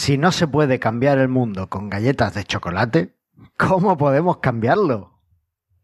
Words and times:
Si 0.00 0.16
no 0.16 0.32
se 0.32 0.48
puede 0.48 0.78
cambiar 0.78 1.18
el 1.18 1.28
mundo 1.28 1.68
con 1.68 1.90
galletas 1.90 2.32
de 2.32 2.44
chocolate, 2.44 3.18
¿cómo 3.58 3.98
podemos 3.98 4.38
cambiarlo? 4.38 5.20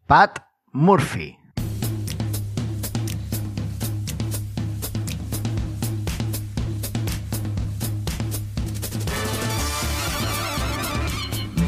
Pat 0.07 0.39
Murphy. 0.73 1.39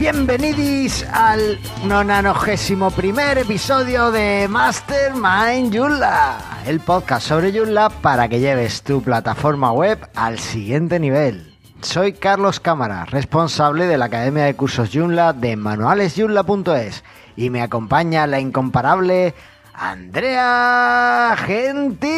Bienvenidos 0.01 1.05
al 1.13 1.61
nonanogésimo 1.85 2.91
primer 2.93 3.37
episodio 3.37 4.11
de 4.11 4.49
Mastermind 4.49 5.77
Joomla, 5.77 6.63
el 6.65 6.81
podcast 6.81 7.29
sobre 7.29 7.53
Joomla 7.53 7.91
para 7.91 8.27
que 8.27 8.41
lleves 8.41 8.81
tu 8.81 9.03
plataforma 9.03 9.71
web 9.73 9.99
al 10.15 10.39
siguiente 10.39 10.99
nivel. 10.99 11.48
Soy 11.83 12.13
Carlos 12.13 12.59
Cámara, 12.61 13.05
responsable 13.05 13.87
de 13.87 13.97
la 13.99 14.07
Academia 14.07 14.45
de 14.45 14.55
Cursos 14.55 14.91
Joomla 14.93 15.33
de 15.33 15.57
manualesjoomla.es 15.57 17.05
y 17.37 17.51
me 17.51 17.63
acompaña 17.63 18.27
la 18.27 18.41
incomparable 18.41 19.33
Andrea 19.75 21.37
Gentil. 21.39 22.09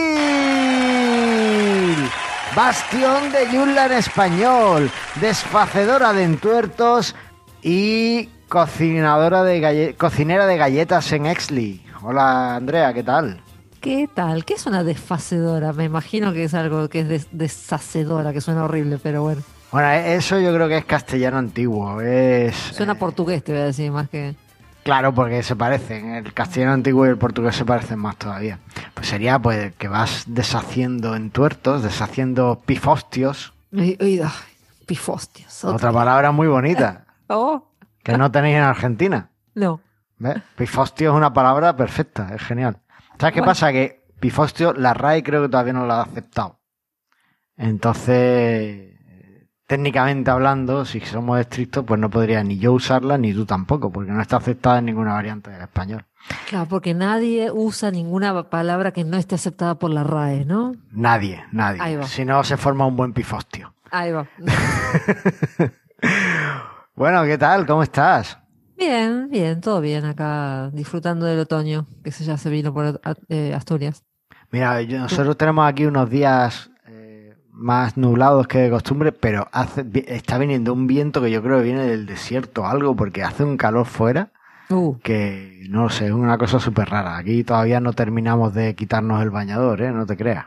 Bastión 2.57 3.31
de 3.33 3.47
Joomla 3.53 3.87
en 3.87 3.93
español, 3.93 4.91
desfacedora 5.21 6.15
de 6.15 6.25
entuertos 6.25 7.15
y 7.63 8.31
cocinadora 8.49 9.45
de 9.45 9.95
cocinera 9.97 10.47
de 10.47 10.57
galletas 10.57 11.13
en 11.13 11.27
Exley. 11.27 11.85
Hola 12.03 12.57
Andrea, 12.57 12.95
¿qué 12.95 13.03
tal? 13.03 13.43
¿Qué 13.81 14.09
tal? 14.13 14.45
¿Qué 14.45 14.55
es 14.55 14.67
una 14.67 14.85
desfacedora? 14.85 15.73
Me 15.73 15.85
imagino 15.85 16.33
que 16.33 16.45
es 16.45 16.55
algo 16.55 16.89
que 16.89 17.01
es 17.01 17.09
des- 17.09 17.29
deshacedora, 17.33 18.33
que 18.33 18.41
suena 18.41 18.65
horrible, 18.65 18.99
pero 19.03 19.23
bueno. 19.23 19.43
Bueno, 19.73 19.91
eso 19.91 20.39
yo 20.39 20.53
creo 20.55 20.69
que 20.69 20.79
es 20.79 20.85
castellano 20.85 21.39
antiguo. 21.39 22.01
Es 22.01 22.55
Suena 22.57 22.93
eh, 22.93 22.97
portugués, 22.97 23.43
te 23.43 23.53
voy 23.53 23.63
a 23.63 23.65
decir, 23.67 23.91
más 23.91 24.09
que... 24.11 24.35
claro 24.83 25.15
porque 25.15 25.43
se 25.43 25.57
parecen. 25.57 26.11
El 26.15 26.33
castellano 26.35 26.73
antiguo 26.73 27.07
y 27.07 27.09
el 27.09 27.17
portugués 27.19 27.57
se 27.57 27.65
parecen 27.65 27.99
más 28.01 28.17
todavía. 28.17 28.59
Pues 28.93 29.07
sería 29.09 29.39
pues 29.39 29.75
que 29.77 29.89
vas 29.89 30.25
deshaciendo 30.27 31.15
entuertos, 31.17 31.83
deshaciendo 31.83 32.61
pifostios. 32.67 33.55
Ay, 33.75 33.97
ay, 34.01 34.21
ay, 34.23 34.31
pifostios. 34.87 35.65
otra. 35.65 35.77
Otra 35.77 35.93
palabra 35.93 36.33
muy 36.33 36.49
bonita 36.49 37.05
Oh, 37.29 37.65
que 38.03 38.19
no 38.19 38.31
tenéis 38.31 38.57
en 38.57 38.63
Argentina. 38.65 39.31
no. 39.55 39.81
¿Ves? 40.23 40.37
Pifostio 40.55 41.13
es 41.13 41.17
una 41.17 41.33
palabra 41.33 41.75
perfecta, 41.75 42.35
es 42.35 42.43
genial. 42.43 42.77
¿Sabes 43.21 43.35
qué 43.35 43.41
Bueno. 43.41 43.51
pasa? 43.51 43.71
Que 43.71 44.03
pifostio, 44.19 44.73
la 44.73 44.95
RAE 44.95 45.23
creo 45.23 45.43
que 45.43 45.49
todavía 45.49 45.73
no 45.75 45.87
la 45.87 45.99
ha 46.01 46.03
aceptado. 46.03 46.59
Entonces, 47.57 48.97
técnicamente 49.67 50.31
hablando, 50.31 50.85
si 50.87 51.01
somos 51.01 51.39
estrictos, 51.39 51.85
pues 51.87 52.01
no 52.01 52.09
podría 52.09 52.43
ni 52.43 52.59
yo 52.59 52.73
usarla 52.73 53.19
ni 53.19 53.35
tú 53.35 53.45
tampoco, 53.45 53.93
porque 53.93 54.11
no 54.11 54.23
está 54.23 54.39
aceptada 54.39 54.79
en 54.79 54.87
ninguna 54.87 55.13
variante 55.13 55.51
del 55.51 55.61
español. 55.63 56.07
Claro, 56.49 56.67
porque 56.67 56.95
nadie 56.95 57.51
usa 57.53 57.91
ninguna 57.91 58.49
palabra 58.51 58.93
que 58.93 59.05
no 59.05 59.17
esté 59.19 59.35
aceptada 59.35 59.75
por 59.77 59.91
la 59.91 60.03
RAE, 60.05 60.45
¿no? 60.47 60.73
Nadie, 60.91 61.45
nadie. 61.53 61.81
Ahí 61.83 61.97
va. 61.97 62.05
Si 62.05 62.25
no, 62.25 62.43
se 62.45 62.57
forma 62.57 62.87
un 62.87 62.97
buen 62.97 63.13
pifostio. 63.13 63.75
Ahí 63.91 64.13
va. 64.13 64.27
Bueno, 66.95 67.25
¿qué 67.25 67.39
tal? 67.39 67.65
¿Cómo 67.67 67.83
estás? 67.83 68.39
Bien, 68.81 69.29
bien, 69.29 69.61
todo 69.61 69.83
bien 69.83 70.07
acá, 70.07 70.71
disfrutando 70.73 71.27
del 71.27 71.39
otoño, 71.41 71.87
que 72.03 72.11
se 72.13 72.25
ya 72.25 72.39
se 72.39 72.49
vino 72.49 72.73
por 72.73 72.99
eh, 73.29 73.53
Asturias. 73.55 74.05
Mira, 74.51 74.83
nosotros 74.83 75.37
tenemos 75.37 75.69
aquí 75.69 75.85
unos 75.85 76.09
días 76.09 76.71
eh, 76.87 77.37
más 77.53 77.99
nublados 77.99 78.49
que 78.49 78.57
de 78.57 78.71
costumbre, 78.71 79.13
pero 79.13 79.47
hace, 79.53 79.85
está 80.07 80.39
viniendo 80.39 80.73
un 80.73 80.87
viento 80.87 81.21
que 81.21 81.31
yo 81.31 81.43
creo 81.43 81.59
que 81.59 81.65
viene 81.65 81.87
del 81.87 82.07
desierto 82.07 82.63
o 82.63 82.67
algo, 82.67 82.97
porque 82.97 83.23
hace 83.23 83.45
un 83.45 83.59
calor 83.59 83.85
fuera 83.85 84.33
Uh, 84.71 84.97
que 85.03 85.67
no 85.69 85.91
sé, 85.91 86.07
es 86.07 86.13
una 86.13 86.39
cosa 86.39 86.61
súper 86.61 86.89
rara. 86.89 87.17
Aquí 87.17 87.43
todavía 87.43 87.81
no 87.81 87.93
terminamos 87.93 88.55
de 88.55 88.77
quitarnos 88.77 89.21
el 89.21 89.31
bañador, 89.31 89.83
¿eh? 89.83 89.91
No 89.91 90.07
te 90.07 90.17
creas. 90.17 90.47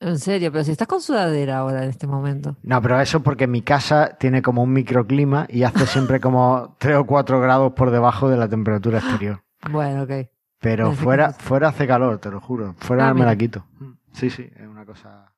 En 0.00 0.18
serio, 0.18 0.52
pero 0.52 0.64
si 0.64 0.70
estás 0.72 0.86
con 0.88 1.00
sudadera 1.00 1.58
ahora 1.58 1.82
en 1.84 1.90
este 1.90 2.06
momento. 2.06 2.56
No, 2.62 2.80
pero 2.82 3.00
eso 3.00 3.22
porque 3.22 3.46
mi 3.46 3.62
casa 3.62 4.16
tiene 4.18 4.42
como 4.42 4.62
un 4.62 4.72
microclima 4.72 5.46
y 5.48 5.62
hace 5.64 5.86
siempre 5.86 6.20
como 6.20 6.76
3 6.80 6.96
o 6.98 7.04
4 7.06 7.40
grados 7.40 7.72
por 7.72 7.90
debajo 7.90 8.28
de 8.28 8.36
la 8.36 8.48
temperatura 8.48 8.98
exterior. 8.98 9.42
Bueno, 9.70 10.02
ok. 10.04 10.28
Pero 10.60 10.92
fuera, 10.92 11.32
fuera 11.32 11.68
hace 11.68 11.86
calor, 11.86 12.18
te 12.18 12.30
lo 12.30 12.40
juro. 12.40 12.74
Fuera 12.78 13.08
Ah, 13.08 13.14
me 13.14 13.24
la 13.24 13.36
quito. 13.36 13.64
Sí, 14.12 14.28
sí, 14.30 14.50
es 14.56 14.66
una 14.66 14.84
cosa, 14.84 15.32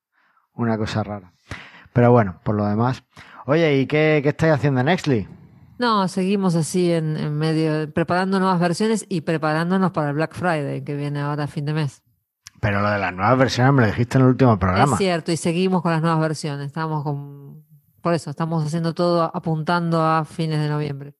una 0.54 0.78
cosa 0.78 1.02
rara. 1.02 1.32
Pero 1.92 2.10
bueno, 2.12 2.40
por 2.42 2.54
lo 2.54 2.64
demás. 2.66 3.02
Oye, 3.46 3.78
¿y 3.80 3.86
qué, 3.86 4.20
qué 4.22 4.30
estáis 4.30 4.54
haciendo 4.54 4.80
en 4.80 4.88
Exley? 4.88 5.28
No, 5.78 6.08
seguimos 6.08 6.54
así 6.54 6.92
en, 6.92 7.16
en 7.16 7.36
medio, 7.36 7.90
preparando 7.92 8.38
nuevas 8.38 8.60
versiones 8.60 9.04
y 9.08 9.22
preparándonos 9.22 9.90
para 9.92 10.08
el 10.10 10.14
Black 10.14 10.34
Friday 10.34 10.84
que 10.84 10.94
viene 10.94 11.20
ahora 11.20 11.44
a 11.44 11.46
fin 11.48 11.64
de 11.64 11.72
mes. 11.74 12.02
Pero 12.60 12.82
lo 12.82 12.90
de 12.90 12.98
las 12.98 13.12
nuevas 13.14 13.38
versiones 13.38 13.72
me 13.72 13.80
lo 13.82 13.86
dijiste 13.88 14.18
en 14.18 14.24
el 14.24 14.30
último 14.30 14.58
programa. 14.58 14.92
Es 14.92 14.98
cierto, 14.98 15.32
y 15.32 15.36
seguimos 15.36 15.82
con 15.82 15.92
las 15.92 16.02
nuevas 16.02 16.20
versiones. 16.20 16.66
Estamos 16.66 17.02
con, 17.02 17.64
por 18.02 18.12
eso, 18.14 18.30
estamos 18.30 18.64
haciendo 18.66 18.92
todo 18.94 19.30
apuntando 19.34 20.02
a 20.02 20.24
fines 20.24 20.60
de 20.60 20.68
noviembre. 20.68 21.14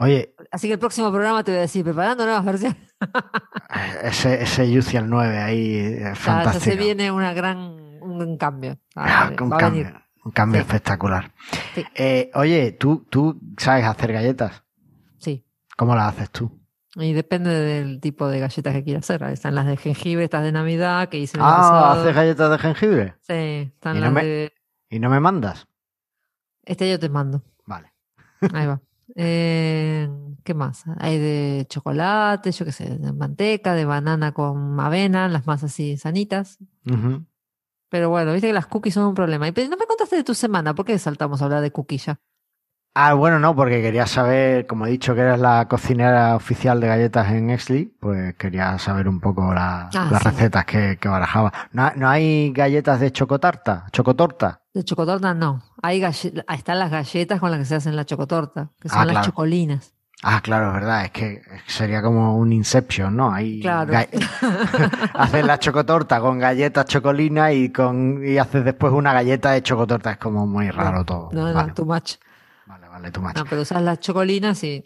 Oye, 0.00 0.34
Así 0.50 0.66
que 0.68 0.74
el 0.74 0.78
próximo 0.78 1.10
programa 1.12 1.44
te 1.44 1.52
voy 1.52 1.58
a 1.58 1.62
decir, 1.62 1.84
preparando 1.84 2.24
nuevas 2.24 2.44
versiones. 2.44 2.76
ese, 4.02 4.42
ese 4.42 4.78
UCL 4.78 5.08
9 5.08 5.38
ahí 5.38 5.76
es 5.76 5.98
Ya, 6.00 6.08
ya 6.08 6.14
fantástico. 6.14 6.64
se 6.64 6.76
viene 6.76 7.10
una 7.12 7.32
gran, 7.32 7.58
un 8.00 8.18
gran 8.18 8.36
cambio. 8.36 8.78
Ah, 8.94 9.30
Va 9.38 9.44
un 9.44 9.52
a 9.52 9.56
cambio, 9.58 9.84
venir. 9.84 10.00
un 10.24 10.32
cambio 10.32 10.60
Sí. 10.60 10.66
espectacular. 10.66 11.32
Sí. 11.74 11.84
Eh, 11.94 12.30
oye, 12.34 12.72
¿tú, 12.72 13.06
tú 13.10 13.38
sabes 13.58 13.84
hacer 13.84 14.12
galletas. 14.12 14.64
Sí. 15.18 15.46
¿Cómo 15.76 15.94
las 15.94 16.14
haces 16.14 16.30
tú? 16.30 16.50
Y 16.98 17.12
depende 17.12 17.50
del 17.50 18.00
tipo 18.00 18.26
de 18.28 18.40
galletas 18.40 18.72
que 18.74 18.82
quieras 18.84 19.04
hacer. 19.04 19.22
Están 19.24 19.54
las 19.54 19.66
de 19.66 19.76
jengibre, 19.76 20.24
estas 20.24 20.42
de 20.42 20.52
Navidad 20.52 21.08
que 21.10 21.18
hice 21.18 21.36
Ah. 21.40 21.92
¿haces 21.92 22.14
galletas 22.14 22.50
de 22.50 22.58
jengibre? 22.58 23.14
Sí, 23.20 23.32
están 23.74 23.96
Y 23.96 24.00
no 24.00 24.04
las 24.06 24.12
me- 24.14 24.24
de... 24.24 24.52
¿Y 24.88 24.98
no 24.98 25.10
me 25.10 25.20
mandas? 25.20 25.66
Este 26.64 26.90
yo 26.90 26.98
te 26.98 27.08
mando. 27.08 27.42
Vale. 27.66 27.92
Ahí 28.52 28.66
va. 28.66 28.80
Eh, 29.14 30.08
¿qué 30.42 30.52
más? 30.52 30.82
Hay 30.98 31.16
de 31.18 31.64
chocolate, 31.70 32.50
yo 32.50 32.64
qué 32.64 32.72
sé, 32.72 32.98
de 32.98 33.12
manteca, 33.12 33.72
de 33.74 33.84
banana 33.84 34.32
con 34.32 34.78
avena, 34.80 35.28
las 35.28 35.46
más 35.46 35.62
así 35.62 35.96
sanitas. 35.96 36.58
Pero 37.88 38.10
bueno, 38.10 38.32
viste 38.32 38.48
que 38.48 38.52
las 38.52 38.66
cookies 38.66 38.94
son 38.94 39.04
un 39.06 39.14
problema. 39.14 39.46
Y 39.46 39.52
pero 39.52 39.68
no 39.70 39.76
me 39.76 39.86
contaste 39.86 40.16
de 40.16 40.24
tu 40.24 40.34
semana, 40.34 40.74
¿por 40.74 40.84
qué 40.84 40.98
saltamos 40.98 41.40
a 41.40 41.44
hablar 41.44 41.62
de 41.62 41.70
cookies 41.70 42.06
ya? 42.06 42.20
Ah, 42.98 43.12
bueno, 43.12 43.38
no, 43.38 43.54
porque 43.54 43.82
quería 43.82 44.06
saber, 44.06 44.66
como 44.66 44.86
he 44.86 44.90
dicho 44.90 45.14
que 45.14 45.20
eres 45.20 45.38
la 45.38 45.68
cocinera 45.68 46.34
oficial 46.34 46.80
de 46.80 46.86
galletas 46.86 47.30
en 47.30 47.50
Exley, 47.50 47.84
pues 48.00 48.34
quería 48.36 48.78
saber 48.78 49.06
un 49.06 49.20
poco 49.20 49.52
la- 49.52 49.90
Ah, 49.94 50.08
las 50.10 50.22
sí. 50.22 50.28
recetas 50.30 50.64
que, 50.64 50.96
que 50.98 51.06
barajaba. 51.06 51.52
¿No, 51.72 51.92
no 51.94 52.08
hay 52.08 52.52
galletas 52.52 52.98
de 53.00 53.12
chocotarta? 53.12 53.84
¿Chocotorta? 53.92 54.62
De 54.72 54.82
chocotorta 54.82 55.34
no. 55.34 55.60
Hay 55.82 56.02
ahí 56.02 56.32
están 56.56 56.78
las 56.78 56.90
galletas 56.90 57.38
con 57.38 57.50
las 57.50 57.58
que 57.60 57.66
se 57.66 57.74
hacen 57.74 57.96
la 57.96 58.06
chocotorta, 58.06 58.70
que 58.80 58.88
son 58.88 59.00
Ah, 59.00 59.04
las 59.04 59.12
claro. 59.12 59.26
chocolinas. 59.26 59.92
Ah, 60.22 60.40
claro, 60.42 60.68
es 60.68 60.72
verdad, 60.72 61.04
es 61.04 61.10
que 61.10 61.42
sería 61.66 62.00
como 62.00 62.38
un 62.38 62.50
Inception, 62.50 63.14
¿no? 63.14 63.30
Hay 63.30 63.60
Claro. 63.60 63.92
haces 65.14 65.44
la 65.44 65.58
chocotorta 65.58 66.20
con 66.20 66.38
galletas 66.38 66.86
chocolinas 66.86 67.52
y 67.52 67.70
con 67.70 68.22
y 68.26 68.38
haces 68.38 68.64
después 68.64 68.94
una 68.94 69.12
galleta 69.12 69.50
de 69.50 69.62
chocotorta, 69.62 70.12
es 70.12 70.16
como 70.16 70.46
muy 70.46 70.70
raro 70.70 71.04
todo. 71.04 71.28
No, 71.32 71.46
no, 71.48 71.52
vale, 71.54 71.72
too 71.72 71.84
much. 71.84 72.14
Too 73.10 73.22
much. 73.22 73.36
No, 73.36 73.44
pero 73.44 73.62
usas 73.62 73.82
las 73.82 74.00
chocolinas 74.00 74.62
y 74.64 74.84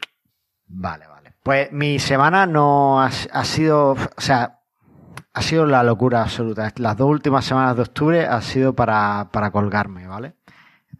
Vale, 0.72 1.06
vale. 1.08 1.34
Pues 1.42 1.72
mi 1.72 1.98
semana 1.98 2.46
no 2.46 3.00
ha, 3.00 3.06
ha 3.06 3.44
sido, 3.44 3.92
o 3.92 4.20
sea, 4.20 4.60
ha 5.32 5.42
sido 5.42 5.66
la 5.66 5.82
locura 5.82 6.22
absoluta. 6.22 6.72
Las 6.76 6.96
dos 6.96 7.08
últimas 7.08 7.44
semanas 7.44 7.76
de 7.76 7.82
octubre 7.82 8.26
ha 8.26 8.40
sido 8.40 8.74
para, 8.74 9.30
para 9.32 9.50
colgarme, 9.50 10.06
¿vale? 10.06 10.34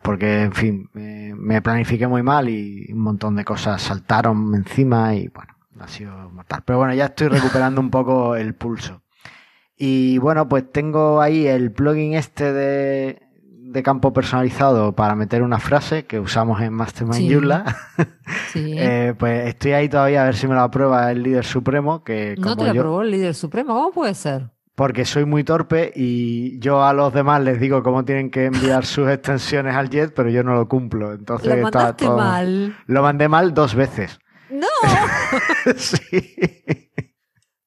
Porque, 0.03 0.43
en 0.43 0.53
fin, 0.53 0.91
me, 0.93 1.34
me 1.34 1.62
planifiqué 1.62 2.06
muy 2.08 2.23
mal 2.23 2.49
y 2.49 2.90
un 2.93 3.00
montón 3.00 3.37
de 3.37 3.44
cosas 3.44 3.82
saltaron 3.82 4.55
encima 4.55 5.14
y 5.14 5.29
bueno, 5.29 5.55
ha 5.79 5.88
sido 5.88 6.31
mortal. 6.31 6.62
Pero 6.64 6.79
bueno, 6.79 6.94
ya 6.94 7.06
estoy 7.06 7.29
recuperando 7.29 7.81
un 7.81 7.90
poco 7.90 8.35
el 8.35 8.55
pulso. 8.55 9.02
Y 9.76 10.19
bueno, 10.19 10.49
pues 10.49 10.70
tengo 10.73 11.20
ahí 11.20 11.46
el 11.46 11.73
plugin 11.73 12.14
este 12.14 12.52
de, 12.52 13.23
de 13.72 13.82
campo 13.82 14.12
personalizado 14.12 14.93
para 14.94 15.14
meter 15.14 15.43
una 15.43 15.58
frase 15.58 16.05
que 16.06 16.19
usamos 16.20 16.61
en 16.61 16.72
Mastermind 16.72 17.17
Sí. 17.17 17.28
Sí. 18.52 18.75
Eh, 18.78 19.14
pues 19.19 19.46
estoy 19.49 19.72
ahí 19.72 19.88
todavía 19.88 20.22
a 20.22 20.25
ver 20.26 20.37
si 20.37 20.46
me 20.49 20.55
lo 20.55 20.61
aprueba 20.62 21.11
el 21.12 21.22
líder 21.22 21.44
supremo, 21.44 22.02
que 22.02 22.34
¿No 22.37 22.43
como 22.43 22.56
te 22.56 22.64
la 22.64 22.72
yo, 22.75 22.81
aprobó 22.81 23.02
el 23.02 23.11
líder 23.11 23.34
supremo? 23.34 23.75
¿Cómo 23.75 23.90
puede 23.93 24.14
ser? 24.14 24.50
porque 24.76 25.05
soy 25.05 25.26
muy 25.26 25.44
torpe 25.44 25.93
y 25.94 26.58
yo 26.58 26.82
a 26.82 26.94
los 26.94 27.12
demás 27.12 27.43
les 27.43 27.61
digo 27.61 27.82
cómo 27.82 28.06
tienen 28.06 28.31
que 28.31 28.46
enviar 28.46 28.87
sus 28.87 29.11
extensiones 29.11 29.75
al 29.76 29.90
jet, 29.90 30.14
pero 30.14 30.31
yo 30.31 30.43
no 30.43 30.55
lo 30.55 30.69
cumplo. 30.69 31.12
Entonces 31.12 31.55
Lo 31.55 31.62
mandaste 31.64 32.06
todo- 32.06 32.16
mal. 32.16 32.75
Lo 32.87 33.02
mandé 33.02 33.28
mal 33.28 33.52
dos 33.52 33.75
veces. 33.75 34.19
No, 34.49 34.66
sí. 35.76 36.34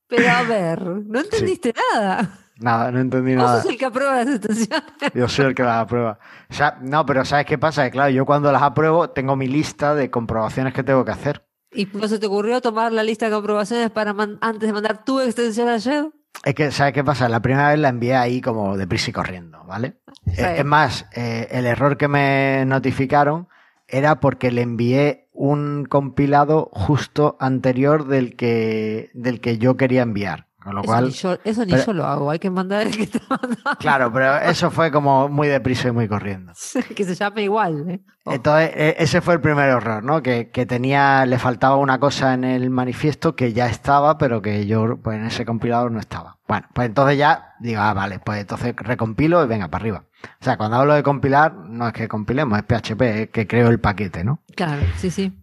pero 0.08 0.30
a 0.32 0.42
ver, 0.44 0.82
no 0.82 1.20
entendiste 1.20 1.72
nada. 1.94 2.40
Nada, 2.60 2.92
no 2.92 3.00
entendí 3.00 3.36
Vos 3.36 3.44
nada. 3.46 3.62
sos 3.62 3.72
el 3.72 3.78
que 3.78 3.86
aprueba 3.86 4.24
las 4.24 4.28
extensiones. 4.36 4.84
Yo 5.14 5.28
soy 5.28 5.46
el 5.46 5.56
que 5.56 5.64
las 5.64 5.78
aprueba. 5.82 6.20
O 6.50 6.54
sea, 6.54 6.78
no, 6.82 7.06
pero 7.06 7.26
¿sabes 7.26 7.46
qué 7.46 7.58
pasa? 7.58 7.86
Que 7.86 7.92
claro, 7.92 8.10
yo 8.12 8.26
cuando 8.26 8.52
las 8.52 8.62
apruebo 8.62 9.10
tengo 9.10 9.36
mi 9.36 9.48
lista 9.48 9.96
de 9.96 10.10
comprobaciones 10.12 10.74
que 10.74 10.84
tengo 10.84 11.04
que 11.04 11.12
hacer. 11.12 11.46
¿Y 11.72 11.88
no 11.94 12.08
se 12.08 12.20
te 12.20 12.28
ocurrió 12.28 12.62
tomar 12.62 12.92
la 12.92 13.02
lista 13.04 13.26
de 13.26 13.32
comprobaciones 13.32 13.90
para 13.90 14.14
antes 14.42 14.68
de 14.68 14.74
mandar 14.74 15.04
tu 15.04 15.20
extensión 15.20 15.68
ayer? 15.70 16.06
Es 16.46 16.54
que, 16.56 16.72
¿sabes 16.72 16.94
qué 16.94 17.04
pasa? 17.04 17.28
La 17.30 17.42
primera 17.42 17.70
vez 17.70 17.80
la 17.80 17.90
envié 17.90 18.16
ahí 18.16 18.42
como 18.42 18.78
deprisa 18.78 19.10
y 19.10 19.14
corriendo, 19.14 19.64
¿vale? 19.66 19.98
Sí. 20.28 20.42
Eh, 20.42 20.56
Es 20.60 20.66
más, 20.66 21.06
eh, 21.16 21.48
el 21.52 21.66
error 21.66 21.98
que 21.98 22.08
me 22.08 22.64
notificaron 22.68 23.48
era 23.88 24.20
porque 24.20 24.52
le 24.52 24.62
envié 24.62 25.30
un 25.34 25.86
compilado 25.90 26.70
justo 26.74 27.38
anterior 27.40 28.08
del 28.08 28.36
que, 28.36 29.10
del 29.14 29.42
que 29.42 29.58
yo 29.58 29.76
quería 29.78 30.04
enviar. 30.04 30.48
Con 30.64 30.76
lo 30.76 30.82
Eso 30.82 30.88
cual, 30.88 31.06
ni, 31.06 31.12
yo, 31.12 31.38
eso 31.44 31.66
ni 31.66 31.72
pero- 31.74 31.86
yo 31.86 31.94
lo 31.94 32.06
hago, 32.06 32.32
hay 32.32 32.40
que 32.40 32.50
mandar 32.50 32.88
el 32.88 32.96
que 32.96 33.04
está 33.04 33.20
mandando. 33.30 33.58
claro, 33.80 34.12
pero 34.14 34.38
eso 34.38 34.72
fue 34.72 34.92
como 34.92 35.28
muy 35.30 35.48
deprisa 35.50 35.90
y 35.90 35.92
muy 35.92 36.08
corriendo. 36.08 36.54
que 36.96 37.04
se 37.04 37.16
llame 37.16 37.44
igual. 37.44 37.90
¿eh? 37.90 38.00
Oh, 38.26 38.34
Entonces, 38.34 38.72
e- 38.74 38.96
ese 39.00 39.20
fue 39.22 39.34
el 39.34 39.42
primer 39.42 39.68
error, 39.70 40.04
¿no? 40.04 40.22
Que, 40.24 40.50
que 40.52 40.66
tenía, 40.66 41.26
le 41.26 41.38
faltaba 41.38 41.76
una 41.76 42.00
cosa 42.00 42.34
en 42.34 42.46
el 42.46 42.70
manifiesto 42.70 43.36
que 43.36 43.52
ya 43.52 43.68
estaba, 43.68 44.18
pero 44.18 44.42
que 44.42 44.66
yo, 44.66 44.98
pues 45.04 45.18
en 45.18 45.26
ese 45.26 45.46
compilador 45.46 45.92
no 45.92 46.00
estaba. 46.00 46.38
Bueno, 46.48 46.68
pues 46.74 46.88
entonces 46.88 47.18
ya 47.18 47.54
digo, 47.60 47.82
ah, 47.82 47.94
vale, 47.94 48.20
pues 48.20 48.40
entonces 48.40 48.74
recompilo 48.78 49.44
y 49.44 49.48
venga, 49.48 49.68
para 49.68 49.82
arriba. 49.82 50.04
O 50.40 50.44
sea, 50.44 50.56
cuando 50.58 50.78
hablo 50.78 50.94
de 50.94 51.04
compilar, 51.04 51.54
no 51.54 51.88
es 51.88 51.94
que 51.94 52.08
compilemos, 52.08 52.58
es 52.60 52.64
PHP, 52.66 53.02
es 53.02 53.30
que 53.30 53.48
creo 53.48 53.68
el 53.70 53.80
paquete, 53.82 54.24
¿no? 54.24 54.40
Claro, 54.56 54.82
sí, 54.98 55.12
sí. 55.12 55.38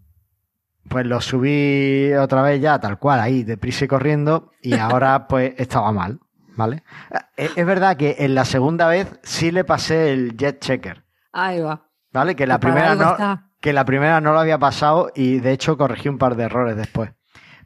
Pues 0.88 1.06
lo 1.06 1.20
subí 1.20 2.12
otra 2.14 2.42
vez 2.42 2.60
ya, 2.60 2.78
tal 2.80 2.98
cual, 2.98 3.20
ahí, 3.20 3.44
deprisa 3.44 3.84
y 3.84 3.88
corriendo, 3.88 4.50
y 4.62 4.74
ahora 4.74 5.26
pues 5.28 5.54
estaba 5.56 5.92
mal, 5.92 6.20
¿vale? 6.56 6.82
Es 7.36 7.56
es 7.56 7.66
verdad 7.66 7.96
que 7.96 8.16
en 8.18 8.34
la 8.34 8.44
segunda 8.44 8.88
vez 8.88 9.20
sí 9.22 9.50
le 9.50 9.64
pasé 9.64 10.12
el 10.12 10.36
jet 10.36 10.60
checker. 10.60 11.04
Ahí 11.32 11.60
va. 11.60 11.86
¿Vale? 12.12 12.34
Que 12.34 12.46
la 12.46 12.58
primera 12.58 12.94
no, 12.96 13.12
está. 13.12 13.50
que 13.60 13.72
la 13.72 13.84
primera 13.84 14.20
no 14.20 14.32
lo 14.32 14.40
había 14.40 14.58
pasado 14.58 15.12
y 15.14 15.38
de 15.38 15.52
hecho 15.52 15.76
corregí 15.76 16.08
un 16.08 16.18
par 16.18 16.34
de 16.34 16.44
errores 16.44 16.76
después. 16.76 17.10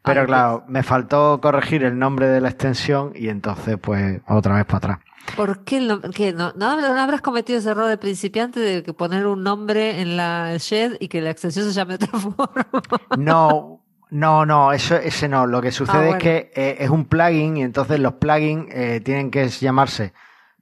Pero 0.05 0.27
claro, 0.27 0.65
me 0.69 0.83
faltó 0.83 1.41
corregir 1.41 1.83
el 1.85 1.99
nombre 1.99 2.29
de 2.29 2.41
la 2.41 2.49
extensión 2.51 3.13
y 3.15 3.29
entonces 3.29 3.79
pues 3.81 4.21
otra 4.29 4.57
vez 4.57 4.67
para 4.67 4.77
atrás. 4.79 4.99
¿Por 5.37 5.65
qué, 5.65 5.79
el 5.79 6.01
qué? 6.15 6.33
no, 6.35 6.53
no, 6.55 6.67
habrás- 6.71 6.93
no 6.95 7.01
habrás 7.01 7.23
cometido 7.23 7.59
ese 7.59 7.71
error 7.71 7.89
de 7.89 7.97
principiante 7.97 8.61
de 8.61 8.83
que 8.83 8.93
poner 8.93 9.27
un 9.27 9.43
nombre 9.43 10.03
en 10.03 10.19
la 10.19 10.55
shed 10.59 10.97
y 11.01 11.09
que 11.09 11.23
la 11.23 11.31
extensión 11.31 11.65
se 11.67 11.73
llame 11.73 11.97
de 11.97 12.05
otra 12.05 12.19
forma? 12.21 12.51
No, 13.17 13.81
no, 14.11 14.45
no, 14.45 14.73
eso, 14.73 14.97
ese 14.97 15.27
no. 15.29 15.47
Lo 15.47 15.63
que 15.63 15.73
sucede 15.73 15.97
Ah, 15.97 16.01
bueno. 16.01 16.17
es 16.19 16.23
que 16.23 16.53
eh, 16.55 16.77
es 16.81 16.91
un 16.91 17.07
plugin 17.07 17.57
y 17.57 17.63
entonces 17.63 17.99
los 17.99 18.13
plugins 18.15 18.67
eh, 18.71 19.01
tienen 19.03 19.31
que 19.31 19.49
llamarse 19.49 20.13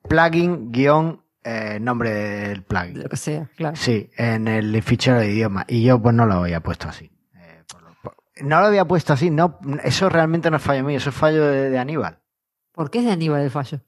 plugin 0.08 0.70
guion 0.70 1.20
eh, 1.44 1.78
nombre 1.80 2.10
del 2.12 2.62
plugin. 2.62 3.02
Lo 3.02 3.08
que 3.08 3.16
sea, 3.16 3.48
claro. 3.56 3.74
Sí, 3.76 4.10
en 4.16 4.46
el 4.46 4.80
fichero 4.82 5.18
de 5.18 5.28
idioma. 5.32 5.64
Y 5.66 5.82
yo 5.82 6.00
pues 6.00 6.14
no 6.14 6.26
lo 6.26 6.34
había 6.34 6.60
puesto 6.60 6.88
así. 6.88 7.10
Eh, 7.36 7.62
por 7.68 7.82
lo- 7.82 7.94
por- 8.00 8.16
no 8.42 8.60
lo 8.60 8.66
había 8.66 8.84
puesto 8.84 9.12
así, 9.12 9.30
no, 9.30 9.58
eso 9.84 10.08
realmente 10.08 10.50
no 10.50 10.56
es 10.58 10.62
fallo 10.62 10.84
mío, 10.84 10.96
eso 10.98 11.10
es 11.10 11.16
fallo 11.16 11.44
de- 11.46 11.70
de 11.70 11.78
Aníbal. 11.78 12.18
¿Por 12.72 12.90
qué 12.90 12.98
es 13.00 13.04
de 13.04 13.12
Aníbal 13.12 13.42
el 13.42 13.50
fallo? 13.50 13.80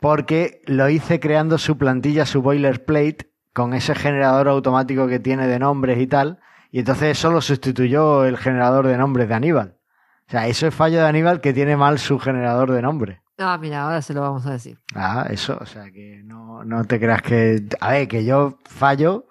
porque 0.00 0.60
lo 0.66 0.88
hice 0.90 1.18
creando 1.18 1.56
su 1.56 1.78
plantilla, 1.78 2.26
su 2.26 2.42
boilerplate, 2.42 3.30
con 3.54 3.72
ese 3.72 3.94
generador 3.94 4.48
automático 4.48 5.06
que 5.06 5.18
tiene 5.18 5.46
de 5.46 5.58
nombres 5.58 5.98
y 5.98 6.06
tal, 6.06 6.40
y 6.70 6.80
entonces 6.80 7.16
eso 7.16 7.30
lo 7.30 7.40
sustituyó 7.40 8.24
el 8.26 8.36
generador 8.36 8.86
de 8.86 8.98
nombres 8.98 9.28
de 9.28 9.34
Aníbal. 9.34 9.78
O 10.28 10.30
sea, 10.30 10.46
eso 10.46 10.66
es 10.66 10.74
fallo 10.74 10.98
de 11.00 11.06
Aníbal 11.06 11.40
que 11.40 11.54
tiene 11.54 11.76
mal 11.76 11.98
su 11.98 12.18
generador 12.18 12.72
de 12.72 12.82
nombres. 12.82 13.20
Ah, 13.38 13.56
mira, 13.58 13.82
ahora 13.84 14.02
se 14.02 14.12
lo 14.12 14.20
vamos 14.20 14.44
a 14.46 14.52
decir. 14.52 14.78
Ah, 14.94 15.26
eso, 15.30 15.56
o 15.60 15.64
sea, 15.66 15.90
que 15.90 16.20
no, 16.24 16.64
no 16.64 16.84
te 16.84 17.00
creas 17.00 17.22
que... 17.22 17.62
A 17.80 17.92
ver, 17.92 18.06
que 18.08 18.24
yo 18.26 18.58
fallo, 18.68 19.26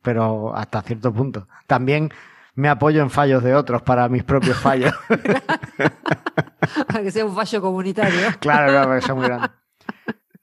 pero 0.00 0.56
hasta 0.56 0.80
cierto 0.82 1.12
punto. 1.12 1.48
También 1.66 2.10
me 2.54 2.68
apoyo 2.68 3.02
en 3.02 3.10
fallos 3.10 3.42
de 3.42 3.54
otros 3.54 3.82
para 3.82 4.08
mis 4.08 4.24
propios 4.24 4.56
fallos. 4.56 4.92
Para 6.88 7.02
que 7.02 7.10
sea 7.10 7.24
un 7.26 7.34
fallo 7.34 7.60
comunitario. 7.60 8.20
Claro, 8.40 8.70
claro, 8.70 8.86
porque 8.88 9.02
son 9.02 9.18
muy 9.18 9.26
grandes. 9.26 9.50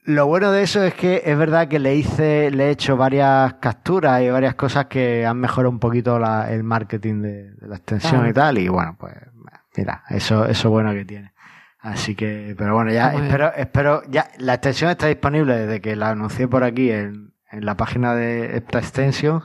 Lo 0.04 0.26
bueno 0.26 0.50
de 0.50 0.62
eso 0.62 0.82
es 0.82 0.94
que 0.94 1.22
es 1.24 1.36
verdad 1.38 1.68
que 1.68 1.78
le 1.78 1.94
hice, 1.94 2.50
le 2.50 2.66
he 2.66 2.70
hecho 2.70 2.96
varias 2.96 3.54
capturas 3.54 4.20
y 4.22 4.30
varias 4.30 4.54
cosas 4.56 4.86
que 4.86 5.24
han 5.26 5.38
mejorado 5.38 5.70
un 5.70 5.78
poquito 5.78 6.18
la- 6.18 6.50
el 6.50 6.64
marketing 6.64 7.22
de, 7.22 7.50
de 7.54 7.68
la 7.68 7.76
extensión 7.76 8.12
Claro. 8.22 8.28
y 8.30 8.32
tal. 8.32 8.58
Y 8.58 8.68
bueno, 8.68 8.96
pues 8.98 9.14
mira, 9.76 10.02
eso, 10.10 10.46
eso 10.46 10.70
bueno 10.70 10.92
que 10.92 11.04
tiene. 11.04 11.32
Así 11.80 12.14
que, 12.14 12.54
pero 12.56 12.74
bueno, 12.74 12.92
ya 12.92 13.12
espero, 13.14 13.52
espero, 13.54 14.02
ya, 14.08 14.28
la 14.38 14.54
extensión 14.54 14.90
está 14.90 15.06
disponible 15.08 15.56
desde 15.56 15.80
que 15.80 15.96
la 15.96 16.10
anuncié 16.10 16.46
por 16.48 16.62
aquí 16.64 16.90
en, 16.90 17.32
en 17.50 17.64
la 17.64 17.76
página 17.76 18.14
de 18.14 18.56
esta 18.56 18.78
extensión, 18.78 19.42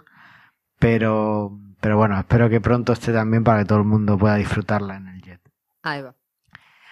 pero, 0.79 1.57
pero 1.79 1.97
bueno, 1.97 2.17
espero 2.17 2.49
que 2.49 2.61
pronto 2.61 2.93
esté 2.93 3.13
también 3.13 3.43
para 3.43 3.59
que 3.59 3.65
todo 3.65 3.79
el 3.79 3.85
mundo 3.85 4.17
pueda 4.17 4.35
disfrutarla 4.35 4.97
en 4.97 5.07
el 5.07 5.21
jet. 5.21 5.41
Ahí 5.83 6.01
va. 6.01 6.15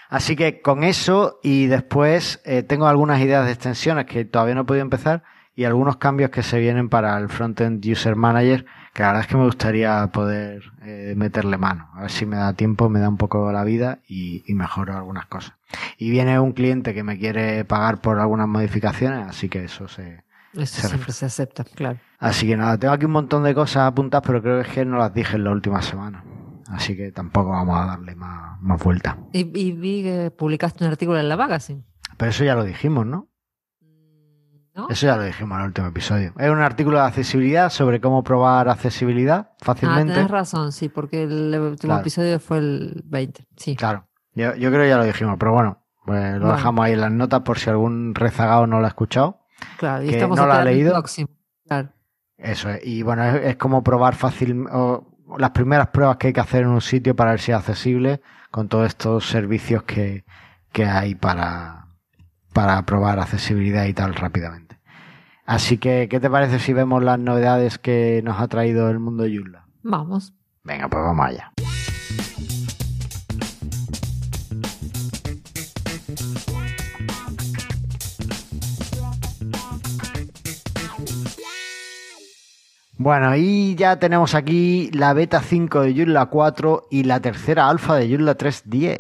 Así 0.10 0.36
que 0.36 0.62
con 0.62 0.84
eso 0.84 1.40
y 1.44 1.66
después 1.66 2.42
eh, 2.46 2.64
tengo 2.64 2.88
algunas 2.88 3.20
ideas 3.22 3.46
de 3.46 3.52
extensiones 3.52 4.06
que 4.06 4.26
todavía 4.26 4.56
no 4.56 4.62
he 4.62 4.66
podido 4.66 4.84
empezar 4.84 5.24
y 5.56 5.64
algunos 5.64 5.98
cambios 5.98 6.30
que 6.30 6.44
se 6.44 6.60
vienen 6.60 6.90
para 6.90 7.18
el 7.18 7.30
Frontend 7.30 7.84
User 7.86 8.16
Manager 8.16 8.66
que 8.96 9.02
la 9.04 9.10
verdad 9.10 9.24
es 9.24 9.28
que 9.28 9.36
me 9.36 9.44
gustaría 9.44 10.08
poder 10.08 10.64
eh, 10.84 11.16
meterle 11.18 11.58
mano. 11.58 11.90
A 11.96 12.04
ver 12.04 12.12
si 12.12 12.26
me 12.26 12.38
da 12.38 12.54
tiempo, 12.54 12.88
me 12.88 13.02
da 13.02 13.10
un 13.10 13.18
poco 13.18 13.52
la 13.52 13.66
vida 13.66 14.00
y, 14.08 14.42
y 14.48 14.54
mejoro 14.54 14.96
algunas 14.96 15.26
cosas. 15.26 15.54
Y 15.98 16.10
viene 16.12 16.40
un 16.40 16.54
cliente 16.54 16.94
que 16.94 17.04
me 17.04 17.20
quiere 17.20 17.66
pagar 17.66 18.00
por 18.00 18.20
algunas 18.20 18.48
modificaciones, 18.48 19.28
así 19.28 19.50
que 19.50 19.66
eso 19.66 19.90
se... 19.90 20.24
Eso 20.58 20.82
Se 20.82 20.88
siempre 20.88 21.12
se 21.12 21.26
acepta, 21.26 21.64
claro. 21.64 22.00
Así 22.20 22.48
que 22.48 22.56
nada, 22.56 22.78
tengo 22.78 22.94
aquí 22.94 23.06
un 23.06 23.12
montón 23.12 23.44
de 23.44 23.54
cosas 23.54 23.84
apuntadas, 23.88 24.26
pero 24.26 24.42
creo 24.42 24.62
que 24.62 24.68
es 24.70 24.74
que 24.74 24.86
no 24.86 24.98
las 24.98 25.14
dije 25.14 25.36
en 25.36 25.44
la 25.44 25.52
última 25.52 25.82
semana. 25.82 26.24
Así 26.70 26.96
que 26.96 27.12
tampoco 27.12 27.50
vamos 27.50 27.78
a 27.80 27.86
darle 27.86 28.16
más, 28.16 28.60
más 28.62 28.82
vuelta. 28.82 29.18
Y, 29.34 29.40
y 29.60 29.72
vi 29.74 30.02
que 30.04 30.32
publicaste 30.32 30.84
un 30.84 30.90
artículo 30.92 31.20
en 31.20 31.30
la 31.30 31.38
magazine. 31.38 31.84
Pero 32.18 32.30
eso 32.32 32.44
ya 32.44 32.56
lo 32.56 32.64
dijimos, 32.64 33.06
¿no? 33.06 33.28
¿No? 34.74 34.90
Eso 34.90 35.06
ya 35.06 35.16
lo 35.16 35.24
dijimos 35.24 35.56
en 35.56 35.62
el 35.62 35.68
último 35.68 35.88
episodio. 35.88 36.34
Es 36.38 36.50
un 36.50 36.60
artículo 36.60 36.98
de 37.00 37.06
accesibilidad 37.06 37.70
sobre 37.70 38.02
cómo 38.02 38.24
probar 38.24 38.68
accesibilidad 38.68 39.50
Ah, 39.52 39.56
fácilmente. 39.62 40.14
tenés 40.14 40.30
razón, 40.30 40.72
sí, 40.74 40.90
porque 40.90 41.24
el 41.24 41.58
último 41.60 41.92
Claro. 41.92 42.02
episodio 42.02 42.40
fue 42.42 42.58
el 42.58 43.02
20. 43.06 43.46
Sí. 43.56 43.76
Claro, 43.78 44.08
yo, 44.34 44.54
yo 44.56 44.70
creo 44.72 44.82
que 44.84 44.90
ya 44.90 44.98
lo 44.98 45.06
dijimos, 45.06 45.38
pero 45.40 45.54
bueno, 45.54 45.82
pues 46.06 46.34
lo 46.34 46.40
Bueno. 46.42 46.56
dejamos 46.58 46.86
ahí 46.86 46.92
en 46.94 47.02
las 47.02 47.12
notas 47.12 47.42
por 47.42 47.58
si 47.58 47.70
algún 47.70 48.14
rezagado 48.16 48.68
no 48.68 48.80
lo 48.80 48.86
ha 48.86 48.90
escuchado. 48.90 49.45
Claro, 49.78 50.04
y 50.04 50.10
que 50.10 50.16
estamos 50.16 50.38
no 50.38 50.46
lo 50.46 50.54
ha 50.54 50.64
leído. 50.64 50.94
próximo. 50.94 51.30
Claro. 51.68 51.90
Eso 52.38 52.70
es. 52.70 52.86
Y 52.86 53.04
bueno, 53.04 53.24
es, 53.24 53.44
es 53.46 53.56
como 53.56 53.84
probar 53.84 54.16
fácil, 54.16 54.66
o 54.72 55.08
las 55.38 55.52
primeras 55.52 55.88
pruebas 55.88 56.18
que 56.18 56.28
hay 56.28 56.34
que 56.34 56.40
hacer 56.40 56.64
en 56.64 56.70
un 56.70 56.82
sitio 56.82 57.16
para 57.16 57.32
ver 57.32 57.40
si 57.40 57.52
es 57.52 57.58
accesible 57.58 58.22
con 58.52 58.68
todos 58.70 58.88
estos 58.88 59.28
servicios 59.28 59.84
que, 59.84 60.24
que 60.72 60.86
hay 60.86 61.16
para, 61.16 61.88
para 62.54 62.82
probar 62.86 63.20
accesibilidad 63.20 63.86
y 63.86 63.94
tal 63.94 64.14
rápidamente. 64.16 64.80
Así 65.46 65.78
que, 65.78 66.08
¿qué 66.10 66.20
te 66.20 66.30
parece 66.30 66.60
si 66.60 66.74
vemos 66.74 67.04
las 67.04 67.20
novedades 67.20 67.78
que 67.78 68.22
nos 68.24 68.40
ha 68.40 68.48
traído 68.48 68.90
el 68.90 69.00
mundo 69.00 69.26
Joomla? 69.26 69.68
Vamos. 69.84 70.34
Venga, 70.64 70.88
pues 70.88 71.04
vamos 71.04 71.26
allá. 71.28 71.52
Bueno, 83.06 83.36
y 83.36 83.76
ya 83.76 84.00
tenemos 84.00 84.34
aquí 84.34 84.90
la 84.92 85.14
beta 85.14 85.40
5 85.40 85.82
de 85.82 85.94
Joomla 85.94 86.26
4 86.26 86.88
y 86.90 87.04
la 87.04 87.20
tercera 87.20 87.70
alfa 87.70 87.98
de 87.98 88.10
Joomla 88.10 88.36
3.10. 88.36 88.98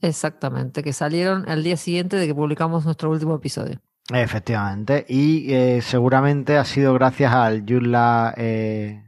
Exactamente, 0.00 0.82
que 0.82 0.94
salieron 0.94 1.46
al 1.46 1.62
día 1.62 1.76
siguiente 1.76 2.16
de 2.16 2.26
que 2.26 2.34
publicamos 2.34 2.86
nuestro 2.86 3.10
último 3.10 3.34
episodio. 3.34 3.82
Efectivamente. 4.10 5.04
Y 5.08 5.52
eh, 5.52 5.80
seguramente 5.82 6.56
ha 6.56 6.64
sido 6.64 6.94
gracias 6.94 7.34
al 7.34 7.66
Joomla... 7.68 8.32
eh, 8.38 9.02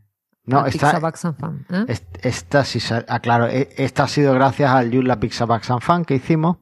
no, 0.44 0.60
and 0.60 0.72
Fan, 0.76 1.64
¿eh? 1.70 1.84
est- 1.88 2.18
esta 2.24 2.62
sí, 2.64 2.78
ah, 3.08 3.20
claro, 3.20 3.46
e- 3.48 3.70
esta 3.78 4.02
ha 4.04 4.08
sido 4.08 4.34
gracias 4.34 4.70
al 4.70 4.92
Joomla 4.92 5.18
Pixabax 5.18 5.70
and 5.70 5.80
Fan 5.80 6.04
que 6.04 6.16
hicimos. 6.16 6.58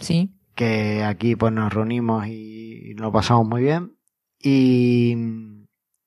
Sí. 0.00 0.36
que 0.54 1.02
aquí 1.02 1.34
pues 1.34 1.50
nos 1.54 1.72
reunimos 1.72 2.26
y 2.28 2.92
lo 2.98 3.10
pasamos 3.10 3.48
muy 3.48 3.62
bien. 3.62 3.96
Y, 4.38 5.16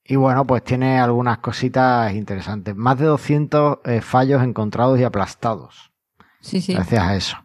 y 0.10 0.16
bueno, 0.16 0.46
pues 0.48 0.64
tiene 0.64 1.00
algunas 1.00 1.38
cositas 1.38 2.12
interesantes. 2.16 2.76
Más 2.76 2.98
de 2.98 3.06
200 3.06 3.78
eh, 3.86 4.02
fallos 4.02 4.42
encontrados 4.42 5.00
y 5.00 5.04
aplastados. 5.04 5.92
Sí, 6.42 6.62
sí. 6.62 6.74
Gracias 6.74 7.04
a 7.04 7.16
eso. 7.16 7.38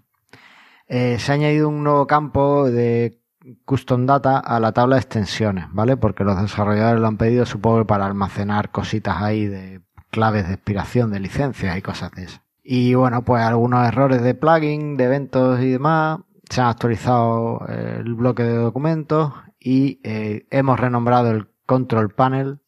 Eh, 0.89 1.19
se 1.19 1.31
ha 1.31 1.35
añadido 1.35 1.69
un 1.69 1.85
nuevo 1.85 2.07
campo 2.07 2.71
de 2.71 3.21
custom 3.67 4.07
data 4.07 4.39
a 4.39 4.59
la 4.61 4.73
tabla 4.73 4.97
de 4.97 5.03
extensiones, 5.03 5.67
¿vale? 5.73 5.99
Porque 5.99 6.25
los 6.25 6.41
desarrolladores 6.41 7.03
lo 7.03 7.07
han 7.07 7.19
pedido, 7.19 7.45
supongo 7.45 7.87
para 7.87 8.07
almacenar 8.07 8.71
cositas 8.71 9.21
ahí 9.21 9.47
de 9.47 9.83
claves 10.11 10.49
de 10.49 10.55
expiración 10.55 11.11
de 11.11 11.21
licencias 11.21 11.77
y 11.77 11.83
cosas 11.83 12.13
de 12.13 12.25
esas. 12.25 12.41
Y 12.63 12.95
bueno, 12.95 13.27
pues 13.27 13.43
algunos 13.43 13.87
errores 13.87 14.23
de 14.23 14.35
plugin, 14.35 14.97
de 14.97 15.05
eventos 15.05 15.61
y 15.61 15.69
demás 15.69 16.21
se 16.49 16.63
han 16.63 16.69
actualizado 16.69 17.67
eh, 17.69 17.97
el 17.99 18.15
bloque 18.15 18.43
de 18.43 18.57
documentos 18.57 19.35
y 19.61 20.01
eh, 20.03 20.47
hemos 20.51 20.81
renombrado 20.81 21.31
el 21.31 21.47
Control 21.67 22.11
Panel 22.15 22.61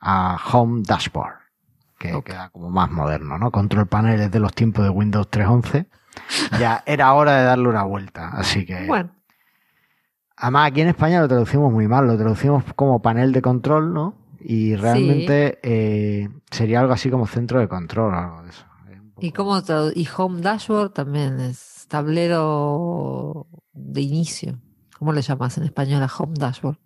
a 0.00 0.38
Home 0.52 0.82
Dashboard, 0.86 1.34
que 1.98 2.12
queda 2.22 2.50
como 2.50 2.70
más 2.70 2.90
moderno, 2.90 3.38
¿no? 3.38 3.50
Control 3.50 3.86
Panel 3.86 4.20
es 4.20 4.30
de 4.30 4.40
los 4.40 4.52
tiempos 4.54 4.84
de 4.84 4.90
Windows 4.90 5.28
3.11. 5.30 5.86
Ya 6.58 6.82
era 6.86 7.12
hora 7.14 7.36
de 7.38 7.44
darle 7.44 7.68
una 7.68 7.82
vuelta, 7.84 8.28
así 8.28 8.64
que... 8.64 8.86
Bueno, 8.86 9.10
Además, 10.38 10.70
aquí 10.70 10.82
en 10.82 10.88
España 10.88 11.20
lo 11.20 11.28
traducimos 11.28 11.72
muy 11.72 11.88
mal, 11.88 12.06
lo 12.06 12.16
traducimos 12.18 12.62
como 12.74 13.00
panel 13.00 13.32
de 13.32 13.40
control, 13.40 13.94
¿no? 13.94 14.14
Y 14.38 14.76
realmente 14.76 15.58
eh, 15.62 16.28
sería 16.50 16.80
algo 16.80 16.92
así 16.92 17.08
como 17.10 17.26
centro 17.26 17.58
de 17.58 17.68
control 17.68 18.12
o 18.12 18.18
algo 18.18 18.42
de 18.42 18.50
eso. 18.50 18.66
Y 19.18 19.32
tradu- 19.32 19.92
y 19.94 20.06
Home 20.14 20.42
Dashboard 20.42 20.90
también 20.92 21.40
es 21.40 21.86
tablero 21.88 23.46
de 23.72 24.02
inicio. 24.02 24.58
¿Cómo 24.98 25.12
le 25.12 25.22
llamas 25.22 25.56
en 25.56 25.64
español 25.64 26.02
a 26.02 26.10
Home 26.18 26.34
Dashboard? 26.36 26.78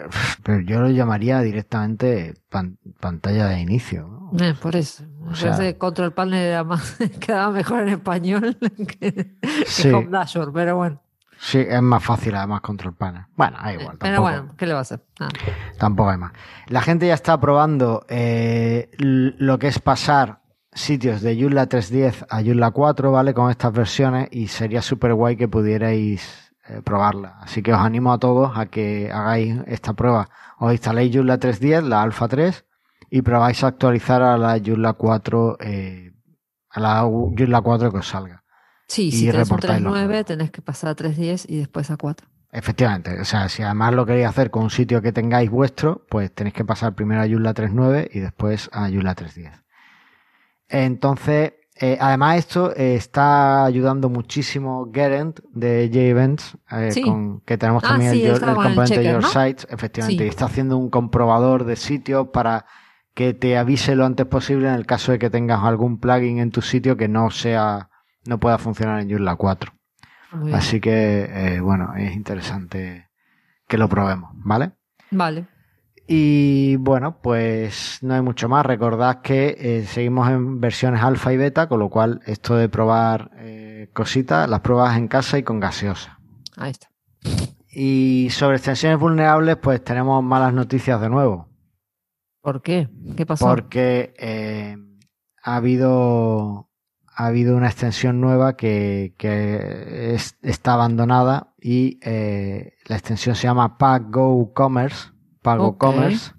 Pero 0.42 0.60
yo 0.60 0.80
lo 0.80 0.88
llamaría 0.90 1.40
directamente 1.40 2.34
pan- 2.48 2.78
pantalla 3.00 3.46
de 3.48 3.60
inicio, 3.60 4.08
¿no? 4.32 4.44
Eh, 4.44 4.54
por 4.54 4.76
eso. 4.76 5.04
O 5.26 5.34
sea- 5.34 5.76
Control 5.78 6.12
Panel 6.12 6.34
era 6.40 6.64
más, 6.64 6.96
quedaba 7.20 7.50
mejor 7.52 7.82
en 7.82 7.88
español 7.90 8.56
que, 9.00 9.12
que 9.14 9.36
Sí. 9.66 9.90
Home 9.90 10.08
Dashboard, 10.10 10.52
pero 10.52 10.76
bueno. 10.76 11.00
Sí, 11.44 11.58
es 11.58 11.82
más 11.82 12.04
fácil 12.04 12.36
además 12.36 12.60
control 12.60 12.94
panel. 12.94 13.24
Bueno, 13.34 13.58
da 13.60 13.72
igual, 13.72 13.96
pero 13.98 14.14
tampoco, 14.14 14.22
bueno, 14.22 14.54
¿qué 14.56 14.64
le 14.64 14.74
va 14.74 14.78
a 14.78 14.82
hacer? 14.82 15.00
Tampoco 15.76 16.10
hay 16.10 16.16
más. 16.16 16.30
La 16.68 16.80
gente 16.82 17.08
ya 17.08 17.14
está 17.14 17.40
probando 17.40 18.06
eh, 18.08 18.88
lo 18.98 19.58
que 19.58 19.66
es 19.66 19.80
pasar 19.80 20.40
sitios 20.72 21.20
de 21.20 21.34
Joomla 21.40 21.68
3.10 21.68 22.26
a 22.30 22.42
Joomla 22.44 22.70
4, 22.70 23.10
¿vale? 23.10 23.34
Con 23.34 23.50
estas 23.50 23.72
versiones 23.72 24.28
y 24.30 24.46
sería 24.46 24.82
súper 24.82 25.14
guay 25.14 25.36
que 25.36 25.48
pudierais 25.48 26.51
eh, 26.72 26.82
probarla. 26.82 27.38
Así 27.40 27.62
que 27.62 27.72
os 27.72 27.78
animo 27.80 28.12
a 28.12 28.18
todos 28.18 28.56
a 28.56 28.66
que 28.66 29.10
hagáis 29.12 29.58
esta 29.66 29.92
prueba. 29.92 30.28
Os 30.58 30.72
instaléis 30.72 31.14
Joomla 31.14 31.38
3.10, 31.38 31.82
la 31.82 32.02
Alpha 32.02 32.28
3, 32.28 32.64
y 33.10 33.22
probáis 33.22 33.62
a 33.64 33.68
actualizar 33.68 34.22
a 34.22 34.36
la 34.38 34.58
Joomla 34.58 34.94
4, 34.94 35.58
eh, 35.60 36.12
a 36.70 36.80
la 36.80 37.00
Joomla 37.02 37.60
4 37.60 37.90
que 37.92 37.98
os 37.98 38.08
salga. 38.08 38.42
Sí, 38.88 39.08
Y 39.08 39.12
si 39.12 39.30
un 39.30 39.36
los 39.38 39.50
3.9 39.50 39.80
números. 39.80 40.24
tenés 40.26 40.50
que 40.50 40.62
pasar 40.62 40.90
a 40.90 40.96
3.10 40.96 41.46
y 41.48 41.58
después 41.58 41.90
a 41.90 41.96
4. 41.96 42.26
Efectivamente, 42.54 43.18
o 43.18 43.24
sea, 43.24 43.48
si 43.48 43.62
además 43.62 43.94
lo 43.94 44.04
queréis 44.04 44.26
hacer 44.26 44.50
con 44.50 44.64
un 44.64 44.70
sitio 44.70 45.00
que 45.00 45.10
tengáis 45.12 45.50
vuestro, 45.50 46.04
pues 46.10 46.30
tenéis 46.34 46.54
que 46.54 46.64
pasar 46.66 46.94
primero 46.94 47.22
a 47.22 47.26
Joomla 47.26 47.54
3.9 47.54 48.08
y 48.12 48.20
después 48.20 48.68
a 48.72 48.88
Joomla 48.90 49.14
3.10. 49.16 49.62
Entonces, 50.68 51.54
eh, 51.80 51.96
además 52.00 52.36
esto 52.38 52.72
eh, 52.76 52.94
está 52.94 53.64
ayudando 53.64 54.08
muchísimo 54.08 54.90
Gerent 54.92 55.40
de 55.52 55.90
JEvents, 55.92 56.56
eh, 56.70 56.90
Sí. 56.92 57.02
que 57.46 57.56
tenemos 57.58 57.82
Ah, 57.84 57.88
también 57.88 58.12
sí, 58.12 58.22
el, 58.24 58.30
el 58.36 58.48
el 58.48 58.54
componente 58.54 58.94
checker, 58.96 59.12
Your 59.12 59.22
¿no? 59.22 59.28
Sites, 59.28 59.66
efectivamente, 59.70 60.22
Sí. 60.22 60.26
y 60.26 60.28
está 60.28 60.44
haciendo 60.44 60.76
un 60.76 60.90
comprobador 60.90 61.64
de 61.64 61.76
sitios 61.76 62.28
para 62.28 62.66
que 63.14 63.34
te 63.34 63.58
avise 63.58 63.94
lo 63.96 64.06
antes 64.06 64.26
posible 64.26 64.68
en 64.68 64.74
el 64.74 64.86
caso 64.86 65.12
de 65.12 65.18
que 65.18 65.28
tengas 65.30 65.62
algún 65.64 65.98
plugin 65.98 66.38
en 66.38 66.50
tu 66.50 66.62
sitio 66.62 66.96
que 66.96 67.08
no 67.08 67.30
sea, 67.30 67.90
no 68.26 68.38
pueda 68.38 68.58
funcionar 68.58 69.00
en 69.00 69.10
Joomla 69.10 69.36
4. 69.36 69.72
Muy 70.32 70.46
bien. 70.46 70.56
Así 70.56 70.80
que, 70.80 71.28
eh, 71.30 71.60
bueno, 71.60 71.94
es 71.96 72.14
interesante 72.14 73.10
que 73.68 73.76
lo 73.78 73.88
probemos, 73.88 74.30
¿vale? 74.34 74.72
Vale. 75.10 75.46
Y 76.14 76.76
bueno, 76.76 77.16
pues 77.22 77.98
no 78.02 78.12
hay 78.12 78.20
mucho 78.20 78.46
más. 78.46 78.66
Recordad 78.66 79.22
que 79.22 79.56
eh, 79.58 79.84
seguimos 79.86 80.28
en 80.28 80.60
versiones 80.60 81.00
alfa 81.02 81.32
y 81.32 81.38
beta, 81.38 81.68
con 81.70 81.78
lo 81.78 81.88
cual 81.88 82.20
esto 82.26 82.54
de 82.54 82.68
probar 82.68 83.30
eh, 83.36 83.88
cositas, 83.94 84.46
las 84.46 84.60
pruebas 84.60 84.98
en 84.98 85.08
casa 85.08 85.38
y 85.38 85.42
con 85.42 85.58
gaseosa. 85.58 86.18
Ahí 86.58 86.72
está. 86.72 86.88
Y 87.70 88.28
sobre 88.30 88.56
extensiones 88.56 88.98
vulnerables, 88.98 89.56
pues 89.56 89.82
tenemos 89.82 90.22
malas 90.22 90.52
noticias 90.52 91.00
de 91.00 91.08
nuevo, 91.08 91.48
¿Por 92.42 92.60
qué? 92.60 92.90
¿Qué 93.16 93.24
pasó? 93.24 93.46
porque 93.46 94.12
eh, 94.18 94.76
ha 95.42 95.56
habido 95.56 96.68
ha 97.14 97.26
habido 97.26 97.56
una 97.56 97.68
extensión 97.68 98.20
nueva 98.20 98.56
que, 98.56 99.14
que 99.16 100.14
es- 100.14 100.36
está 100.42 100.74
abandonada 100.74 101.54
y 101.58 101.98
la 102.04 102.96
extensión 102.96 103.34
se 103.34 103.44
llama 103.44 103.78
PackGo 103.78 104.52
Commerce, 104.52 105.11
Pago. 105.42 105.76
Commerce, 105.76 106.32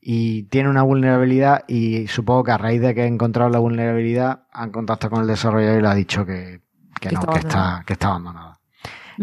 y 0.00 0.44
tiene 0.44 0.70
una 0.70 0.82
vulnerabilidad 0.82 1.64
y 1.68 2.06
supongo 2.06 2.44
que 2.44 2.52
a 2.52 2.58
raíz 2.58 2.80
de 2.80 2.94
que 2.94 3.02
he 3.02 3.06
encontrado 3.06 3.50
la 3.50 3.58
vulnerabilidad 3.58 4.44
han 4.52 4.70
contactado 4.70 5.10
con 5.10 5.20
el 5.22 5.26
desarrollador 5.28 5.78
y 5.78 5.82
le 5.82 5.88
ha 5.88 5.94
dicho 5.94 6.24
que, 6.24 6.62
que 7.00 7.08
Que 7.08 7.14
no, 7.14 7.20
está 7.20 7.32
que 7.32 7.38
está, 7.38 7.58
abandonada. 7.58 7.84
que 7.84 7.92
está 7.92 8.08
abandonada. 8.08 8.60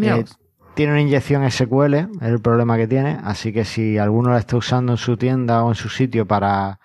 Eh, 0.00 0.24
tiene 0.74 0.92
una 0.92 1.00
inyección 1.00 1.50
SQL, 1.50 1.94
es 1.94 2.08
el 2.20 2.40
problema 2.40 2.76
que 2.76 2.86
tiene, 2.86 3.18
así 3.24 3.52
que 3.52 3.64
si 3.64 3.98
alguno 3.98 4.30
la 4.30 4.38
está 4.38 4.56
usando 4.58 4.92
en 4.92 4.98
su 4.98 5.16
tienda 5.16 5.64
o 5.64 5.70
en 5.70 5.74
su 5.74 5.88
sitio 5.88 6.26
para, 6.26 6.78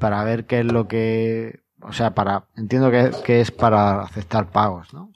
para 0.00 0.22
ver 0.24 0.46
qué 0.46 0.60
es 0.60 0.66
lo 0.66 0.88
que, 0.88 1.60
o 1.80 1.92
sea, 1.92 2.14
para, 2.14 2.48
entiendo 2.56 2.90
que, 2.90 3.12
que 3.24 3.40
es 3.40 3.52
para 3.52 4.02
aceptar 4.02 4.50
pagos, 4.50 4.92
¿no? 4.92 5.12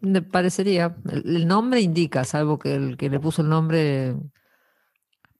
Me 0.00 0.22
parecería. 0.22 0.94
El, 1.10 1.36
el 1.36 1.48
nombre 1.48 1.80
indica, 1.80 2.22
salvo 2.22 2.58
que 2.58 2.76
el 2.76 2.96
que 2.96 3.10
le 3.10 3.18
puso 3.18 3.42
el 3.42 3.48
nombre 3.48 4.14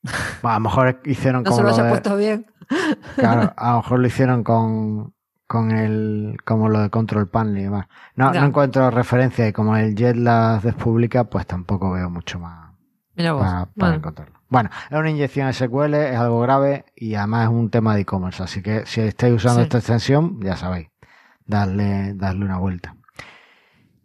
Bueno, 0.03 0.51
a 0.51 0.55
lo 0.55 0.61
mejor 0.61 1.01
hicieron 1.05 1.43
no 1.43 1.51
como 1.51 1.73
se 1.73 1.83
de- 1.83 1.89
puesto 1.91 2.17
bien. 2.17 2.47
claro, 3.17 3.53
a 3.57 3.71
lo 3.73 3.77
mejor 3.79 3.99
lo 4.01 4.07
hicieron 4.07 4.45
con, 4.45 5.15
con 5.47 5.71
el, 5.73 6.37
como 6.45 6.69
lo 6.69 6.81
de 6.81 6.91
Control 6.91 7.29
Panel 7.29 7.59
y 7.59 7.63
demás. 7.65 7.87
No, 8.15 8.33
no 8.33 8.45
encuentro 8.47 8.91
referencia 8.91 9.47
y 9.49 9.53
como 9.53 9.77
el 9.77 9.95
Jet 9.95 10.17
las 10.17 10.63
despublica, 10.63 11.25
pues 11.25 11.47
tampoco 11.47 11.91
veo 11.91 12.09
mucho 12.11 12.39
más. 12.39 12.73
Mira 13.17 13.33
vos. 13.33 13.43
para, 13.43 13.55
para 13.67 13.71
Bueno, 13.75 13.95
encontrarlo. 13.97 14.35
Bueno, 14.51 14.71
es 14.91 14.97
una 14.99 15.11
inyección 15.11 15.53
SQL, 15.53 15.95
es 15.95 16.17
algo 16.17 16.41
grave 16.41 16.87
y 16.97 17.15
además 17.17 17.45
es 17.45 17.51
un 17.51 17.69
tema 17.69 17.95
de 17.95 18.01
e-commerce, 18.03 18.43
así 18.43 18.63
que 18.63 18.87
si 18.87 19.01
estáis 19.03 19.35
usando 19.35 19.61
Sí. 19.61 19.65
esta 19.65 19.79
extensión, 19.79 20.41
ya 20.41 20.57
sabéis, 20.57 20.89
darle, 21.45 22.15
darle 22.15 22.45
una 22.47 22.57
vuelta. 22.59 22.95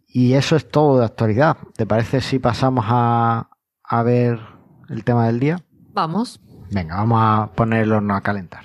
Y 0.06 0.34
eso 0.34 0.54
es 0.56 0.68
todo 0.68 0.98
de 0.98 1.06
actualidad. 1.06 1.56
¿Te 1.76 1.86
parece 1.86 2.20
si 2.20 2.38
pasamos 2.38 2.84
a, 2.88 3.48
a 3.82 4.02
ver 4.02 4.38
el 4.90 5.02
tema 5.04 5.26
del 5.26 5.40
día? 5.40 5.60
Vamos. 5.94 6.40
Venga, 6.70 6.96
vamos 6.96 7.18
a 7.22 7.50
poner 7.54 7.82
el 7.84 7.92
horno 7.92 8.14
a 8.16 8.20
calentar. 8.20 8.64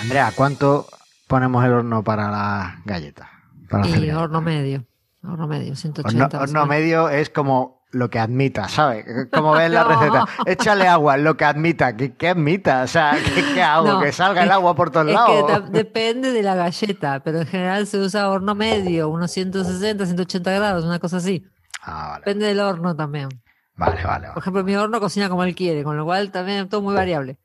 Andrea, 0.00 0.32
¿cuánto 0.36 0.86
ponemos 1.26 1.64
el 1.64 1.72
horno 1.72 2.02
para 2.04 2.30
las 2.30 2.84
galletas? 2.84 3.28
Para 3.70 3.84
hacer 3.84 3.96
Y 3.96 4.00
galletas? 4.00 4.22
horno 4.22 4.40
medio. 4.40 4.84
Horno 5.22 5.46
medio, 5.46 5.64
Horno, 5.72 5.76
180. 5.76 6.24
más 6.24 6.34
o 6.34 6.38
horno 6.42 6.52
menos. 6.52 6.68
medio 6.68 7.08
es 7.08 7.30
como 7.30 7.73
lo 7.94 8.10
que 8.10 8.18
admita, 8.18 8.68
¿sabes? 8.68 9.04
Como 9.32 9.52
ves 9.52 9.70
la 9.70 9.84
receta. 9.84 10.24
Échale 10.46 10.86
agua, 10.86 11.16
lo 11.16 11.36
que 11.36 11.44
admita. 11.44 11.96
¿Qué, 11.96 12.14
qué 12.14 12.28
admita? 12.30 12.82
O 12.82 12.86
sea, 12.86 13.16
¿qué, 13.54 13.62
hago? 13.62 13.86
No, 13.86 14.00
que 14.00 14.12
salga 14.12 14.42
el 14.42 14.50
agua 14.50 14.74
por 14.74 14.90
todos 14.90 15.06
Es 15.08 15.14
lados. 15.14 15.62
que 15.62 15.70
depende 15.70 16.32
de 16.32 16.42
la 16.42 16.54
galleta, 16.54 17.20
pero 17.24 17.40
en 17.40 17.46
general 17.46 17.86
se 17.86 17.98
usa 17.98 18.28
horno 18.28 18.54
medio, 18.54 19.08
unos 19.08 19.30
160, 19.30 20.04
180 20.04 20.50
grados, 20.52 20.84
una 20.84 20.98
cosa 20.98 21.16
así. 21.18 21.46
Ah, 21.82 22.08
vale. 22.10 22.20
Depende 22.24 22.46
del 22.46 22.60
horno 22.60 22.94
también. 22.94 23.28
Vale, 23.76 24.04
vale, 24.04 24.28
Por 24.34 24.38
ejemplo, 24.40 24.62
mi 24.62 24.76
horno 24.76 25.00
cocina 25.00 25.28
como 25.28 25.42
él 25.42 25.54
quiere, 25.54 25.82
con 25.82 25.96
lo 25.96 26.04
cual 26.04 26.30
también 26.30 26.60
es 26.64 26.68
todo 26.68 26.80
muy 26.80 26.94
variable. 26.94 27.38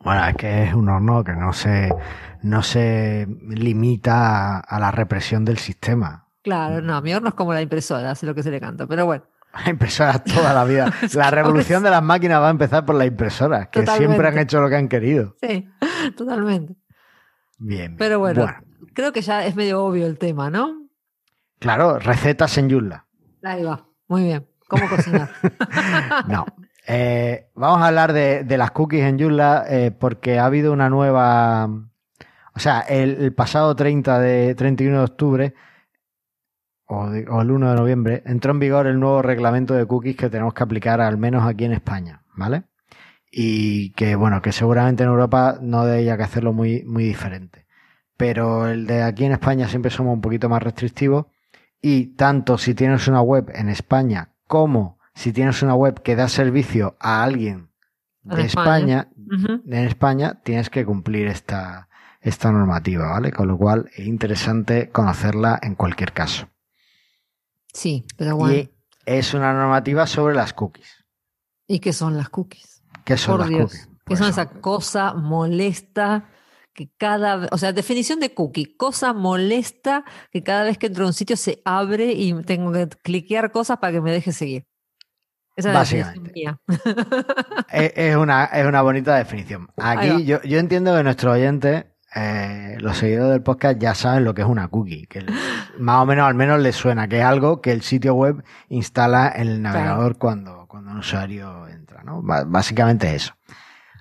Bueno, 0.00 0.26
es 0.26 0.36
que 0.36 0.64
es 0.64 0.74
un 0.74 0.88
horno 0.88 1.22
que 1.24 1.32
no 1.32 1.52
se, 1.52 1.92
no 2.42 2.62
se 2.62 3.26
limita 3.48 4.56
a, 4.56 4.60
a 4.60 4.80
la 4.80 4.90
represión 4.90 5.44
del 5.44 5.58
sistema. 5.58 6.26
Claro, 6.42 6.80
no, 6.80 7.00
mi 7.02 7.12
horno 7.14 7.28
es 7.28 7.34
como 7.34 7.52
la 7.52 7.60
impresora, 7.62 8.10
hace 8.12 8.26
lo 8.26 8.34
que 8.34 8.42
se 8.42 8.50
le 8.50 8.60
canta, 8.60 8.86
pero 8.86 9.06
bueno. 9.06 9.24
Impresoras 9.66 10.24
toda 10.24 10.52
la 10.52 10.64
vida. 10.64 10.92
La 11.14 11.30
revolución 11.30 11.82
de 11.82 11.90
las 11.90 12.02
máquinas 12.02 12.40
va 12.40 12.48
a 12.48 12.50
empezar 12.50 12.84
por 12.84 12.94
las 12.94 13.06
impresoras, 13.06 13.68
que 13.68 13.80
Totalmente. 13.80 14.06
siempre 14.06 14.28
han 14.28 14.38
hecho 14.38 14.60
lo 14.60 14.68
que 14.68 14.76
han 14.76 14.88
querido. 14.88 15.36
Sí, 15.40 15.68
totalmente. 16.16 16.76
Bien. 17.58 17.96
Pero 17.96 18.18
bueno, 18.18 18.46
creo 18.94 19.12
que 19.12 19.20
ya 19.20 19.44
es 19.44 19.56
medio 19.56 19.82
obvio 19.82 20.06
el 20.06 20.18
tema, 20.18 20.50
¿no? 20.50 20.88
Claro, 21.58 21.98
recetas 21.98 22.56
en 22.58 22.70
Joomla. 22.70 23.06
Ahí 23.42 23.64
va, 23.64 23.86
muy 24.06 24.24
bien. 24.24 24.46
¿Cómo 24.68 24.88
cocinar? 24.88 25.30
No. 26.28 26.46
Eh, 26.86 27.50
vamos 27.54 27.82
a 27.82 27.88
hablar 27.88 28.12
de, 28.12 28.44
de 28.44 28.56
las 28.56 28.70
cookies 28.70 29.04
en 29.04 29.18
Joomla 29.18 29.64
eh, 29.68 29.90
porque 29.90 30.38
ha 30.38 30.46
habido 30.46 30.72
una 30.72 30.88
nueva... 30.88 31.68
O 32.54 32.60
sea, 32.60 32.80
el, 32.80 33.22
el 33.22 33.34
pasado 33.34 33.74
30 33.74 34.18
de 34.20 34.54
31 34.54 34.98
de 34.98 35.04
octubre 35.04 35.54
o, 36.88 37.08
de- 37.10 37.26
o 37.28 37.40
el 37.42 37.50
1 37.50 37.70
de 37.70 37.76
noviembre 37.76 38.22
entró 38.26 38.50
en 38.52 38.58
vigor 38.58 38.86
el 38.86 38.98
nuevo 38.98 39.22
reglamento 39.22 39.74
de 39.74 39.86
cookies 39.86 40.16
que 40.16 40.30
tenemos 40.30 40.54
que 40.54 40.62
aplicar 40.62 41.00
al 41.00 41.18
menos 41.18 41.46
aquí 41.46 41.64
en 41.64 41.72
España, 41.72 42.22
¿vale? 42.34 42.64
Y 43.30 43.90
que 43.92 44.14
bueno, 44.16 44.40
que 44.42 44.52
seguramente 44.52 45.02
en 45.04 45.10
Europa 45.10 45.58
no 45.60 45.82
haya 45.82 46.16
que 46.16 46.22
hacerlo 46.22 46.52
muy, 46.52 46.82
muy 46.84 47.04
diferente. 47.04 47.66
Pero 48.16 48.66
el 48.66 48.86
de 48.86 49.02
aquí 49.02 49.24
en 49.26 49.32
España 49.32 49.68
siempre 49.68 49.90
somos 49.90 50.14
un 50.14 50.20
poquito 50.20 50.48
más 50.48 50.62
restrictivos 50.62 51.26
y 51.80 52.16
tanto 52.16 52.58
si 52.58 52.74
tienes 52.74 53.06
una 53.06 53.20
web 53.20 53.50
en 53.54 53.68
España 53.68 54.30
como 54.46 54.98
si 55.14 55.32
tienes 55.32 55.62
una 55.62 55.74
web 55.74 56.00
que 56.02 56.16
da 56.16 56.28
servicio 56.28 56.96
a 57.00 57.22
alguien 57.22 57.68
de 58.22 58.42
España, 58.42 59.08
España. 59.10 59.60
En 59.66 59.84
España 59.86 60.40
tienes 60.42 60.70
que 60.70 60.84
cumplir 60.84 61.26
esta, 61.28 61.88
esta 62.20 62.50
normativa, 62.50 63.10
¿vale? 63.10 63.30
Con 63.32 63.46
lo 63.48 63.58
cual 63.58 63.90
es 63.96 64.06
interesante 64.06 64.88
conocerla 64.90 65.58
en 65.62 65.74
cualquier 65.74 66.12
caso. 66.12 66.48
Sí, 67.72 68.04
pero 68.16 68.36
bueno. 68.36 68.54
Y 68.54 68.70
es 69.06 69.34
una 69.34 69.52
normativa 69.52 70.06
sobre 70.06 70.34
las 70.34 70.52
cookies. 70.52 71.04
¿Y 71.66 71.80
qué 71.80 71.92
son 71.92 72.16
las 72.16 72.28
cookies? 72.28 72.82
¿Qué 73.04 73.16
son 73.16 73.32
Por 73.36 73.40
las 73.40 73.48
Dios. 73.50 73.70
cookies? 73.72 73.86
¿Qué 73.88 73.94
Pues 74.04 74.18
son 74.18 74.32
son- 74.32 74.42
esa 74.42 74.60
cosa 74.60 75.14
molesta 75.14 76.30
que 76.74 76.90
cada 76.96 77.36
vez, 77.36 77.48
o 77.52 77.58
sea, 77.58 77.72
definición 77.72 78.20
de 78.20 78.32
cookie, 78.34 78.76
cosa 78.76 79.12
molesta 79.12 80.04
que 80.30 80.42
cada 80.42 80.62
vez 80.64 80.78
que 80.78 80.86
entro 80.86 81.04
a 81.04 81.08
un 81.08 81.12
sitio 81.12 81.36
se 81.36 81.60
abre 81.64 82.12
y 82.12 82.32
tengo 82.44 82.72
que 82.72 82.88
cliquear 82.88 83.50
cosas 83.50 83.78
para 83.78 83.92
que 83.92 84.00
me 84.00 84.12
deje 84.12 84.32
seguir. 84.32 84.64
Esa 85.56 85.70
es 85.70 85.74
la 85.74 85.80
definición 85.80 86.24
Básicamente. 86.24 86.32
mía. 86.34 86.60
Es, 87.72 87.92
es 87.96 88.16
una, 88.16 88.44
es 88.46 88.64
una 88.66 88.80
bonita 88.82 89.16
definición. 89.16 89.68
Aquí 89.76 90.24
yo, 90.24 90.40
yo 90.42 90.58
entiendo 90.58 90.94
que 90.96 91.02
nuestros 91.02 91.34
oyentes, 91.34 91.84
eh, 92.14 92.76
los 92.78 92.96
seguidores 92.96 93.32
del 93.32 93.42
podcast, 93.42 93.78
ya 93.80 93.94
saben 93.94 94.24
lo 94.24 94.32
que 94.34 94.42
es 94.42 94.48
una 94.48 94.68
cookie. 94.68 95.06
Que 95.06 95.26
más 95.78 96.02
o 96.02 96.06
menos, 96.06 96.26
al 96.26 96.34
menos 96.34 96.60
les 96.60 96.76
suena, 96.76 97.08
que 97.08 97.18
es 97.20 97.24
algo 97.24 97.60
que 97.60 97.72
el 97.72 97.82
sitio 97.82 98.14
web 98.14 98.42
instala 98.68 99.32
en 99.34 99.48
el 99.48 99.62
navegador 99.62 100.18
cuando, 100.18 100.66
cuando 100.68 100.90
un 100.92 100.98
usuario 100.98 101.66
entra. 101.68 102.02
¿no? 102.02 102.22
Ba- 102.22 102.44
Básicamente 102.46 103.14
eso. 103.14 103.34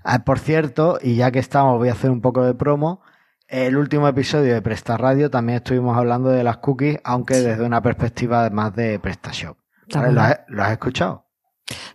Ah, 0.03 0.19
por 0.19 0.39
cierto, 0.39 0.99
y 1.01 1.15
ya 1.15 1.31
que 1.31 1.39
estamos, 1.39 1.77
voy 1.77 1.89
a 1.89 1.93
hacer 1.93 2.09
un 2.11 2.21
poco 2.21 2.43
de 2.43 2.53
promo. 2.53 3.01
El 3.47 3.77
último 3.77 4.07
episodio 4.07 4.53
de 4.53 4.61
Presta 4.61 4.97
Radio 4.97 5.29
también 5.29 5.57
estuvimos 5.57 5.97
hablando 5.97 6.29
de 6.29 6.43
las 6.43 6.57
cookies, 6.57 6.99
aunque 7.03 7.35
desde 7.35 7.63
una 7.65 7.81
perspectiva 7.81 8.49
más 8.49 8.75
de 8.75 8.99
PrestaShop. 8.99 9.57
¿Lo 10.11 10.21
has, 10.21 10.39
lo 10.47 10.63
has 10.63 10.71
escuchado? 10.71 11.25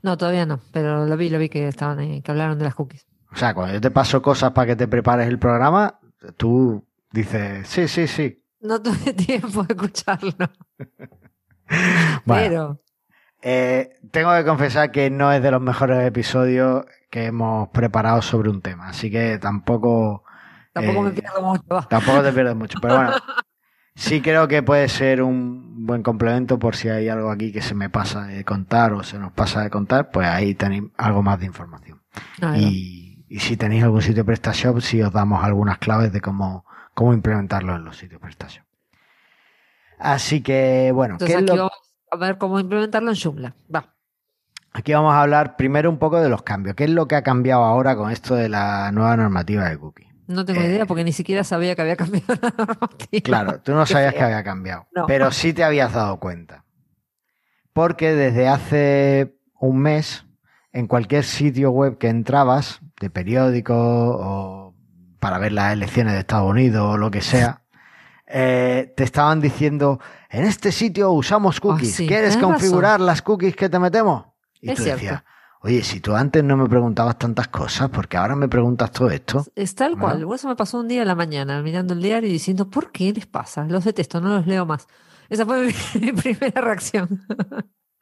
No, 0.02 0.16
todavía 0.16 0.46
no, 0.46 0.60
pero 0.72 1.06
lo 1.06 1.16
vi, 1.16 1.28
lo 1.30 1.38
vi 1.38 1.48
que 1.48 1.68
estaban 1.68 1.98
ahí, 1.98 2.22
que 2.22 2.30
hablaron 2.30 2.58
de 2.58 2.64
las 2.64 2.74
cookies. 2.74 3.06
O 3.32 3.36
sea, 3.36 3.54
cuando 3.54 3.72
yo 3.74 3.80
te 3.80 3.90
paso 3.90 4.20
cosas 4.20 4.52
para 4.52 4.66
que 4.68 4.76
te 4.76 4.88
prepares 4.88 5.26
el 5.28 5.38
programa, 5.38 5.98
tú 6.36 6.86
dices, 7.12 7.66
sí, 7.68 7.88
sí, 7.88 8.06
sí. 8.06 8.41
No 8.62 8.80
tuve 8.80 9.12
tiempo 9.14 9.64
de 9.64 9.74
escucharlo, 9.74 10.32
Bueno, 12.24 12.26
pero 12.26 12.80
eh, 13.42 13.98
tengo 14.10 14.34
que 14.36 14.44
confesar 14.44 14.92
que 14.92 15.10
no 15.10 15.32
es 15.32 15.42
de 15.42 15.50
los 15.50 15.60
mejores 15.60 16.06
episodios 16.06 16.84
que 17.10 17.24
hemos 17.26 17.68
preparado 17.70 18.22
sobre 18.22 18.50
un 18.50 18.60
tema, 18.60 18.88
así 18.88 19.10
que 19.10 19.38
tampoco, 19.38 20.24
tampoco 20.72 21.00
eh, 21.00 21.02
me 21.02 21.10
pierdo 21.10 21.42
mucho. 21.42 21.86
tampoco 21.90 22.22
te 22.22 22.32
pierdes 22.32 22.54
mucho. 22.54 22.78
Pero 22.80 22.96
bueno, 22.96 23.12
sí 23.94 24.20
creo 24.20 24.46
que 24.48 24.62
puede 24.62 24.88
ser 24.88 25.22
un 25.22 25.86
buen 25.86 26.02
complemento 26.02 26.58
por 26.58 26.76
si 26.76 26.88
hay 26.88 27.08
algo 27.08 27.30
aquí 27.30 27.52
que 27.52 27.62
se 27.62 27.74
me 27.74 27.90
pasa 27.90 28.26
de 28.26 28.44
contar 28.44 28.92
o 28.92 29.02
se 29.02 29.18
nos 29.18 29.32
pasa 29.32 29.62
de 29.62 29.70
contar, 29.70 30.10
pues 30.10 30.28
ahí 30.28 30.54
tenéis 30.54 30.84
algo 30.98 31.22
más 31.22 31.40
de 31.40 31.46
información. 31.46 32.02
Y, 32.56 33.24
y 33.28 33.40
si 33.40 33.56
tenéis 33.56 33.82
algún 33.82 34.02
sitio 34.02 34.24
PrestaShop, 34.24 34.80
sí 34.80 35.00
os 35.00 35.12
damos 35.12 35.42
algunas 35.42 35.78
claves 35.78 36.12
de 36.12 36.20
cómo, 36.20 36.66
cómo 36.94 37.12
implementarlo 37.12 37.74
en 37.76 37.84
los 37.84 37.96
sitios 37.96 38.20
PrestaShop. 38.20 38.64
Así 39.98 40.42
que, 40.42 40.90
bueno, 40.92 41.16
¿qué 41.18 41.24
es 41.26 41.34
aquí 41.36 41.46
lo- 41.46 41.56
vamos 41.56 41.72
a 42.10 42.16
ver 42.16 42.38
cómo 42.38 42.58
implementarlo 42.60 43.10
en 43.10 43.16
Joomla. 43.16 43.54
Va. 43.74 43.94
aquí 44.72 44.92
vamos 44.92 45.12
a 45.14 45.22
hablar 45.22 45.56
primero 45.56 45.88
un 45.90 45.98
poco 45.98 46.20
de 46.20 46.28
los 46.28 46.42
cambios. 46.42 46.74
¿Qué 46.76 46.84
es 46.84 46.90
lo 46.90 47.06
que 47.06 47.14
ha 47.16 47.22
cambiado 47.22 47.62
ahora 47.64 47.94
con 47.96 48.10
esto 48.10 48.34
de 48.34 48.48
la 48.48 48.90
nueva 48.92 49.16
normativa 49.16 49.68
de 49.68 49.78
cookie? 49.78 50.08
No 50.26 50.44
tengo 50.44 50.60
Eh, 50.60 50.66
idea 50.66 50.86
porque 50.86 51.04
ni 51.04 51.12
siquiera 51.12 51.44
sabía 51.44 51.74
que 51.74 51.82
había 51.82 51.96
cambiado 51.96 52.34
la 52.40 52.54
normativa. 52.56 53.22
Claro, 53.22 53.60
tú 53.60 53.72
no 53.74 53.84
sabías 53.86 54.14
que 54.14 54.22
había 54.22 54.42
cambiado, 54.42 54.86
No. 54.94 55.06
pero 55.06 55.30
sí 55.30 55.52
te 55.52 55.62
habías 55.64 55.92
dado 55.92 56.18
cuenta. 56.20 56.64
Porque 57.72 58.12
desde 58.14 58.48
hace 58.48 59.36
un 59.60 59.78
mes, 59.78 60.24
en 60.72 60.86
cualquier 60.86 61.24
sitio 61.24 61.70
web 61.70 61.98
que 61.98 62.08
entrabas, 62.08 62.80
de 63.00 63.10
periódico 63.10 63.74
o 63.74 64.71
para 65.22 65.38
ver 65.38 65.52
las 65.52 65.72
elecciones 65.72 66.14
de 66.14 66.18
Estados 66.18 66.50
Unidos 66.50 66.94
o 66.94 66.98
lo 66.98 67.08
que 67.12 67.20
sea, 67.20 67.62
eh, 68.26 68.92
te 68.96 69.04
estaban 69.04 69.40
diciendo, 69.40 70.00
en 70.28 70.44
este 70.44 70.72
sitio 70.72 71.12
usamos 71.12 71.60
cookies, 71.60 71.94
Ah, 71.94 71.96
sí, 71.98 72.06
¿quieres 72.08 72.36
configurar 72.36 73.00
las 73.00 73.22
cookies 73.22 73.54
que 73.54 73.68
te 73.68 73.78
metemos? 73.78 74.24
Y 74.60 74.70
Es 74.70 74.76
tú 74.78 74.82
cierto. 74.82 75.00
decías, 75.00 75.22
oye, 75.60 75.82
si 75.84 76.00
tú 76.00 76.16
antes 76.16 76.42
no 76.42 76.56
me 76.56 76.68
preguntabas 76.68 77.18
tantas 77.18 77.46
cosas, 77.48 77.88
porque 77.90 78.16
ahora 78.16 78.34
me 78.34 78.48
preguntas 78.48 78.90
todo 78.90 79.10
esto. 79.10 79.46
Es 79.54 79.76
tal 79.76 79.96
cual. 79.96 80.26
Eso 80.34 80.48
me 80.48 80.56
pasó 80.56 80.80
un 80.80 80.88
día 80.88 81.02
a 81.02 81.04
la 81.04 81.14
mañana 81.14 81.62
mirando 81.62 81.94
el 81.94 82.02
diario 82.02 82.28
y 82.28 82.32
diciendo, 82.32 82.68
¿por 82.68 82.90
qué 82.90 83.12
les 83.12 83.26
pasa? 83.26 83.64
Los 83.66 83.84
detesto, 83.84 84.20
no 84.20 84.28
los 84.30 84.46
leo 84.48 84.66
más. 84.66 84.88
Esa 85.28 85.46
fue 85.46 85.66
mi, 85.94 86.00
mi 86.00 86.12
primera 86.12 86.60
reacción. 86.60 87.22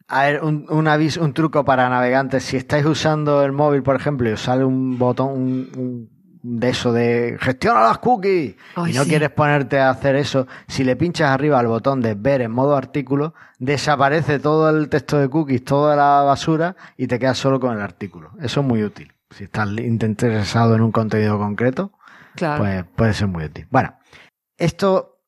A 0.09 0.23
ver, 0.25 0.42
un, 0.42 0.64
un 0.71 0.88
aviso, 0.88 1.23
un 1.23 1.35
truco 1.35 1.64
para 1.66 1.88
navegantes. 1.90 2.44
Si 2.44 2.57
estáis 2.57 2.87
usando 2.87 3.42
el 3.44 3.53
móvil, 3.53 3.83
por 3.83 3.94
ejemplo, 3.97 4.29
y 4.29 4.33
os 4.33 4.40
sale 4.40 4.64
un 4.64 4.99
botón 4.99 5.29
un- 5.31 5.71
un 5.77 6.19
de 6.42 6.68
eso 6.70 6.92
de 6.92 7.37
gestiona 7.40 7.81
las 7.83 7.98
cookies 7.98 8.55
Ay, 8.76 8.92
y 8.92 8.94
no 8.96 9.03
sí. 9.05 9.11
quieres 9.11 9.31
ponerte 9.31 9.79
a 9.79 9.90
hacer 9.90 10.16
eso, 10.16 10.46
si 10.68 10.85
le 10.85 10.96
pinchas 10.96 11.31
arriba 11.31 11.59
al 11.59 11.66
botón 11.66 12.00
de 12.00 12.14
ver 12.14 12.40
en 12.40 12.50
modo 12.50 12.76
artículo, 12.76 13.35
desaparece 13.59 14.38
todo 14.38 14.70
el 14.70 14.88
texto 14.88 15.18
de 15.18 15.29
cookies, 15.29 15.64
toda 15.64 15.96
la 15.96 16.22
basura 16.22 16.76
y 16.96 17.07
te 17.07 17.18
quedas 17.18 17.37
solo 17.38 17.61
con 17.61 17.74
el 17.76 17.83
artículo. 17.83 18.31
Eso 18.40 18.61
es 18.61 18.66
muy 18.66 18.83
útil. 18.83 19.12
Si 19.31 19.44
estás 19.44 19.68
interesado 19.79 20.74
en 20.74 20.81
un 20.81 20.92
contenido 20.92 21.38
concreto, 21.38 21.92
Claro. 22.37 22.62
pues 22.62 22.85
puede 22.96 23.12
ser 23.14 23.29
muy 23.29 23.44
útil. 23.44 23.66
Bueno, 23.70 23.94
esto 24.57 25.18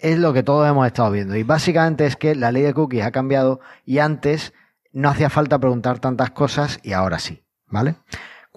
es 0.00 0.18
lo 0.18 0.32
que 0.32 0.42
todos 0.42 0.68
hemos 0.68 0.86
estado 0.86 1.10
viendo 1.10 1.36
y 1.36 1.42
básicamente 1.42 2.06
es 2.06 2.16
que 2.16 2.34
la 2.34 2.52
ley 2.52 2.62
de 2.62 2.74
cookies 2.74 3.04
ha 3.04 3.10
cambiado 3.10 3.60
y 3.84 3.98
antes 3.98 4.52
no 4.92 5.08
hacía 5.10 5.28
falta 5.30 5.58
preguntar 5.58 5.98
tantas 5.98 6.30
cosas 6.30 6.80
y 6.82 6.92
ahora 6.92 7.18
sí, 7.18 7.42
¿vale? 7.66 7.96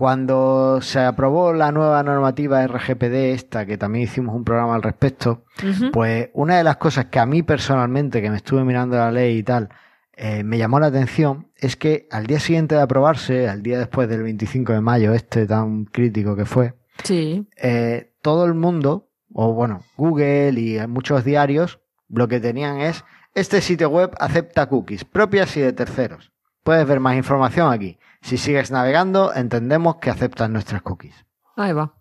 Cuando 0.04 0.80
se 0.82 1.02
aprobó 1.02 1.52
la 1.52 1.74
nueva 1.74 2.02
normativa 2.04 2.66
RGPD, 2.66 3.34
esta 3.34 3.66
que 3.66 3.78
también 3.78 4.06
hicimos 4.06 4.34
un 4.34 4.46
programa 4.46 4.76
al 4.76 4.82
respecto, 4.82 5.44
pues 5.92 6.30
una 6.32 6.58
de 6.58 6.64
las 6.64 6.78
cosas 6.78 7.08
que 7.08 7.20
a 7.20 7.26
mí 7.26 7.44
personalmente, 7.44 8.22
que 8.22 8.30
me 8.30 8.38
estuve 8.38 8.64
mirando 8.64 8.96
la 8.96 9.12
ley 9.12 9.40
y 9.40 9.44
tal, 9.44 9.68
eh, 10.14 10.46
me 10.46 10.58
llamó 10.58 10.80
la 10.80 10.86
atención 10.88 11.50
es 11.58 11.76
que 11.76 12.08
al 12.12 12.28
día 12.28 12.40
siguiente 12.40 12.76
de 12.76 12.82
aprobarse, 12.82 13.50
al 13.50 13.62
día 13.62 13.78
después 13.78 14.08
del 14.08 14.24
25 14.24 14.72
de 14.72 14.80
mayo, 14.80 15.14
este 15.14 15.46
tan 15.46 15.84
crítico 15.84 16.34
que 16.38 16.46
fue, 16.46 16.76
Sí. 17.04 17.46
eh, 17.58 18.14
todo 18.22 18.46
el 18.46 18.54
mundo, 18.54 19.10
o 19.34 19.54
bueno, 19.54 19.84
Google 19.98 20.52
y 20.62 20.80
muchos 20.88 21.26
diarios, 21.26 21.82
lo 22.08 22.30
que 22.30 22.40
tenían 22.40 22.80
es, 22.80 23.04
este 23.36 23.60
sitio 23.60 23.90
web 23.90 24.12
acepta 24.18 24.68
cookies 24.70 25.04
propias 25.04 25.58
y 25.58 25.60
de 25.60 25.74
terceros. 25.74 26.32
Puedes 26.64 26.88
ver 26.88 27.02
más 27.02 27.18
información 27.18 27.74
aquí. 27.74 27.98
Si 28.22 28.38
sigues 28.38 28.72
navegando, 28.72 29.34
entendemos 29.34 29.98
que 29.98 30.10
aceptan 30.10 30.54
nuestras 30.54 30.82
cookies. 30.82 31.26
Ahí 31.56 31.74
va. 31.74 31.96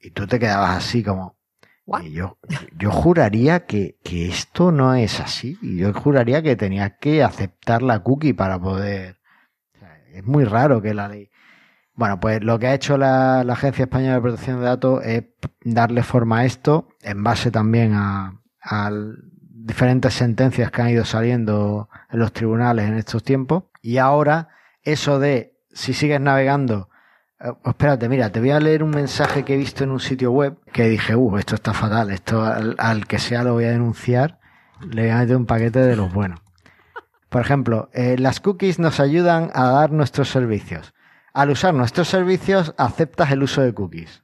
Y 0.00 0.10
tú 0.10 0.26
te 0.26 0.38
quedabas 0.38 0.76
así 0.76 1.02
como... 1.02 1.36
Y 2.02 2.12
yo, 2.12 2.38
yo 2.76 2.90
juraría 2.90 3.64
que, 3.64 3.96
que 4.02 4.28
esto 4.28 4.72
no 4.72 4.94
es 4.94 5.20
así. 5.20 5.56
Yo 5.62 5.92
juraría 5.94 6.42
que 6.42 6.56
tenías 6.56 6.94
que 7.00 7.22
aceptar 7.22 7.82
la 7.82 8.00
cookie 8.00 8.32
para 8.32 8.58
poder... 8.58 9.20
o 9.74 9.78
sea, 9.78 9.98
es 10.12 10.24
muy 10.24 10.44
raro 10.44 10.82
que 10.82 10.94
la 10.94 11.08
ley... 11.08 11.30
Bueno, 11.94 12.20
pues 12.20 12.42
lo 12.42 12.58
que 12.58 12.66
ha 12.66 12.74
hecho 12.74 12.98
la, 12.98 13.42
la 13.44 13.54
Agencia 13.54 13.84
Española 13.84 14.16
de 14.16 14.20
Protección 14.20 14.58
de 14.58 14.66
Datos 14.66 15.04
es 15.04 15.24
darle 15.64 16.02
forma 16.02 16.40
a 16.40 16.44
esto 16.44 16.88
en 17.02 17.22
base 17.24 17.50
también 17.50 17.94
a, 17.94 18.42
a 18.60 18.90
diferentes 19.66 20.12
sentencias 20.12 20.70
que 20.70 20.82
han 20.82 20.90
ido 20.90 21.04
saliendo 21.04 21.88
en 22.10 22.18
los 22.18 22.32
tribunales 22.32 22.86
en 22.86 22.96
estos 22.96 23.22
tiempos. 23.22 23.64
Y 23.80 23.96
ahora 23.96 24.48
eso 24.82 25.18
de 25.18 25.55
si 25.76 25.92
sigues 25.92 26.20
navegando 26.20 26.88
eh, 27.38 27.52
espérate, 27.64 28.08
mira, 28.08 28.32
te 28.32 28.40
voy 28.40 28.50
a 28.50 28.60
leer 28.60 28.82
un 28.82 28.90
mensaje 28.90 29.44
que 29.44 29.54
he 29.54 29.56
visto 29.56 29.84
en 29.84 29.90
un 29.90 30.00
sitio 30.00 30.32
web 30.32 30.58
que 30.72 30.88
dije, 30.88 31.14
uh, 31.14 31.36
esto 31.36 31.54
está 31.54 31.74
fatal, 31.74 32.10
esto 32.10 32.42
al, 32.42 32.74
al 32.78 33.06
que 33.06 33.18
sea 33.18 33.42
lo 33.42 33.52
voy 33.54 33.64
a 33.64 33.70
denunciar, 33.70 34.40
le 34.80 35.02
voy 35.02 35.10
a 35.10 35.18
meter 35.18 35.36
un 35.36 35.46
paquete 35.46 35.80
de 35.80 35.96
los 35.96 36.12
buenos. 36.12 36.40
Por 37.28 37.42
ejemplo, 37.42 37.90
eh, 37.92 38.16
las 38.18 38.40
cookies 38.40 38.78
nos 38.78 39.00
ayudan 39.00 39.50
a 39.52 39.68
dar 39.70 39.92
nuestros 39.92 40.30
servicios. 40.30 40.94
Al 41.34 41.50
usar 41.50 41.74
nuestros 41.74 42.08
servicios, 42.08 42.74
aceptas 42.78 43.30
el 43.30 43.42
uso 43.42 43.60
de 43.60 43.74
cookies. 43.74 44.22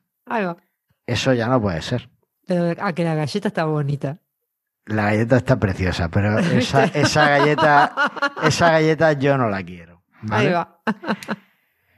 Eso 1.07 1.35
ya 1.35 1.49
no 1.49 1.61
puede 1.61 1.83
ser. 1.83 2.09
Pero, 2.47 2.75
ah, 2.81 2.93
que 2.95 3.05
la 3.05 3.15
galleta 3.15 3.49
está 3.49 3.65
bonita. 3.65 4.21
La 4.87 5.05
galleta 5.05 5.37
está 5.37 5.59
preciosa, 5.59 6.09
pero 6.09 6.39
esa, 6.39 6.85
esa 6.85 7.29
galleta, 7.29 7.95
esa 8.43 8.71
galleta 8.71 9.13
yo 9.13 9.37
no 9.37 9.49
la 9.49 9.63
quiero. 9.63 9.92
¿Vale? 10.23 10.49
Ahí 10.49 10.53
va. 10.53 10.81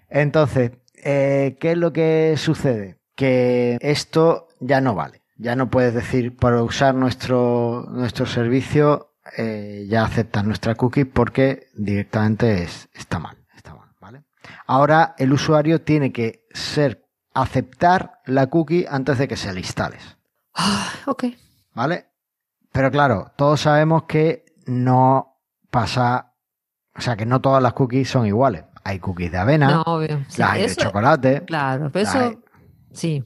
Entonces, 0.08 0.72
eh, 0.96 1.56
¿qué 1.60 1.72
es 1.72 1.78
lo 1.78 1.92
que 1.92 2.34
sucede? 2.36 2.98
Que 3.14 3.78
esto 3.80 4.48
ya 4.60 4.80
no 4.80 4.94
vale. 4.94 5.22
Ya 5.36 5.56
no 5.56 5.68
puedes 5.70 5.94
decir, 5.94 6.36
por 6.36 6.54
usar 6.54 6.94
nuestro, 6.94 7.86
nuestro 7.90 8.26
servicio, 8.26 9.14
eh, 9.36 9.86
ya 9.88 10.04
aceptas 10.04 10.44
nuestra 10.44 10.74
cookie 10.74 11.04
porque 11.04 11.68
directamente 11.74 12.62
es, 12.62 12.88
está 12.94 13.18
mal. 13.18 13.36
Está 13.56 13.74
mal, 13.74 13.88
¿vale? 14.00 14.22
Ahora 14.66 15.14
el 15.18 15.32
usuario 15.32 15.80
tiene 15.82 16.12
que 16.12 16.46
ser, 16.52 17.04
aceptar 17.34 18.20
la 18.26 18.46
cookie 18.46 18.86
antes 18.88 19.18
de 19.18 19.28
que 19.28 19.36
se 19.36 19.52
la 19.52 19.58
instales. 19.58 20.16
Ah, 20.54 20.92
ok. 21.06 21.24
¿Vale? 21.74 22.06
Pero 22.70 22.90
claro, 22.90 23.32
todos 23.36 23.60
sabemos 23.60 24.04
que 24.04 24.44
no 24.66 25.40
pasa, 25.70 26.33
o 26.96 27.00
sea, 27.00 27.16
que 27.16 27.26
no 27.26 27.40
todas 27.40 27.62
las 27.62 27.72
cookies 27.72 28.08
son 28.08 28.26
iguales. 28.26 28.64
hay 28.86 28.98
cookies 28.98 29.32
de 29.32 29.38
avena, 29.38 29.70
No, 29.70 29.82
obvio. 29.86 30.18
Sí, 30.28 30.40
las 30.40 30.50
hay 30.50 30.62
de 30.62 30.76
chocolate. 30.76 31.44
Claro, 31.46 31.90
pero 31.92 32.08
eso, 32.08 32.18
hay- 32.18 32.38
sí. 32.92 33.24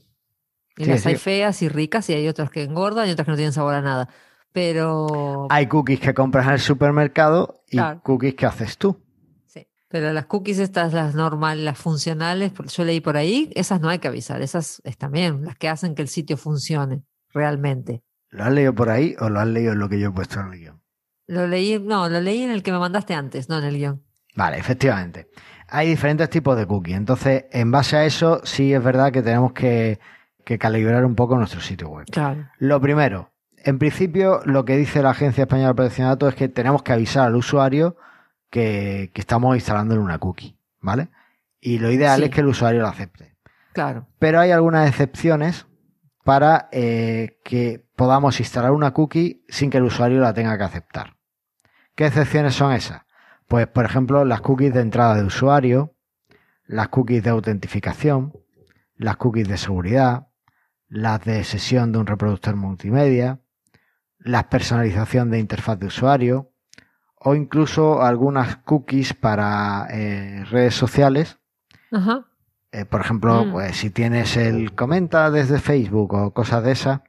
Y 0.77 0.85
Sí, 0.85 0.91
las 0.91 1.05
hay 1.07 1.17
feas 1.17 1.61
y 1.63 1.69
ricas 1.69 2.09
y 2.11 2.15
hay 2.15 2.29
otras 2.29 2.51
que 2.51 2.63
engordan 2.63 3.09
y 3.09 3.11
otras 3.11 3.25
que 3.27 3.33
no 3.33 3.37
tienen 3.37 3.53
sabor 3.53 3.75
a 3.75 3.83
nada. 3.83 4.09
Pero, 4.53 5.47
Hay 5.51 5.67
cookies 5.67 6.01
que 6.01 6.15
compras 6.15 6.47
en 6.47 6.53
el 6.55 6.61
supermercado 6.61 7.63
y 7.69 7.77
Claro. 7.79 8.01
cookies 8.03 8.35
que 8.35 8.47
haces 8.47 8.79
tú. 8.79 9.03
sí. 9.47 9.67
Pero 9.89 10.13
las 10.13 10.27
cookies 10.27 10.59
estas, 10.59 10.93
las 10.93 11.15
normales, 11.15 11.65
las 11.65 11.79
funcionales, 11.79 12.53
yo 12.55 12.85
leí 12.85 13.01
por 13.01 13.17
ahí, 13.17 13.51
esas 13.57 13.81
no 13.81 13.89
hay 13.89 13.99
que 13.99 14.09
avisar. 14.09 14.41
Esas 14.43 14.81
están 14.85 15.11
bien, 15.13 15.45
las 15.45 15.57
que 15.57 15.69
hacen 15.69 15.95
que 15.95 16.03
el 16.03 16.09
sitio 16.09 16.37
funcione 16.37 17.03
realmente. 17.33 18.03
¿Lo 18.31 18.45
has 18.45 18.53
leído 18.53 18.75
por 18.75 18.91
ahí 18.91 19.17
o 19.19 19.29
lo 19.31 19.41
has 19.41 19.47
leído 19.49 19.73
en 19.73 19.79
lo 19.81 19.89
que 19.89 19.99
yo 19.99 20.09
he 20.09 20.13
puesto 20.13 20.39
en 20.41 20.53
el 20.53 20.59
guion? 20.59 20.83
Lo 21.29 21.47
leí, 21.47 21.79
no, 21.79 22.09
lo 22.09 22.21
leí 22.21 22.43
en 22.43 22.51
el 22.51 22.63
que 22.65 22.73
me 22.73 22.79
mandaste 22.81 23.15
antes, 23.15 23.49
no 23.49 23.59
en 23.59 23.65
el 23.65 23.77
guion. 23.79 24.03
Vale, 24.35 24.59
efectivamente. 24.59 25.29
Hay 25.69 25.89
diferentes 25.89 26.29
tipos 26.31 26.57
de 26.57 26.67
cookies. 26.67 26.97
Entonces, 26.97 27.45
en 27.53 27.71
base 27.71 27.97
a 27.97 28.05
eso, 28.05 28.41
sí 28.45 28.73
es 28.75 28.83
verdad 28.83 29.13
que 29.13 29.23
tenemos 29.23 29.53
que, 29.53 30.01
que 30.45 30.59
calibrar 30.59 31.05
un 31.05 31.15
poco 31.15 31.37
nuestro 31.37 31.61
sitio 31.61 31.89
web. 31.91 32.07
Claro. 32.11 32.49
Lo 32.59 32.81
primero, 32.81 33.31
en 33.59 33.79
principio, 33.79 34.41
lo 34.47 34.65
que 34.65 34.77
dice 34.77 35.03
la 35.03 35.11
Agencia 35.11 35.43
Española 35.43 35.69
de 35.69 35.75
Protección 35.75 36.07
de 36.07 36.11
Datos 36.11 36.29
es 36.31 36.35
que 36.35 36.49
tenemos 36.49 36.83
que 36.83 36.93
avisar 36.93 37.27
al 37.27 37.37
usuario 37.37 37.97
que, 38.51 39.11
que 39.13 39.21
estamos 39.21 39.55
instalando 39.55 39.95
en 39.95 40.01
una 40.01 40.19
cookie, 40.19 40.57
¿vale? 40.81 41.09
Y 41.61 41.79
lo 41.79 41.91
ideal 41.91 42.21
Sí. 42.21 42.25
es 42.27 42.31
que 42.31 42.41
el 42.41 42.47
usuario 42.47 42.81
lo 42.81 42.89
acepte. 42.89 43.37
Claro. 43.75 44.07
Pero 44.19 44.41
hay 44.41 44.53
algunas 44.53 44.89
excepciones 44.89 45.67
para 46.25 46.69
eh, 46.73 47.39
que 47.45 47.85
podamos 47.97 48.41
instalar 48.41 48.71
una 48.71 48.93
cookie 48.93 49.45
sin 49.49 49.69
que 49.69 49.77
el 49.79 49.85
usuario 49.85 50.21
la 50.21 50.33
tenga 50.33 50.57
que 50.57 50.65
aceptar. 50.65 51.17
¿Qué 51.99 52.07
excepciones 52.07 52.55
son 52.55 52.71
esas? 52.71 53.03
Pues, 53.49 53.67
por 53.67 53.85
ejemplo, 53.85 54.25
las 54.25 54.41
cookies 54.41 54.73
de 54.73 54.83
entrada 54.83 55.17
de 55.17 55.25
usuario, 55.25 55.97
las 56.65 56.91
cookies 56.91 57.25
de 57.25 57.31
autentificación, 57.31 58.33
las 58.95 59.17
cookies 59.17 59.49
de 59.49 59.57
seguridad, 59.57 60.29
las 60.87 61.25
de 61.25 61.43
sesión 61.43 61.91
de 61.91 61.99
un 61.99 62.07
reproductor 62.07 62.55
multimedia, 62.55 63.41
la 64.21 64.49
personalización 64.49 65.33
de 65.33 65.41
interfaz 65.41 65.77
de 65.81 65.87
usuario 65.87 66.53
o 67.17 67.35
incluso 67.35 68.01
algunas 68.01 68.59
cookies 68.59 69.13
para 69.13 69.89
eh, 69.91 70.45
redes 70.53 70.77
sociales 70.77 71.41
Ajá. 71.91 72.27
eh, 72.71 72.85
por 72.85 73.01
ejemplo, 73.01 73.45
Mm. 73.45 73.51
pues 73.51 73.77
si 73.77 73.91
tienes 73.91 74.37
el 74.37 74.73
comenta 74.77 75.33
desde 75.33 75.59
Facebook 75.59 76.15
o 76.15 76.33
cosas 76.33 76.63
de 76.63 76.71
esas, 76.71 77.01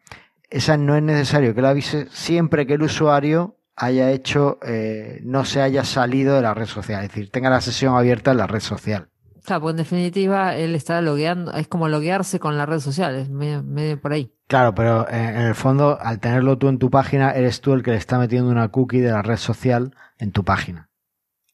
esa 0.49 0.77
no 0.77 0.95
es 0.95 1.03
necesario 1.03 1.53
que 1.53 1.61
la 1.61 1.69
avise 1.69 2.07
siempre 2.09 2.65
que 2.65 2.73
el 2.73 2.81
usuario 2.81 3.58
haya 3.79 4.11
hecho, 4.11 4.59
eh, 4.63 5.19
no 5.23 5.45
se 5.45 5.61
haya 5.61 5.83
salido 5.83 6.35
de 6.35 6.41
la 6.41 6.53
red 6.53 6.65
social, 6.67 7.03
es 7.03 7.09
decir, 7.09 7.31
tenga 7.31 7.49
la 7.49 7.61
sesión 7.61 7.95
abierta 7.95 8.31
en 8.31 8.37
la 8.37 8.47
red 8.47 8.59
social. 8.59 9.09
Claro, 9.45 9.61
pues 9.63 9.73
en 9.73 9.77
definitiva 9.77 10.55
él 10.55 10.75
está 10.75 11.01
logueando, 11.01 11.53
es 11.53 11.67
como 11.67 11.87
loguearse 11.87 12.39
con 12.39 12.57
las 12.57 12.69
redes 12.69 12.83
sociales, 12.83 13.29
medio, 13.29 13.63
medio 13.63 13.99
por 13.99 14.11
ahí. 14.13 14.31
Claro, 14.47 14.75
pero 14.75 15.07
eh, 15.09 15.15
en 15.17 15.41
el 15.41 15.55
fondo, 15.55 15.97
al 15.99 16.19
tenerlo 16.19 16.57
tú 16.57 16.67
en 16.67 16.77
tu 16.77 16.89
página, 16.91 17.31
eres 17.31 17.61
tú 17.61 17.73
el 17.73 17.81
que 17.81 17.91
le 17.91 17.97
está 17.97 18.19
metiendo 18.19 18.49
una 18.51 18.67
cookie 18.67 18.99
de 18.99 19.11
la 19.11 19.21
red 19.21 19.37
social 19.37 19.95
en 20.17 20.31
tu 20.31 20.43
página. 20.43 20.89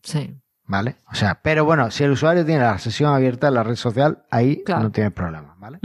Sí. 0.02 0.36
¿Vale? 0.68 0.98
O 1.12 1.16
sea, 1.16 1.42
pero 1.44 1.64
bueno, 1.64 1.92
si 1.92 2.04
el 2.04 2.12
usuario 2.12 2.44
tiene 2.44 2.62
la 2.62 2.80
sesión 2.80 3.14
abierta 3.14 3.50
en 3.50 3.54
la 3.54 3.64
red 3.64 3.76
social, 3.76 4.26
ahí 4.32 4.64
Claro. 4.64 4.84
no 4.84 4.92
tiene 4.92 5.12
problema, 5.12 5.56
¿vale? 5.60 5.80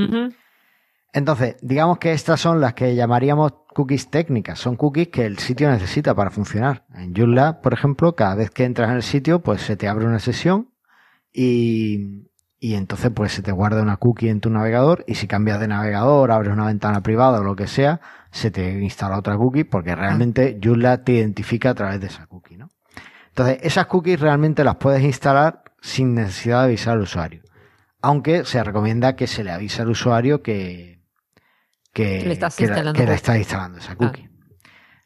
Entonces, 1.12 1.56
digamos 1.60 1.98
que 1.98 2.12
estas 2.12 2.40
son 2.40 2.60
las 2.60 2.74
que 2.74 2.94
llamaríamos 2.94 3.52
cookies 3.74 4.10
técnicas. 4.10 4.58
Son 4.58 4.76
cookies 4.76 5.08
que 5.08 5.26
el 5.26 5.38
sitio 5.38 5.70
necesita 5.70 6.14
para 6.14 6.30
funcionar. 6.30 6.84
En 6.94 7.14
Joomla, 7.14 7.60
por 7.60 7.72
ejemplo, 7.72 8.14
cada 8.14 8.36
vez 8.36 8.50
que 8.50 8.64
entras 8.64 8.90
en 8.90 8.96
el 8.96 9.02
sitio, 9.02 9.40
pues 9.40 9.62
se 9.62 9.76
te 9.76 9.88
abre 9.88 10.06
una 10.06 10.20
sesión 10.20 10.70
y, 11.32 12.28
y 12.58 12.74
entonces 12.74 13.10
pues 13.14 13.32
se 13.32 13.42
te 13.42 13.50
guarda 13.52 13.82
una 13.82 13.96
cookie 13.96 14.28
en 14.28 14.40
tu 14.40 14.50
navegador 14.50 15.04
y 15.06 15.16
si 15.16 15.26
cambias 15.26 15.58
de 15.58 15.68
navegador, 15.68 16.30
abres 16.30 16.52
una 16.52 16.66
ventana 16.66 17.02
privada 17.02 17.40
o 17.40 17.44
lo 17.44 17.56
que 17.56 17.66
sea, 17.66 18.00
se 18.30 18.50
te 18.50 18.80
instala 18.80 19.18
otra 19.18 19.36
cookie 19.36 19.64
porque 19.64 19.96
realmente 19.96 20.60
Joomla 20.62 21.02
te 21.02 21.12
identifica 21.12 21.70
a 21.70 21.74
través 21.74 22.00
de 22.00 22.06
esa 22.06 22.26
cookie, 22.26 22.56
¿no? 22.56 22.70
Entonces, 23.28 23.58
esas 23.62 23.86
cookies 23.86 24.20
realmente 24.20 24.64
las 24.64 24.76
puedes 24.76 25.02
instalar 25.02 25.62
sin 25.80 26.14
necesidad 26.14 26.60
de 26.60 26.64
avisar 26.66 26.94
al 26.94 27.02
usuario. 27.02 27.42
Aunque 28.02 28.44
se 28.44 28.62
recomienda 28.62 29.14
que 29.14 29.26
se 29.26 29.44
le 29.44 29.50
avise 29.50 29.82
al 29.82 29.90
usuario 29.90 30.42
que, 30.42 30.99
que, 31.92 32.22
le 32.24 32.32
estás 32.32 32.56
que 32.56 32.64
la- 32.64 32.68
instalando 32.72 32.98
que 33.00 33.06
le 33.06 33.14
está 33.14 33.36
instalando 33.38 33.78
esa 33.78 33.96
cookie. 33.96 34.28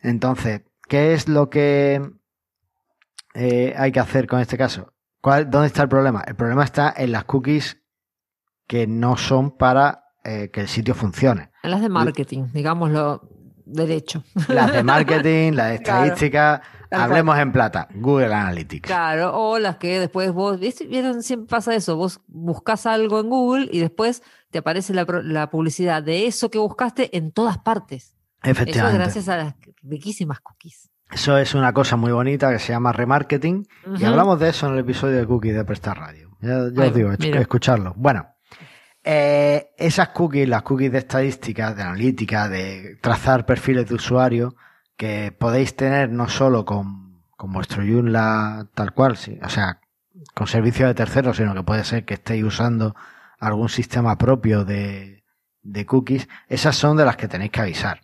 Entonces, 0.01 0.63
¿qué 0.89 1.15
es 1.15 1.29
lo 1.29 1.49
que 1.51 2.01
eh, 3.35 3.75
hay 3.77 3.93
que 3.93 4.01
hacer 4.01 4.27
con 4.27 4.41
este 4.41 4.57
caso? 4.59 4.93
¿Cuál- 5.21 5.49
¿Dónde 5.51 5.69
está 5.69 5.83
el 5.83 5.89
problema? 5.89 6.23
El 6.27 6.37
problema 6.37 6.65
está 6.65 6.93
en 6.97 7.13
las 7.13 7.25
cookies 7.25 7.83
que 8.67 8.87
no 8.87 9.17
son 9.17 9.57
para 9.57 10.05
eh, 10.25 10.51
que 10.51 10.61
el 10.63 10.69
sitio 10.69 10.95
funcione. 10.95 11.51
En 11.63 11.71
las 11.71 11.81
de 11.83 11.89
marketing, 11.89 12.47
digámoslo 12.53 13.29
derecho. 13.65 14.23
Las 14.49 14.73
de 14.73 14.83
marketing, 14.85 15.53
las 15.53 15.69
de 15.69 15.75
estadística, 15.77 16.63
hablemos 16.91 17.39
en 17.39 17.53
plata, 17.53 17.89
Google 17.95 18.35
Analytics. 18.35 18.87
Claro, 18.87 19.37
o 19.37 19.59
las 19.59 19.77
que 19.77 20.01
después 20.01 20.33
vos. 20.33 20.59
¿vieron? 20.89 21.23
Siempre 21.23 21.49
pasa 21.49 21.75
eso, 21.75 21.97
vos 21.97 22.21
buscas 22.27 22.87
algo 22.87 23.21
en 23.21 23.29
Google 23.29 23.69
y 23.71 23.81
después 23.81 24.23
te 24.51 24.59
aparece 24.59 24.95
la, 24.95 25.05
la 25.23 25.51
publicidad 25.51 26.03
de 26.03 26.27
eso 26.27 26.51
que 26.51 26.59
buscaste 26.59 27.17
en 27.17 27.33
todas 27.33 27.59
partes. 27.59 28.15
Eso 28.43 28.51
es 28.51 28.59
Efectivamente. 28.59 28.99
gracias 28.99 29.29
a 29.29 29.37
las 29.37 29.55
riquísimas 29.83 30.41
cookies. 30.41 30.91
Eso 31.11 31.39
es 31.39 31.55
una 31.55 31.73
cosa 31.73 31.97
muy 31.97 32.13
bonita 32.13 32.51
que 32.51 32.59
se 32.59 32.73
llama 32.73 32.93
remarketing 32.93 33.67
y 33.99 34.05
hablamos 34.05 34.41
de 34.41 34.49
eso 34.49 34.67
en 34.67 34.75
el 34.75 34.81
episodio 34.81 35.17
de 35.19 35.27
cookies 35.27 35.55
de 35.55 35.65
Prestar 35.65 35.99
Radio. 35.99 36.37
Ya, 36.41 36.59
os 36.59 36.95
digo, 36.95 37.11
mira. 37.19 37.41
escucharlo. 37.41 37.95
Bueno, 37.97 38.34
eh, 39.05 39.71
esas 39.77 40.09
cookies, 40.09 40.49
las 40.49 40.63
cookies 40.63 40.91
de 40.91 40.99
estadística, 40.99 41.75
de 41.75 41.83
analítica, 41.83 42.49
de 42.49 42.97
trazar 43.03 43.45
perfiles 43.45 43.87
de 43.87 43.95
usuario, 43.95 44.57
que 44.97 45.31
podéis 45.31 45.77
tener 45.77 46.11
no 46.11 46.29
solo 46.29 46.65
con, 46.65 47.23
con 47.37 47.53
vuestro 47.53 47.83
Joomla 47.83 48.69
tal 48.75 48.95
cual, 48.95 49.13
o 49.13 49.49
sea, 49.49 49.81
con 50.35 50.47
servicio 50.47 50.87
de 50.87 50.95
terceros, 50.95 51.37
sino 51.37 51.55
que 51.55 51.63
puede 51.63 51.85
ser 51.85 52.05
que 52.07 52.15
estéis 52.15 52.45
usando 52.45 52.97
algún 53.39 53.69
sistema 53.69 54.17
propio 54.17 54.65
de, 54.65 55.25
de 55.63 55.85
cookies, 55.85 56.29
esas 56.49 56.75
son 56.75 56.97
de 56.97 57.05
las 57.05 57.17
que 57.17 57.29
tenéis 57.29 57.51
que 57.51 57.61
avisar. 57.61 58.01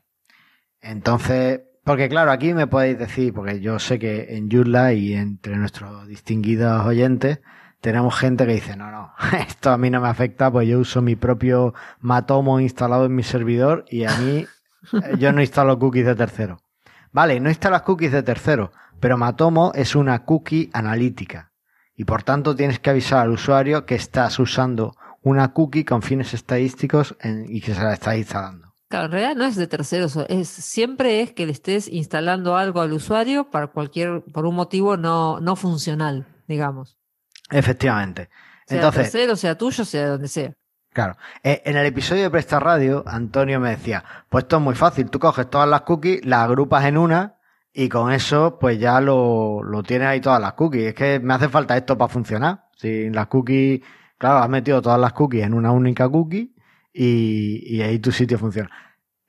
Entonces, 0.83 1.63
porque 1.83 2.11
claro, 2.11 2.31
aquí 2.31 2.53
me 2.53 2.67
podéis 2.67 2.99
decir, 2.99 3.33
porque 3.33 3.61
yo 3.61 3.79
sé 3.79 3.99
que 3.99 4.37
en 4.37 4.51
Joomla 4.51 4.93
y 4.93 5.15
entre 5.15 5.57
nuestros 5.57 6.07
distinguidos 6.07 6.85
oyentes 6.85 7.41
tenemos 7.81 8.15
gente 8.17 8.47
que 8.47 8.55
dice, 8.55 8.77
no, 8.77 8.91
no, 8.91 9.13
esto 9.49 9.71
a 9.71 9.79
mí 9.79 9.91
no 9.91 10.01
me 10.01 10.09
afecta, 10.09 10.51
pues 10.51 10.69
yo 10.69 10.79
uso 10.79 11.03
mi 11.03 11.17
propio 11.17 11.75
Matomo 12.01 12.61
instalado 12.61 13.07
en 13.07 13.15
mi 13.15 13.23
servidor 13.23 13.85
y 13.91 14.05
a 14.05 14.17
mí 14.19 14.47
eh, 14.93 15.17
yo 15.19 15.33
no 15.33 15.41
instalo 15.41 15.79
cookies 15.79 16.07
de 16.07 16.15
tercero. 16.15 16.59
Vale, 17.13 17.41
no 17.41 17.49
instalas 17.49 17.83
cookies 17.83 18.13
de 18.13 18.23
tercero, 18.23 18.71
pero 19.01 19.17
Matomo 19.19 19.73
es 19.75 19.95
una 19.97 20.25
cookie 20.25 20.71
analítica 20.73 21.53
y 21.97 22.05
por 22.05 22.23
tanto 22.23 22.55
tienes 22.55 22.79
que 22.79 22.91
avisar 22.91 23.21
al 23.21 23.31
usuario 23.31 23.85
que 23.85 23.95
estás 23.97 24.39
usando 24.39 24.95
una 25.23 25.53
cookie 25.53 25.85
con 25.85 26.03
fines 26.03 26.33
estadísticos 26.35 27.17
en- 27.21 27.45
y 27.49 27.61
que 27.61 27.75
se 27.75 27.83
la 27.83 27.93
estás 27.95 28.17
instalando. 28.17 28.69
Claro, 28.89 29.07
en 29.07 29.13
realidad 29.13 29.37
no 29.37 29.45
es 29.45 29.55
de 29.57 29.67
terceros, 29.67 30.17
es, 30.29 30.49
siempre 30.49 31.21
es 31.21 31.33
que 31.33 31.47
le 31.47 31.53
estés 31.53 31.87
instalando 31.89 32.57
algo 32.57 32.81
al 32.81 32.93
usuario 32.93 33.51
para 33.51 33.69
cualquier, 33.69 34.23
por 34.33 34.47
un 34.47 34.55
motivo 34.57 34.97
no, 34.97 35.41
no 35.41 35.57
funcional, 35.57 36.27
digamos. 36.49 36.99
Efectivamente. 37.51 38.29
Sea 38.67 38.79
Entonces, 38.79 39.11
tercero, 39.11 39.37
sea 39.37 39.57
tuyo, 39.57 39.85
sea 39.85 40.09
donde 40.09 40.29
sea. 40.29 40.53
Claro. 40.93 41.17
Eh, 41.43 41.63
en 41.65 41.77
el 41.77 41.87
episodio 41.87 42.25
de 42.25 42.31
Presta 42.31 42.59
Radio, 42.59 43.05
Antonio 43.07 43.61
me 43.61 43.71
decía, 43.71 44.05
pues 44.29 44.45
esto 44.45 44.57
es 44.57 44.63
muy 44.63 44.75
fácil, 44.75 45.09
tú 45.09 45.19
coges 45.19 45.49
todas 45.49 45.69
las 45.69 45.83
cookies, 45.83 46.25
las 46.25 46.41
agrupas 46.41 46.85
en 46.85 46.99
una 46.99 47.37
y 47.73 47.89
con 47.89 48.13
eso 48.13 48.59
pues 48.59 48.79
ya 48.81 49.01
lo, 49.01 49.63
lo 49.63 49.83
tienes 49.85 50.09
ahí 50.09 50.21
todas 50.21 50.41
las 50.41 50.55
cookies. 50.55 50.89
Es 50.89 50.95
que 50.95 51.21
me 51.21 51.35
hace 51.35 51.49
falta 51.49 51.77
esto 51.77 51.97
para 51.97 52.09
funcionar. 52.09 52.65
Sin 52.77 53.15
las 53.15 53.29
cookies, 53.29 53.81
claro, 54.19 54.39
has 54.39 54.49
metido 54.49 54.83
todas 54.83 54.99
las 55.01 55.13
cookies 55.13 55.45
en 55.45 55.55
una 55.55 55.71
única 55.71 56.09
cookie 56.09 56.55
y, 56.93 57.77
y 57.77 57.83
ahí 57.83 57.99
tu 58.01 58.11
sitio 58.11 58.39
funciona. 58.39 58.71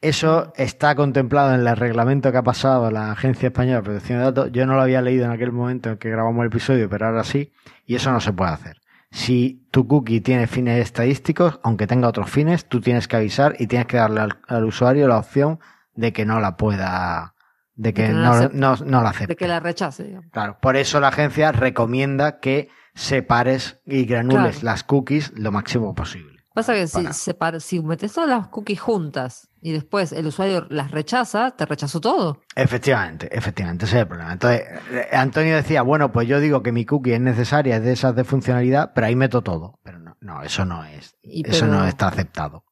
Eso 0.02 0.52
está 0.56 0.96
contemplado 0.96 1.54
en 1.54 1.66
el 1.68 1.78
reglamento 1.78 2.32
que 2.32 2.38
ha 2.40 2.44
pasado 2.44 2.90
la 2.90 3.12
Agencia 3.12 3.48
Española 3.48 3.78
de 3.78 3.84
Protección 3.84 4.18
de 4.20 4.26
Datos. 4.26 4.50
Yo 4.52 4.66
no 4.66 4.74
lo 4.74 4.82
había 4.82 5.02
leído 5.02 5.26
en 5.26 5.32
aquel 5.32 5.52
momento 5.52 5.92
en 5.92 5.98
que 5.98 6.10
grabamos 6.10 6.42
el 6.42 6.48
episodio, 6.48 6.90
pero 6.90 7.06
ahora 7.08 7.24
sí. 7.24 7.52
Y 7.86 7.96
eso 7.96 8.12
no 8.12 8.20
se 8.20 8.34
puede 8.34 8.52
hacer. 8.52 8.78
Si 9.12 9.68
tu 9.70 9.88
cookie 9.88 10.22
tiene 10.22 10.48
fines 10.48 10.82
estadísticos, 10.82 11.60
aunque 11.64 11.86
tenga 11.86 12.08
otros 12.08 12.32
fines, 12.32 12.66
tú 12.66 12.82
tienes 12.82 13.08
que 13.08 13.18
avisar 13.18 13.56
y 13.60 13.68
tienes 13.68 13.86
que 13.86 13.98
darle 13.98 14.22
al, 14.22 14.40
al 14.48 14.64
usuario 14.66 15.08
la 15.08 15.18
opción 15.20 15.60
de 15.94 16.14
que 16.14 16.26
no 16.26 16.40
la 16.40 16.56
pueda, 16.58 17.36
de 17.76 17.94
que, 17.94 18.08
que 18.08 18.14
no 18.14 18.22
la 18.22 18.30
acepte. 18.32 18.58
no, 18.58 18.76
no 18.78 19.02
la 19.04 19.10
acepte. 19.10 19.28
De 19.34 19.36
que 19.36 19.48
la 19.48 19.60
rechace, 19.60 20.04
digamos. 20.06 20.32
Claro, 20.32 20.58
por 20.62 20.78
eso 20.78 21.00
la 21.00 21.10
agencia 21.10 21.52
recomienda 21.52 22.40
que 22.40 22.70
separes 22.96 23.82
y 23.86 24.06
granules 24.06 24.60
Claro. 24.62 24.66
las 24.66 24.84
cookies 24.84 25.32
lo 25.38 25.52
máximo 25.52 25.94
posible. 25.94 26.31
Pasa 26.54 26.74
que 26.74 26.86
si, 26.88 26.94
Para- 26.98 27.14
separa- 27.14 27.60
si 27.62 27.80
metes 27.82 28.12
todas 28.14 28.30
las 28.30 28.48
cookies 28.50 28.80
juntas 28.82 29.48
y 29.62 29.72
después 29.72 30.12
el 30.12 30.28
usuario 30.28 30.68
las 30.70 30.92
rechaza, 30.92 31.52
te 31.52 31.66
rechazó 31.66 32.02
todo. 32.02 32.42
Efectivamente, 32.56 33.30
efectivamente, 33.32 33.86
ese 33.86 33.96
es 33.98 34.02
el 34.02 34.08
problema. 34.08 34.34
Entonces, 34.34 34.64
eh, 34.92 35.08
Antonio 35.14 35.56
decía, 35.56 35.82
bueno, 35.82 36.12
pues 36.12 36.28
yo 36.28 36.40
digo 36.42 36.62
que 36.62 36.72
mi 36.74 36.86
cookie 36.86 37.14
es 37.14 37.22
necesaria, 37.22 37.78
es 37.78 37.84
de 37.84 37.94
esas 37.94 38.16
de 38.16 38.24
funcionalidad, 38.26 38.92
pero 38.94 39.08
ahí 39.08 39.16
meto 39.16 39.42
todo. 39.42 39.80
Pero 39.84 40.00
no, 40.00 40.18
no 40.20 40.44
eso 40.44 40.66
no 40.66 40.84
es. 40.84 41.16
Y 41.24 41.50
eso 41.50 41.68
no 41.68 41.86
está 41.88 42.08
aceptado. 42.10 42.66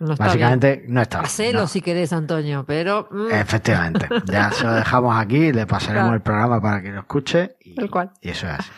No 0.00 0.12
está 0.12 0.26
Básicamente 0.26 0.84
no 0.88 1.00
está. 1.00 1.20
Hacelo 1.20 1.60
no. 1.60 1.66
si 1.68 1.80
querés, 1.80 2.12
Antonio, 2.12 2.64
pero. 2.66 3.08
mm, 3.10 3.30
Efectivamente. 3.30 4.08
Ya 4.26 4.50
se 4.50 4.64
lo 4.64 4.74
dejamos 4.74 5.16
aquí, 5.16 5.50
le 5.52 5.66
pasaremos 5.66 6.02
Claro. 6.08 6.14
el 6.16 6.20
programa 6.20 6.60
para 6.60 6.82
que 6.82 6.90
lo 6.90 7.00
escuche. 7.00 7.56
Y, 7.60 7.76
Tal 7.76 7.90
cual. 7.90 8.10
y 8.20 8.28
eso 8.30 8.46
es 8.48 8.52
así. 8.58 8.70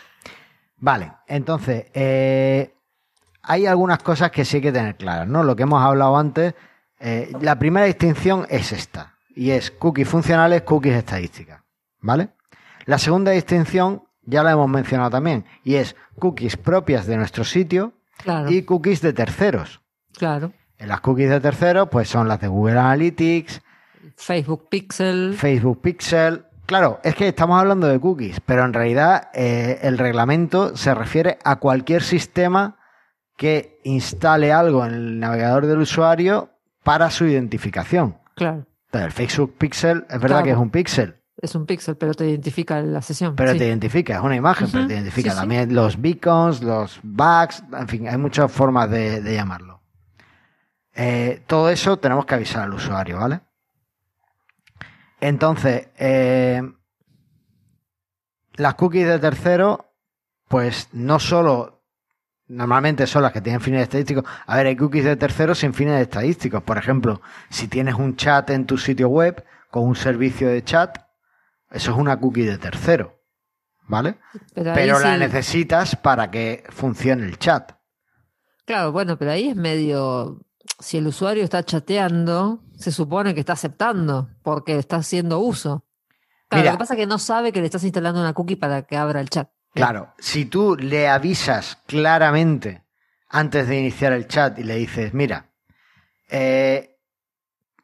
Vale, 0.77 1.11
entonces, 1.27 1.87
eh, 1.93 2.75
hay 3.47 3.65
algunas 3.65 3.99
cosas 4.03 4.29
que 4.29 4.45
sí 4.45 4.57
hay 4.57 4.61
que 4.61 4.71
tener 4.71 4.95
claras, 4.97 5.27
¿no? 5.27 5.41
Lo 5.41 5.55
que 5.55 5.63
hemos 5.63 5.81
hablado 5.81 6.17
antes, 6.17 6.53
eh, 6.99 7.31
la 7.41 7.57
primera 7.57 7.85
distinción 7.85 8.45
es 8.49 8.73
esta, 8.73 9.15
y 9.35 9.51
es 9.51 9.71
cookies 9.71 10.07
funcionales, 10.07 10.63
cookies 10.63 10.95
estadísticas, 10.95 11.61
¿vale? 12.01 12.29
La 12.85 12.97
segunda 12.97 13.31
distinción 13.31 14.03
ya 14.23 14.43
la 14.43 14.51
hemos 14.51 14.69
mencionado 14.69 15.11
también, 15.11 15.45
y 15.63 15.75
es 15.75 15.95
cookies 16.19 16.57
propias 16.57 17.07
de 17.07 17.15
nuestro 17.15 17.45
sitio 17.45 17.93
claro, 18.17 18.51
y 18.51 18.63
cookies 18.63 19.01
de 19.01 19.13
terceros. 19.13 19.81
claro. 20.17 20.51
En 20.79 20.89
las 20.89 21.01
cookies 21.01 21.31
de 21.31 21.39
terceros, 21.39 21.89
pues 21.89 22.07
son 22.07 22.27
las 22.27 22.39
de 22.39 22.47
Google 22.47 22.77
Analytics, 22.77 23.63
Facebook 24.15 24.69
Pixel. 24.69 25.33
Facebook 25.35 25.81
Pixel. 25.81 26.45
Claro, 26.67 26.99
es 27.03 27.15
que 27.15 27.29
estamos 27.29 27.59
hablando 27.59 27.87
de 27.87 27.99
cookies, 27.99 28.39
pero 28.41 28.63
en 28.63 28.73
realidad 28.73 29.29
eh, 29.33 29.79
el 29.81 29.97
reglamento 29.97 30.75
se 30.77 30.93
refiere 30.93 31.39
a 31.43 31.55
cualquier 31.55 32.03
sistema 32.03 32.77
que 33.37 33.79
instale 33.85 34.51
algo 34.51 34.85
en 34.85 34.93
el 34.93 35.19
navegador 35.19 35.65
del 35.67 35.77
usuario 35.79 36.49
para 36.83 37.09
su 37.11 37.25
identificación. 37.25 38.17
Claro. 38.35 38.65
Entonces, 38.87 39.05
el 39.05 39.11
Facebook 39.13 39.55
Pixel 39.57 40.05
es 40.09 40.19
verdad 40.19 40.27
Claro. 40.27 40.43
que 40.43 40.51
es 40.51 40.57
un 40.57 40.69
pixel, 40.71 41.15
Es 41.41 41.53
un 41.55 41.65
pixel, 41.65 41.95
pero 41.97 42.13
te 42.15 42.27
identifica 42.27 42.81
la 42.81 43.01
sesión. 43.01 43.35
pero 43.35 43.51
sí. 43.53 43.59
te 43.59 43.67
identifica, 43.67 44.15
es 44.15 44.21
una 44.21 44.35
imagen, 44.35 44.67
pero 44.71 44.87
te 44.87 44.93
identifica 44.95 45.29
sí, 45.29 45.35
sí. 45.35 45.39
también 45.39 45.73
los 45.75 46.01
beacons, 46.01 46.63
los 46.63 46.99
bugs, 47.03 47.63
en 47.79 47.87
fin, 47.87 48.07
hay 48.07 48.17
muchas 48.17 48.51
formas 48.51 48.89
de, 48.89 49.21
de 49.21 49.33
llamarlo. 49.35 49.81
Eh, 50.95 51.43
todo 51.45 51.69
eso 51.69 51.97
tenemos 51.99 52.25
que 52.25 52.33
avisar 52.35 52.63
al 52.63 52.73
usuario, 52.73 53.19
¿vale? 53.19 53.41
Entonces, 55.19 55.89
eh, 55.97 56.61
las 58.55 58.73
cookies 58.75 59.07
de 59.07 59.19
tercero, 59.19 59.93
pues 60.47 60.89
no 60.93 61.19
solo, 61.19 61.76
normalmente 62.47 63.07
son 63.07 63.23
las 63.23 63.31
que 63.31 63.41
tienen 63.41 63.61
fines 63.61 63.83
estadísticos. 63.83 64.23
A 64.45 64.55
ver, 64.57 64.67
hay 64.67 64.75
cookies 64.75 65.03
de 65.05 65.15
terceros 65.15 65.59
sin 65.59 65.73
fines 65.73 66.01
estadísticos. 66.01 66.63
Por 66.63 66.77
ejemplo, 66.77 67.21
si 67.49 67.67
tienes 67.67 67.95
un 67.95 68.15
chat 68.15 68.49
en 68.49 68.65
tu 68.65 68.77
sitio 68.77 69.09
web 69.09 69.43
con 69.69 69.83
un 69.83 69.95
servicio 69.95 70.47
de 70.49 70.63
chat, 70.63 70.97
eso 71.71 71.91
es 71.91 71.97
una 71.97 72.17
cookie 72.19 72.43
de 72.43 72.57
tercero, 72.57 73.19
¿vale? 73.87 74.17
Pero, 74.53 74.99
la 74.99 75.13
sí- 75.13 75.19
necesitas 75.19 75.95
para 75.95 76.31
que 76.31 76.63
funcione 76.69 77.25
el 77.25 77.37
chat. 77.37 77.73
Claro, 78.65 78.91
bueno, 78.91 79.17
pero 79.17 79.31
ahí 79.31 79.49
es 79.49 79.55
medio. 79.55 80.39
Si 80.79 80.97
el 80.97 81.07
usuario 81.07 81.43
está 81.43 81.63
chateando, 81.63 82.61
se 82.77 82.91
supone 82.91 83.33
que 83.33 83.39
está 83.39 83.53
aceptando, 83.53 84.29
porque 84.43 84.77
está 84.77 84.97
haciendo 84.97 85.39
uso. 85.39 85.85
Claro, 86.49 86.61
Mira. 86.61 86.71
lo 86.71 86.77
que 86.77 86.79
pasa 86.81 86.93
es 86.93 86.99
que 86.99 87.07
no 87.07 87.17
sabe 87.19 87.51
que 87.51 87.59
le 87.59 87.65
estás 87.65 87.83
instalando 87.83 88.19
una 88.21 88.33
cookie 88.33 88.55
para 88.55 88.83
que 88.83 88.95
abra 88.95 89.19
el 89.19 89.29
chat. 89.29 89.49
Claro, 89.77 90.13
si 90.19 90.45
tú 90.45 90.75
le 90.75 91.07
avisas 91.07 91.77
claramente 91.85 92.83
antes 93.29 93.67
de 93.67 93.77
iniciar 93.77 94.13
el 94.13 94.27
chat 94.27 94.57
y 94.59 94.63
le 94.63 94.75
dices, 94.75 95.13
mira, 95.13 95.51
eh, 96.29 96.97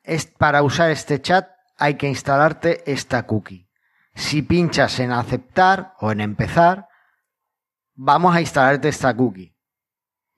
es, 0.03 0.25
para 0.25 0.63
usar 0.63 0.91
este 0.91 1.21
chat 1.21 1.49
hay 1.77 1.95
que 1.95 2.07
instalarte 2.07 2.89
esta 2.91 3.25
cookie. 3.25 3.69
Si 4.15 4.41
pinchas 4.41 4.99
en 4.99 5.11
aceptar 5.11 5.93
o 5.99 6.11
en 6.11 6.21
empezar, 6.21 6.87
vamos 7.95 8.35
a 8.35 8.41
instalarte 8.41 8.89
esta 8.89 9.15
cookie 9.15 9.55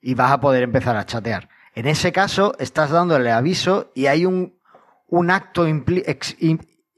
y 0.00 0.14
vas 0.14 0.32
a 0.32 0.40
poder 0.40 0.62
empezar 0.62 0.96
a 0.96 1.06
chatear. 1.06 1.48
En 1.74 1.86
ese 1.86 2.12
caso, 2.12 2.54
estás 2.58 2.90
dándole 2.90 3.32
aviso 3.32 3.92
y 3.94 4.06
hay 4.06 4.24
un, 4.24 4.58
un 5.08 5.30
acto 5.30 5.68
impli- 5.68 6.04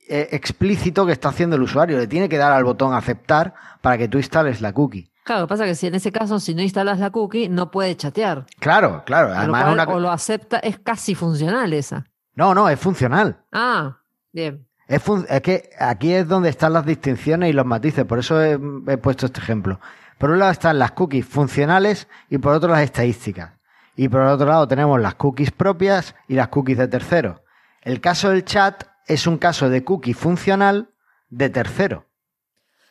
eh, 0.09 0.29
explícito 0.33 1.07
que 1.07 1.13
está 1.13 1.29
haciendo 1.29 1.57
el 1.57 1.63
usuario. 1.63 1.99
Le 1.99 2.07
tiene 2.07 2.29
que 2.29 2.39
dar 2.39 2.53
al 2.53 2.65
botón 2.65 2.95
aceptar 2.95 3.55
para 3.81 3.99
que 3.99 4.09
tú 4.09 4.19
instales 4.19 4.61
la 4.61 4.73
cookie. 4.73 5.11
Claro, 5.25 5.43
lo 5.43 5.47
que 5.47 5.51
pasa 5.51 5.65
es 5.65 5.71
que 5.71 5.75
si 5.75 5.87
en 5.89 5.95
ese 5.95 6.11
caso, 6.11 6.41
si 6.41 6.55
no 6.55 6.63
instalas 6.63 6.99
la 6.99 7.11
cookie, 7.11 7.49
no 7.49 7.71
puede 7.71 7.97
chatear. 7.97 8.47
Claro, 8.61 9.03
claro. 9.05 9.29
Lo 9.29 9.35
Además, 9.35 9.63
cual, 9.65 9.75
una... 9.75 9.85
O 9.85 10.01
lo 10.01 10.11
acepta, 10.11 10.59
es 10.59 10.79
casi 10.79 11.15
funcional 11.15 11.73
esa. 11.75 12.07
No, 12.35 12.55
no, 12.55 12.69
es 12.69 12.79
funcional. 12.81 13.39
Ah, 13.53 13.99
bien. 14.33 14.67
Es, 14.87 15.03
fun- 15.03 15.27
es 15.29 15.43
que 15.43 15.69
aquí 15.79 16.15
es 16.15 16.27
donde 16.27 16.49
están 16.49 16.73
las 16.73 16.87
distinciones 16.87 17.51
y 17.51 17.53
los 17.53 17.67
matices. 17.67 18.07
Por 18.07 18.19
eso 18.21 18.43
he, 18.43 18.53
he 18.87 18.97
puesto 18.97 19.27
este 19.27 19.41
ejemplo. 19.41 19.81
Por 20.17 20.31
un 20.31 20.39
lado 20.39 20.51
están 20.53 20.79
las 20.79 20.93
cookies 20.93 21.27
funcionales 21.27 22.09
y 22.31 22.39
por 22.39 22.55
otro 22.55 22.71
las 22.71 22.81
estadísticas. 22.81 23.53
Y 23.97 24.09
por 24.09 24.21
otro 24.23 24.47
lado 24.47 24.67
tenemos 24.67 24.99
las 25.01 25.17
cookies 25.17 25.51
propias 25.51 26.15
y 26.27 26.35
las 26.35 26.49
cookies 26.49 26.79
de 26.79 26.89
tercero. 26.89 27.43
El 27.83 28.01
caso 28.01 28.31
del 28.31 28.45
chat 28.45 28.85
es 29.09 29.27
un 29.27 29.39
caso 29.39 29.69
de 29.71 29.83
cookie 29.83 30.15
funcional 30.15 30.91
de 31.31 31.51
tercero. 31.51 32.07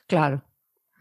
Claro. 0.08 0.44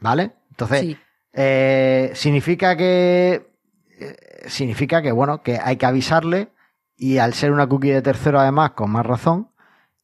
¿Vale? 0.01 0.33
Entonces, 0.51 0.81
Sí. 0.81 0.99
eh, 1.33 2.13
significa 2.15 2.77
que. 2.77 3.51
eh, 3.99 4.17
significa 4.49 5.03
que, 5.03 5.11
bueno, 5.13 5.43
que 5.43 5.59
hay 5.63 5.77
que 5.77 5.87
avisarle. 5.87 6.51
Y 6.97 7.19
al 7.19 7.35
ser 7.35 7.51
una 7.53 7.67
cookie 7.67 7.91
de 7.91 8.01
tercero, 8.03 8.39
además, 8.41 8.71
con 8.73 8.91
más 8.91 9.05
razón. 9.05 9.51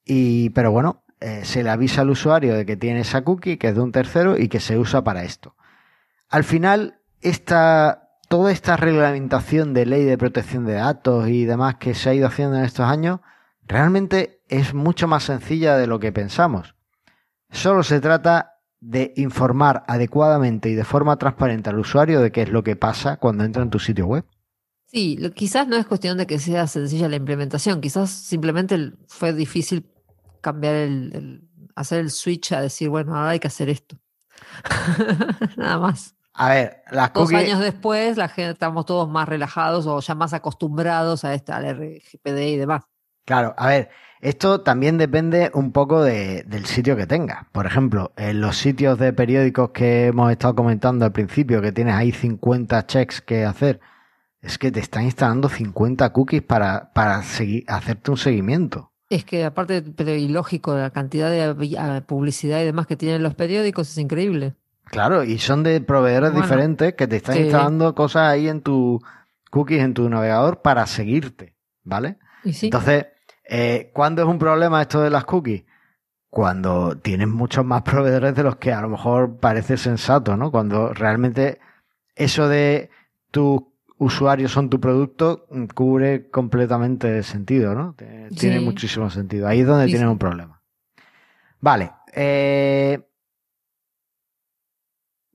Y, 0.05 0.51
pero 0.51 0.73
bueno, 0.73 1.05
eh, 1.21 1.43
se 1.45 1.63
le 1.63 1.71
avisa 1.71 2.03
al 2.03 2.11
usuario 2.11 2.55
de 2.55 2.67
que 2.67 2.77
tiene 2.77 3.01
esa 3.01 3.23
cookie, 3.23 3.57
que 3.57 3.69
es 3.69 3.75
de 3.75 3.81
un 3.81 3.93
tercero, 3.93 4.37
y 4.39 4.49
que 4.49 4.61
se 4.61 4.77
usa 4.79 5.03
para 5.05 5.23
esto. 5.23 5.55
Al 6.29 6.45
final, 6.45 6.99
esta, 7.21 8.11
toda 8.29 8.51
esta 8.53 8.77
reglamentación 8.77 9.73
de 9.75 9.87
ley 9.87 10.05
de 10.05 10.19
protección 10.19 10.65
de 10.67 10.75
datos 10.75 11.29
y 11.29 11.45
demás 11.45 11.77
que 11.77 11.95
se 11.95 12.11
ha 12.11 12.15
ido 12.15 12.27
haciendo 12.27 12.57
en 12.59 12.65
estos 12.65 12.87
años, 12.87 13.21
realmente 13.67 14.41
es 14.59 14.75
mucho 14.75 15.09
más 15.09 15.25
sencilla 15.25 15.77
de 15.77 15.87
lo 15.87 15.99
que 15.99 16.13
pensamos. 16.13 16.75
Solo 17.51 17.83
se 17.83 18.01
trata 18.01 18.59
de 18.81 19.13
informar 19.17 19.85
adecuadamente 19.87 20.69
y 20.69 20.75
de 20.75 20.85
forma 20.85 21.17
transparente 21.17 21.71
al 21.71 21.79
usuario 21.79 22.21
de 22.21 22.33
qué 22.33 22.43
es 22.43 22.49
lo 22.51 22.63
que 22.63 22.77
pasa 22.77 23.17
cuando 23.17 23.45
entra 23.45 23.63
en 23.63 23.71
tu 23.71 23.79
sitio 23.79 24.07
web. 24.07 24.25
Sí, 24.87 25.17
lo- 25.19 25.31
quizás 25.33 25.67
no 25.69 25.77
es 25.77 25.87
cuestión 25.87 26.19
de 26.19 26.27
que 26.27 26.39
sea 26.39 26.67
sencilla 26.67 27.09
la 27.09 27.17
implementación, 27.17 27.81
quizás 27.81 28.11
simplemente 28.11 28.93
fue 29.09 29.33
difícil 29.33 29.91
cambiar 30.41 30.75
el, 30.75 31.11
el- 31.15 31.49
hacer 31.77 32.01
el 32.01 32.11
switch 32.11 32.53
a 32.53 32.61
decir, 32.61 32.89
bueno, 32.91 33.15
ahora 33.17 33.31
hay 33.31 33.41
que 33.41 33.47
hacer 33.49 33.69
esto. 33.71 33.97
Nada 35.57 35.79
más. 35.79 36.15
A 36.35 36.49
ver, 36.51 36.83
las 36.91 37.13
Dos 37.13 37.31
cookies... 37.31 37.49
años 37.49 37.61
después, 37.61 38.17
la 38.17 38.29
gente 38.29 38.53
estamos 38.53 38.87
todos 38.87 39.09
más 39.09 39.29
relajados 39.29 39.87
o 39.87 40.01
ya 40.01 40.15
más 40.15 40.33
acostumbrados 40.33 41.25
a 41.25 41.35
esta, 41.35 41.57
al 41.57 41.67
RGPD 41.77 42.39
y 42.49 42.57
demás. 42.57 42.83
Claro, 43.25 43.55
a 43.57 43.67
ver, 43.69 43.91
esto 44.23 44.63
también 44.63 44.97
depende 44.99 45.51
un 45.53 45.73
poco 45.73 46.03
de- 46.03 46.45
del 46.47 46.65
sitio 46.65 46.97
que 46.97 47.07
tengas. 47.07 47.45
Por 47.53 47.67
ejemplo, 47.67 48.13
en 48.17 48.41
los 48.41 48.57
sitios 48.57 48.99
de 48.99 49.13
periódicos 49.13 49.71
que 49.71 50.07
hemos 50.07 50.31
estado 50.31 50.55
comentando 50.55 51.05
al 51.05 51.13
principio, 51.13 51.61
que 51.61 51.73
tienes 51.73 51.95
ahí 51.95 52.13
50 52.13 52.87
checks 52.87 53.21
que 53.21 53.45
hacer, 53.45 53.81
es 54.41 54.59
que 54.59 54.71
te 54.73 54.81
están 54.81 55.05
instalando 55.05 55.49
50 55.49 56.11
cookies 56.13 56.43
para, 56.43 56.93
para 56.93 57.23
seguir, 57.23 57.65
hacerte 57.69 58.11
un 58.11 58.17
seguimiento. 58.17 58.93
Es 59.11 59.25
que 59.25 59.45
aparte, 59.45 59.83
pero 59.83 60.15
ilógico, 60.15 60.75
la 60.75 60.91
cantidad 60.91 61.31
de 61.31 62.01
publicidad 62.03 62.63
y 62.63 62.65
demás 62.65 62.87
que 62.87 62.97
tienen 62.97 63.23
los 63.23 63.35
periódicos 63.35 63.91
es 63.91 63.99
increíble. 63.99 64.55
Claro, 64.87 65.23
y 65.25 65.39
son 65.39 65.63
de 65.63 65.81
proveedores 65.81 66.31
Bueno, 66.33 66.45
diferentes 66.47 66.95
que 66.95 67.07
te 67.07 67.17
están 67.17 67.35
sí. 67.37 67.43
instalando 67.43 67.95
cosas 67.95 68.29
ahí 68.29 68.49
en 68.49 68.63
tu 68.63 69.01
cookies, 69.51 69.81
en 69.83 69.95
tu 69.95 70.09
navegador 70.09 70.63
para 70.63 70.87
seguirte, 70.87 71.55
¿vale? 71.85 72.19
Y 72.43 72.53
sí, 72.55 72.67
Entonces, 72.67 73.07
eh, 73.45 73.91
¿cuándo 73.93 74.23
es 74.23 74.29
un 74.29 74.39
problema 74.39 74.83
esto 74.83 75.01
de 75.01 75.11
las 75.11 75.25
cookies? 75.25 75.65
Cuando 76.31 76.97
tienes 76.97 77.29
muchos 77.29 77.65
más 77.65 77.83
proveedores 77.83 78.35
de 78.35 78.43
los 78.43 78.57
que 78.57 78.73
a 78.73 78.81
lo 78.81 78.89
mejor 78.89 79.37
parece 79.37 79.77
sensato, 79.77 80.37
¿no? 80.37 80.51
Cuando 80.51 80.95
realmente 80.95 81.61
eso 82.15 82.49
de 82.49 82.91
tus 83.31 83.61
usuarios 83.99 84.51
son 84.51 84.69
tu 84.71 84.81
producto 84.81 85.47
mm, 85.51 85.65
cubre 85.67 86.31
completamente 86.31 87.19
el 87.19 87.25
sentido, 87.25 87.75
¿no? 87.75 87.95
Tiene 87.97 88.59
Sí. 88.59 88.65
muchísimo 88.65 89.11
sentido. 89.11 89.47
Ahí 89.47 89.61
es 89.61 89.67
donde 89.67 89.89
Sí, 89.89 90.05
un 90.05 90.19
problema. 90.19 90.61
Vale. 91.61 91.93
eh, 92.15 92.99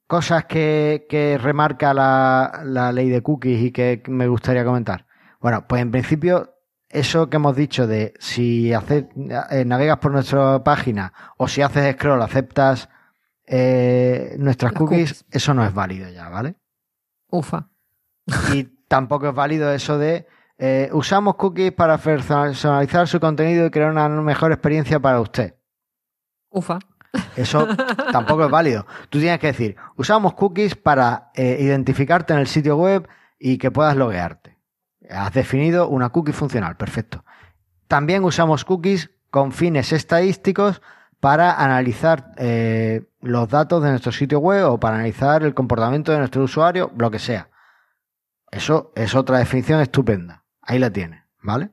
cosas 0.07 0.45
que, 0.45 1.05
que 1.09 1.37
remarca 1.37 1.93
la, 1.93 2.61
la 2.63 2.91
ley 2.91 3.09
de 3.09 3.21
cookies 3.21 3.61
y 3.61 3.71
que 3.71 4.01
me 4.07 4.27
gustaría 4.27 4.63
comentar. 4.65 5.05
Bueno, 5.39 5.67
pues 5.67 5.81
en 5.81 5.91
principio, 5.91 6.56
eso 6.89 7.29
que 7.29 7.37
hemos 7.37 7.55
dicho 7.55 7.87
de 7.87 8.13
si 8.19 8.71
eh, 8.71 9.63
navegas 9.65 9.97
por 9.97 10.11
nuestra 10.11 10.63
página 10.63 11.13
o 11.37 11.47
si 11.47 11.61
haces 11.61 11.95
scroll, 11.95 12.21
aceptas 12.21 12.89
eh, 13.45 14.35
nuestras 14.39 14.73
cookies. 14.73 15.25
eso 15.31 15.53
no 15.53 15.65
es 15.65 15.73
válido 15.73 16.09
ya, 16.09 16.29
¿vale? 16.29 16.55
ufa. 17.29 17.69
Y 18.53 18.63
tampoco 18.87 19.29
es 19.29 19.35
válido 19.35 19.71
eso 19.71 19.97
de 19.97 20.27
eh, 20.57 20.89
usamos 20.91 21.35
cookies 21.35 21.71
para 21.71 21.97
personalizar 21.97 23.07
su 23.07 23.19
contenido 23.19 23.65
y 23.65 23.69
crear 23.69 23.91
una 23.91 24.09
mejor 24.09 24.51
experiencia 24.51 24.99
para 24.99 25.21
usted. 25.21 25.55
Ufa. 26.49 26.79
Eso 27.35 27.67
tampoco 28.11 28.45
es 28.45 28.51
válido. 28.51 28.85
Tú 29.09 29.19
tienes 29.19 29.39
que 29.39 29.47
decir, 29.47 29.75
usamos 29.95 30.33
cookies 30.33 30.75
para 30.75 31.31
eh, 31.35 31.57
identificarte 31.59 32.33
en 32.33 32.39
el 32.39 32.47
sitio 32.47 32.75
web 32.77 33.07
y 33.39 33.57
que 33.57 33.71
puedas 33.71 33.95
loguearte. 33.95 34.56
Has 35.09 35.33
definido 35.33 35.87
una 35.87 36.09
cookie 36.09 36.33
funcional, 36.33 36.77
perfecto. 36.77 37.23
También 37.87 38.23
usamos 38.23 38.65
cookies 38.65 39.11
con 39.29 39.51
fines 39.51 39.93
estadísticos 39.93 40.81
para 41.19 41.53
analizar 41.53 42.31
eh, 42.37 43.07
los 43.21 43.49
datos 43.49 43.83
de 43.83 43.89
nuestro 43.89 44.11
sitio 44.11 44.39
web 44.39 44.71
o 44.71 44.79
para 44.79 44.95
analizar 44.95 45.43
el 45.43 45.53
comportamiento 45.53 46.11
de 46.11 46.19
nuestro 46.19 46.43
usuario, 46.43 46.91
lo 46.97 47.09
que 47.09 47.19
sea. 47.19 47.49
Eso 48.51 48.91
es 48.95 49.15
otra 49.15 49.39
definición 49.39 49.81
estupenda. 49.81 50.43
Ahí 50.61 50.79
la 50.79 50.91
tiene, 50.91 51.25
¿vale? 51.41 51.71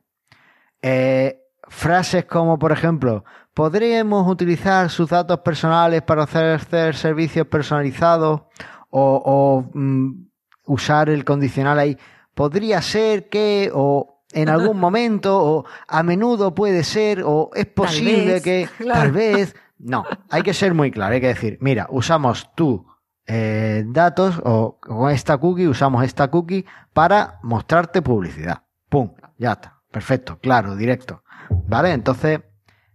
Eh, 0.82 1.40
frases 1.68 2.24
como, 2.24 2.58
por 2.58 2.72
ejemplo, 2.72 3.24
podríamos 3.54 4.28
utilizar 4.28 4.90
sus 4.90 5.10
datos 5.10 5.40
personales 5.40 6.02
para 6.02 6.24
hacer 6.24 6.94
servicios 6.94 7.46
personalizados 7.46 8.42
o, 8.90 9.64
mm, 9.72 10.26
usar 10.66 11.08
el 11.10 11.24
condicional 11.24 11.78
ahí. 11.78 11.98
Podría 12.34 12.82
ser 12.82 13.28
que, 13.28 13.70
o 13.72 14.24
en 14.32 14.48
algún 14.50 14.78
momento, 14.78 15.42
o 15.42 15.64
a 15.88 16.02
menudo 16.02 16.54
puede 16.54 16.84
ser, 16.84 17.22
o 17.24 17.50
es 17.54 17.66
posible 17.66 18.42
que, 18.42 18.68
tal 18.92 19.12
vez. 19.12 19.54
No, 19.78 20.04
hay 20.30 20.42
que 20.42 20.54
ser 20.54 20.74
muy 20.74 20.90
claro, 20.90 21.14
hay 21.14 21.20
que 21.20 21.28
decir, 21.28 21.58
mira, 21.60 21.86
usamos 21.90 22.54
tu 22.54 22.86
eh, 23.26 23.84
datos 23.86 24.40
o 24.44 24.78
con 24.80 25.10
esta 25.10 25.38
cookie, 25.38 25.66
usamos 25.66 26.04
esta 26.04 26.30
cookie 26.30 26.64
para 26.92 27.38
mostrarte 27.42 28.02
publicidad. 28.02 28.62
¡Pum! 28.88 29.14
Ya 29.38 29.52
está. 29.52 29.74
Perfecto, 29.94 30.40
claro, 30.40 30.74
directo. 30.74 31.22
¿Vale? 31.68 31.92
Entonces, 31.92 32.40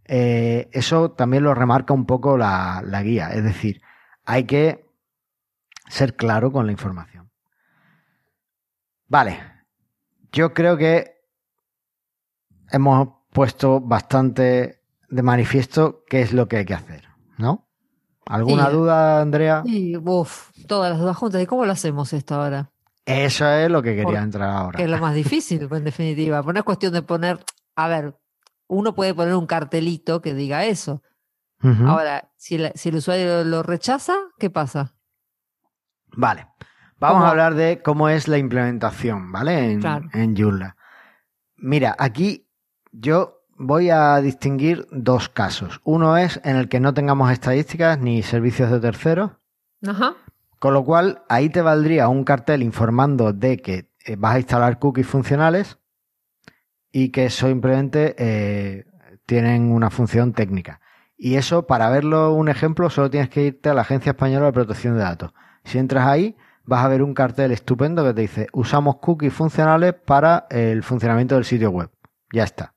eh, 0.03 0.67
eso 0.73 1.11
también 1.11 1.43
lo 1.43 1.53
remarca 1.53 1.93
un 1.93 2.05
poco 2.05 2.37
la, 2.37 2.83
la 2.85 3.01
guía. 3.03 3.29
Es 3.29 3.41
decir, 3.41 3.81
hay 4.25 4.43
que 4.43 4.85
ser 5.87 6.17
claro 6.17 6.51
con 6.51 6.65
la 6.65 6.73
información. 6.73 7.28
Vale. 9.09 9.41
Yo 10.31 10.53
creo 10.53 10.77
que 10.77 11.19
hemos 12.71 13.09
puesto 13.31 13.81
bastante 13.81 14.83
de 15.09 15.23
manifiesto 15.23 16.03
qué 16.07 16.21
es 16.21 16.33
lo 16.33 16.47
que 16.47 16.57
hay 16.57 16.65
que 16.65 16.75
hacer, 16.75 17.07
¿no? 17.37 17.67
¿Alguna 18.25 18.69
duda, 18.69 19.21
Andrea? 19.21 19.63
Sí, 19.65 19.97
uff, 19.97 20.51
todas 20.67 20.91
las 20.91 20.99
dudas 20.99 21.17
juntas. 21.17 21.41
¿Y 21.41 21.47
cómo 21.47 21.65
lo 21.65 21.71
hacemos 21.71 22.13
esto 22.13 22.35
ahora? 22.35 22.71
Eso 23.03 23.49
es 23.49 23.71
lo 23.71 23.81
que 23.81 23.95
quería 23.95 24.21
entrar 24.21 24.51
ahora. 24.51 24.77
Que 24.77 24.83
es 24.83 24.89
lo 24.89 24.99
más 24.99 25.15
difícil, 25.15 25.67
en 25.71 25.83
definitiva. 25.83 26.43
Pues 26.43 26.53
no 26.53 26.59
es 26.59 26.65
cuestión 26.65 26.93
de 26.93 27.01
poner, 27.01 27.43
a 27.75 27.87
ver, 27.87 28.19
uno 28.67 28.93
puede 28.93 29.15
poner 29.15 29.33
un 29.33 29.47
cartelito 29.47 30.21
que 30.21 30.35
diga 30.35 30.65
eso. 30.65 31.01
Ahora, 31.61 32.31
si, 32.37 32.55
el 32.55 32.95
usuario 32.95 33.43
lo 33.43 33.63
rechaza, 33.63 34.15
¿qué 34.37 34.49
pasa? 34.49 34.95
Vale. 36.15 36.47
Vamos 36.99 37.23
a 37.23 37.29
hablar 37.29 37.55
de 37.55 37.81
cómo 37.81 38.09
es 38.09 38.27
la 38.27 38.37
implementación, 38.37 39.31
¿vale? 39.31 39.71
En, 39.71 39.81
en 40.13 40.35
Joomla. 40.35 40.75
Mira, 41.55 41.95
aquí 41.97 42.47
yo 42.91 43.43
voy 43.57 43.89
a 43.89 44.19
distinguir 44.21 44.87
dos 44.91 45.29
casos. 45.29 45.81
Uno 45.83 46.17
es 46.17 46.39
en 46.43 46.55
el 46.55 46.69
que 46.69 46.79
no 46.79 46.93
tengamos 46.93 47.31
estadísticas 47.31 47.99
ni 47.99 48.23
servicios 48.23 48.71
de 48.71 48.79
terceros. 48.79 49.31
Ajá. 49.87 50.15
Con 50.59 50.73
lo 50.73 50.83
cual, 50.83 51.23
ahí 51.29 51.49
te 51.49 51.61
valdría 51.61 52.09
un 52.09 52.25
cartel 52.25 52.63
informando 52.63 53.31
de 53.31 53.61
que 53.61 53.91
eh, 54.05 54.15
vas 54.17 54.35
a 54.35 54.39
instalar 54.39 54.79
cookies 54.79 55.07
funcionales 55.07 55.79
y 56.91 57.09
que 57.09 57.29
simplemente 57.29 58.15
eh, 58.17 58.85
tienen 59.25 59.71
una 59.71 59.89
función 59.89 60.33
técnica. 60.33 60.81
Y 61.17 61.35
eso, 61.35 61.67
para 61.67 61.89
verlo 61.89 62.33
un 62.33 62.49
ejemplo, 62.49 62.89
solo 62.89 63.09
tienes 63.09 63.29
que 63.29 63.43
irte 63.43 63.69
a 63.69 63.73
la 63.73 63.81
Agencia 63.81 64.11
Española 64.11 64.47
de 64.47 64.53
Protección 64.53 64.95
de 64.95 65.01
Datos. 65.01 65.33
Si 65.63 65.77
entras 65.77 66.07
ahí, 66.07 66.35
vas 66.69 66.85
a 66.85 66.87
ver 66.87 67.01
un 67.01 67.13
cartel 67.13 67.51
estupendo 67.51 68.05
que 68.05 68.13
te 68.13 68.21
dice, 68.21 68.47
usamos 68.53 68.97
cookies 68.97 69.33
funcionales 69.33 69.93
para 69.93 70.45
el 70.49 70.83
funcionamiento 70.83 71.35
del 71.35 71.43
sitio 71.43 71.71
web. 71.71 71.89
Ya 72.31 72.43
está. 72.43 72.75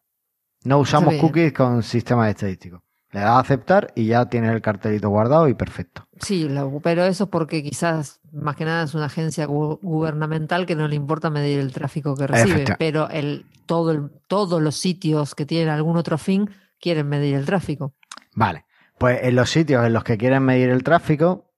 No 0.64 0.78
usamos 0.78 1.14
cookies 1.16 1.52
con 1.52 1.83
sistemas 1.83 2.31
estadísticos. 2.31 2.81
Le 3.11 3.20
das 3.20 3.31
a 3.31 3.38
aceptar 3.40 3.92
y 3.94 4.07
ya 4.07 4.24
tienes 4.26 4.52
el 4.52 4.62
cartelito 4.62 5.11
guardado 5.11 5.46
y 5.46 5.52
perfecto. 5.52 6.09
Sí, 6.20 6.48
pero 6.83 7.05
eso 7.05 7.28
porque 7.28 7.62
quizás 7.62 8.20
más 8.33 8.57
que 8.57 8.64
nada 8.64 8.85
es 8.85 8.94
una 8.94 9.05
agencia 9.05 9.44
gubernamental 9.44 10.64
que 10.64 10.74
no 10.74 10.88
le 10.88 10.96
importa 10.96 11.28
medir 11.28 11.61
el 11.61 11.72
tráfico 11.72 12.16
que 12.16 12.26
recibe, 12.26 12.64
pero 12.78 13.11
el, 13.11 13.44
todo 13.66 14.11
todos 14.28 14.62
los 14.62 14.76
sitios 14.76 15.35
que 15.35 15.44
tienen 15.44 15.68
algún 15.68 15.98
otro 15.98 16.16
fin 16.16 16.48
quieren 16.81 17.07
medir 17.11 17.35
el 17.35 17.44
tráfico. 17.44 17.92
Vale, 18.35 18.64
pues 18.96 19.18
en 19.22 19.37
los 19.37 19.50
sitios 19.50 19.85
en 19.85 19.92
los 19.92 20.05
que 20.05 20.16
quieren 20.16 20.42
medir 20.44 20.70
el 20.70 20.83
tráfico, 20.83 21.52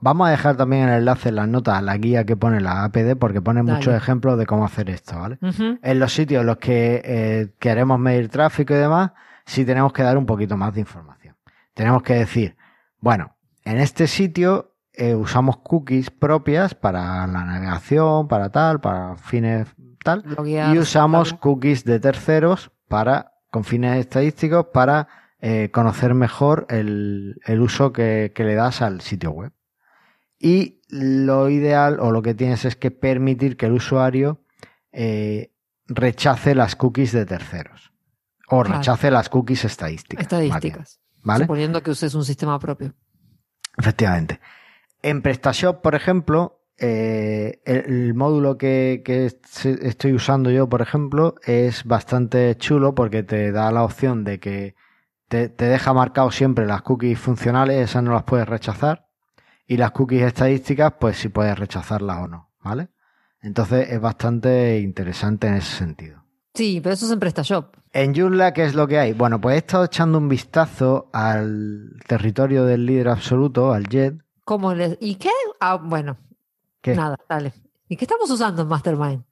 vamos 0.00 0.28
a 0.28 0.30
dejar 0.30 0.56
también 0.56 0.88
el 0.88 0.98
enlace 1.00 1.30
en 1.30 1.36
las 1.36 1.48
notas 1.48 1.82
la 1.82 1.96
guía 1.96 2.24
que 2.24 2.36
pone 2.36 2.60
la 2.60 2.84
APD 2.84 3.16
porque 3.18 3.40
pone 3.40 3.62
muchos 3.62 3.94
ejemplos 3.94 4.38
de 4.38 4.46
cómo 4.46 4.64
hacer 4.64 4.90
esto, 4.90 5.18
¿vale? 5.18 5.38
En 5.82 5.98
los 5.98 6.12
sitios 6.12 6.42
en 6.42 6.46
los 6.46 6.58
que 6.58 7.02
eh, 7.04 7.54
queremos 7.58 7.98
medir 7.98 8.28
tráfico 8.28 8.74
y 8.74 8.78
demás, 8.78 9.12
sí 9.44 9.64
tenemos 9.64 9.92
que 9.92 10.02
dar 10.02 10.16
un 10.16 10.26
poquito 10.26 10.56
más 10.56 10.74
de 10.74 10.80
información. 10.80 11.36
Tenemos 11.74 12.02
que 12.02 12.14
decir, 12.14 12.56
bueno, 13.00 13.36
en 13.64 13.78
este 13.78 14.06
sitio 14.06 14.74
eh, 14.92 15.14
usamos 15.14 15.56
cookies 15.58 16.10
propias 16.10 16.74
para 16.74 17.26
la 17.26 17.44
navegación, 17.44 18.28
para 18.28 18.50
tal, 18.50 18.80
para 18.80 19.16
fines 19.16 19.68
tal, 20.04 20.24
y 20.44 20.78
usamos 20.78 21.32
cookies 21.34 21.84
de 21.84 21.98
terceros 21.98 22.70
para, 22.88 23.32
con 23.50 23.64
fines 23.64 23.98
estadísticos, 23.98 24.66
para 24.66 25.08
eh, 25.40 25.70
conocer 25.72 26.14
mejor 26.14 26.66
el, 26.68 27.36
uso 27.60 27.92
que, 27.92 28.32
le 28.36 28.54
das 28.54 28.82
al 28.82 29.00
sitio 29.00 29.30
web. 29.30 29.52
Y 30.44 30.80
lo 30.88 31.48
ideal 31.48 32.00
o 32.00 32.10
lo 32.10 32.20
que 32.20 32.34
tienes 32.34 32.64
es 32.64 32.74
que 32.74 32.90
permitir 32.90 33.56
que 33.56 33.66
el 33.66 33.72
usuario 33.72 34.42
eh, 34.90 35.52
rechace 35.86 36.56
las 36.56 36.74
cookies 36.74 37.12
de 37.12 37.24
terceros 37.24 37.92
o 38.48 38.64
rechace 38.64 39.12
las 39.12 39.28
cookies 39.28 39.64
estadísticas. 39.64 40.24
Estadísticas. 40.24 41.00
¿Vale? 41.22 41.44
Suponiendo 41.44 41.80
que 41.84 41.92
uses 41.92 42.14
un 42.16 42.24
sistema 42.24 42.58
propio. 42.58 42.92
Efectivamente. 43.78 44.40
En 45.00 45.22
PrestaShop, 45.22 45.80
por 45.80 45.94
ejemplo, 45.94 46.66
eh, 46.76 47.62
el, 47.64 48.12
módulo 48.14 48.58
que, 48.58 49.00
estoy 49.04 50.12
usando 50.12 50.50
yo, 50.50 50.68
por 50.68 50.82
ejemplo, 50.82 51.36
es 51.44 51.84
bastante 51.84 52.56
chulo 52.56 52.96
porque 52.96 53.22
te 53.22 53.52
da 53.52 53.70
la 53.70 53.84
opción 53.84 54.24
de 54.24 54.40
que 54.40 54.74
te, 55.28 55.48
te, 55.48 55.66
deja 55.66 55.94
marcado 55.94 56.32
siempre 56.32 56.66
las 56.66 56.82
cookies 56.82 57.20
funcionales, 57.20 57.90
esas 57.90 58.02
no 58.02 58.12
las 58.12 58.24
puedes 58.24 58.48
rechazar, 58.48 59.06
y 59.72 59.78
las 59.78 59.92
cookies 59.92 60.24
estadísticas, 60.24 60.92
pues 61.00 61.16
sí 61.16 61.30
puedes 61.30 61.58
rechazarlas 61.58 62.18
o 62.18 62.28
no, 62.28 62.50
¿vale? 62.62 62.90
Entonces 63.40 63.88
es 63.88 63.98
bastante 63.98 64.78
interesante 64.80 65.46
en 65.46 65.54
ese 65.54 65.78
sentido. 65.78 66.22
Sí, 66.52 66.80
pero 66.82 66.92
eso 66.92 67.06
es 67.06 67.12
en 67.12 67.18
PrestaShop. 67.18 67.74
En 67.90 68.14
Joomla, 68.14 68.52
¿qué 68.52 68.64
es 68.64 68.74
lo 68.74 68.86
que 68.86 68.98
hay? 68.98 69.14
Bueno, 69.14 69.40
pues 69.40 69.54
he 69.54 69.58
estado 69.58 69.84
echando 69.84 70.18
un 70.18 70.28
vistazo 70.28 71.08
al 71.14 71.88
territorio 72.06 72.66
del 72.66 72.84
líder 72.84 73.08
absoluto, 73.08 73.72
al 73.72 73.86
JET. 73.88 74.16
¿Cómo 74.44 74.74
le... 74.74 74.98
¿Y 75.00 75.14
qué? 75.14 75.30
Ah, 75.58 75.76
bueno. 75.76 76.18
¿Qué? 76.82 76.94
Nada, 76.94 77.16
dale. 77.26 77.54
¿Y 77.88 77.96
qué 77.96 78.04
estamos 78.04 78.30
usando 78.30 78.60
en 78.60 78.68
Mastermind? 78.68 79.24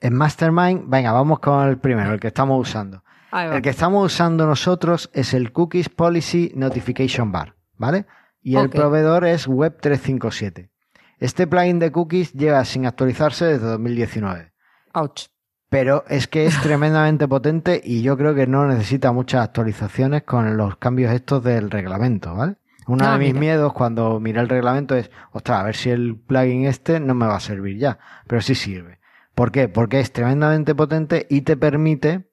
En 0.00 0.14
Mastermind, 0.14 0.88
venga, 0.88 1.12
vamos 1.12 1.38
con 1.38 1.68
el 1.68 1.78
primero, 1.78 2.14
el 2.14 2.18
que 2.18 2.28
estamos 2.28 2.68
usando. 2.68 3.04
El 3.32 3.62
que 3.62 3.70
estamos 3.70 4.12
usando 4.12 4.44
nosotros 4.44 5.08
es 5.12 5.34
el 5.34 5.52
Cookies 5.52 5.88
Policy 5.88 6.50
Notification 6.56 7.30
Bar, 7.30 7.54
¿vale? 7.76 8.06
Y 8.44 8.56
el 8.56 8.70
proveedor 8.70 9.24
es 9.24 9.48
Web357. 9.48 10.70
Este 11.18 11.46
plugin 11.48 11.80
de 11.80 11.90
cookies 11.90 12.32
lleva 12.32 12.64
sin 12.64 12.86
actualizarse 12.86 13.46
desde 13.46 13.66
2019. 13.66 14.52
Ouch 14.92 15.28
pero 15.74 16.04
es 16.08 16.28
que 16.28 16.46
es 16.46 16.56
tremendamente 16.62 17.26
potente 17.26 17.80
y 17.82 18.02
yo 18.02 18.16
creo 18.16 18.32
que 18.32 18.46
no 18.46 18.64
necesita 18.64 19.10
muchas 19.10 19.42
actualizaciones 19.42 20.22
con 20.22 20.56
los 20.56 20.76
cambios 20.76 21.12
estos 21.12 21.42
del 21.42 21.68
reglamento, 21.68 22.32
¿vale? 22.32 22.58
Uno 22.86 23.04
ah, 23.04 23.14
de 23.14 23.18
mis 23.18 23.34
miedos 23.34 23.72
cuando 23.72 24.20
miré 24.20 24.38
el 24.38 24.48
reglamento 24.48 24.94
es, 24.94 25.10
ostras, 25.32 25.58
a 25.58 25.62
ver 25.64 25.74
si 25.74 25.90
el 25.90 26.16
plugin 26.16 26.66
este 26.66 27.00
no 27.00 27.16
me 27.16 27.26
va 27.26 27.34
a 27.34 27.40
servir 27.40 27.76
ya, 27.76 27.98
pero 28.28 28.40
sí 28.40 28.54
sirve. 28.54 29.00
¿Por 29.34 29.50
qué? 29.50 29.66
Porque 29.66 29.98
es 29.98 30.12
tremendamente 30.12 30.76
potente 30.76 31.26
y 31.28 31.40
te 31.40 31.56
permite 31.56 32.30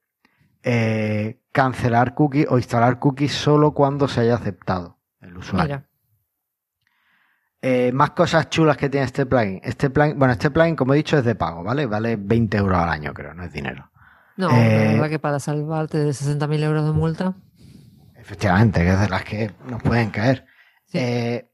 eh, 0.62 1.40
cancelar 1.50 2.14
cookies 2.14 2.46
o 2.48 2.58
instalar 2.58 3.00
cookies 3.00 3.32
solo 3.32 3.72
cuando 3.72 4.06
se 4.06 4.20
haya 4.20 4.36
aceptado 4.36 4.98
el 5.20 5.36
usuario. 5.36 5.82
Eh, 7.64 7.92
más 7.92 8.10
cosas 8.10 8.50
chulas 8.50 8.76
que 8.76 8.88
tiene 8.88 9.06
este 9.06 9.24
plugin. 9.24 9.60
Este 9.62 9.88
plugin, 9.88 10.18
bueno, 10.18 10.32
este 10.32 10.50
plugin, 10.50 10.74
como 10.74 10.94
he 10.94 10.96
dicho, 10.96 11.16
es 11.16 11.24
de 11.24 11.36
pago, 11.36 11.62
¿vale? 11.62 11.86
Vale 11.86 12.16
20 12.16 12.56
euros 12.56 12.76
al 12.76 12.88
año, 12.88 13.14
creo, 13.14 13.34
no 13.34 13.44
es 13.44 13.52
dinero. 13.52 13.88
No, 14.36 14.48
la 14.48 14.66
eh, 14.66 14.92
verdad 14.94 15.08
que 15.08 15.18
para 15.20 15.38
salvarte 15.38 15.98
de 15.98 16.10
60.000 16.10 16.62
euros 16.64 16.84
de 16.84 16.92
multa. 16.92 17.34
Efectivamente, 18.16 18.80
que 18.80 18.88
es 18.90 19.00
de 19.00 19.08
las 19.08 19.24
que 19.24 19.52
nos 19.68 19.80
pueden 19.80 20.10
caer. 20.10 20.44
Eh, 20.92 21.48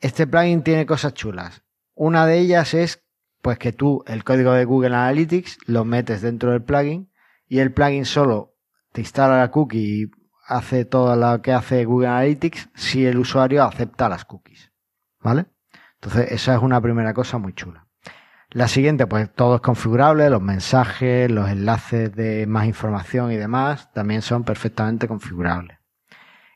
este 0.00 0.26
plugin 0.26 0.62
tiene 0.62 0.86
cosas 0.86 1.14
chulas. 1.14 1.62
Una 1.94 2.26
de 2.26 2.38
ellas 2.38 2.74
es 2.74 3.04
Pues 3.40 3.58
que 3.58 3.72
tú 3.72 4.02
el 4.08 4.24
código 4.24 4.52
de 4.52 4.64
Google 4.64 4.96
Analytics 4.96 5.58
lo 5.66 5.84
metes 5.84 6.22
dentro 6.22 6.50
del 6.50 6.62
plugin 6.62 7.12
y 7.46 7.60
el 7.60 7.72
plugin 7.72 8.04
solo 8.04 8.56
te 8.92 9.00
instala 9.00 9.38
la 9.38 9.50
cookie 9.52 10.02
y 10.02 10.10
hace 10.46 10.84
todo 10.84 11.14
lo 11.14 11.40
que 11.40 11.52
hace 11.52 11.84
Google 11.84 12.08
Analytics 12.08 12.70
si 12.74 13.06
el 13.06 13.18
usuario 13.18 13.62
acepta 13.62 14.08
las 14.08 14.24
cookies. 14.24 14.67
¿Vale? 15.20 15.46
Entonces, 15.94 16.32
esa 16.32 16.54
es 16.54 16.62
una 16.62 16.80
primera 16.80 17.12
cosa 17.12 17.38
muy 17.38 17.52
chula. 17.52 17.86
La 18.50 18.66
siguiente, 18.66 19.06
pues 19.06 19.30
todo 19.34 19.56
es 19.56 19.60
configurable, 19.60 20.30
los 20.30 20.40
mensajes, 20.40 21.30
los 21.30 21.50
enlaces 21.50 22.14
de 22.14 22.46
más 22.46 22.66
información 22.66 23.30
y 23.30 23.36
demás 23.36 23.92
también 23.92 24.22
son 24.22 24.44
perfectamente 24.44 25.06
configurables. 25.06 25.78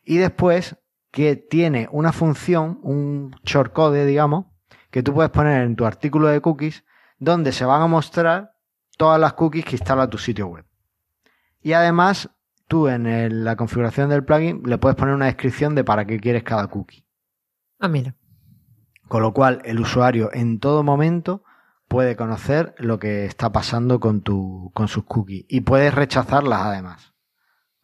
Y 0.05 0.17
después, 0.17 0.77
que 1.11 1.37
tiene 1.37 1.89
una 1.93 2.13
función, 2.13 2.81
un 2.83 3.37
shortcode, 3.45 4.07
digamos, 4.07 4.47
que 4.91 5.03
tú 5.03 5.13
puedes 5.13 5.31
poner 5.31 5.63
en 5.63 5.77
tu 5.77 5.85
artículo 5.85 6.29
de 6.29 6.41
cookies, 6.41 6.85
donde 7.19 7.53
se 7.53 7.67
van 7.67 7.83
a 7.83 7.87
mostrar 7.87 8.55
todas 8.97 9.21
las 9.21 9.35
cookies 9.35 9.65
que 9.65 9.77
instala 9.77 10.09
tu 10.09 10.17
sitio 10.17 10.47
web. 10.47 10.65
Y 11.61 11.75
además, 11.75 12.31
tú 12.69 12.89
en 12.89 13.45
la 13.45 13.57
configuración 13.57 14.09
del 14.09 14.25
plugin 14.25 14.63
le 14.65 14.79
puedes 14.79 14.97
poner 14.97 15.15
una 15.15 15.27
descripción 15.27 15.75
de 15.75 15.85
para 15.85 16.07
qué 16.07 16.19
quieres 16.19 16.43
cada 16.43 16.69
cookie. 16.69 17.05
Ah, 17.79 17.89
mira. 17.89 18.15
Con 19.13 19.21
lo 19.21 19.35
cual, 19.35 19.61
el 19.67 19.79
usuario 19.79 20.31
en 20.33 20.59
todo 20.59 20.83
momento 20.83 21.45
puede 21.87 22.17
conocer 22.17 22.75
lo 22.79 22.99
que 22.99 23.27
está 23.27 23.53
pasando 23.53 24.01
con, 24.01 24.23
tu, 24.23 24.71
con 24.73 24.89
sus 24.89 25.05
cookies 25.05 25.45
y 25.49 25.61
puedes 25.61 25.95
rechazarlas 25.95 26.63
además. 26.63 27.13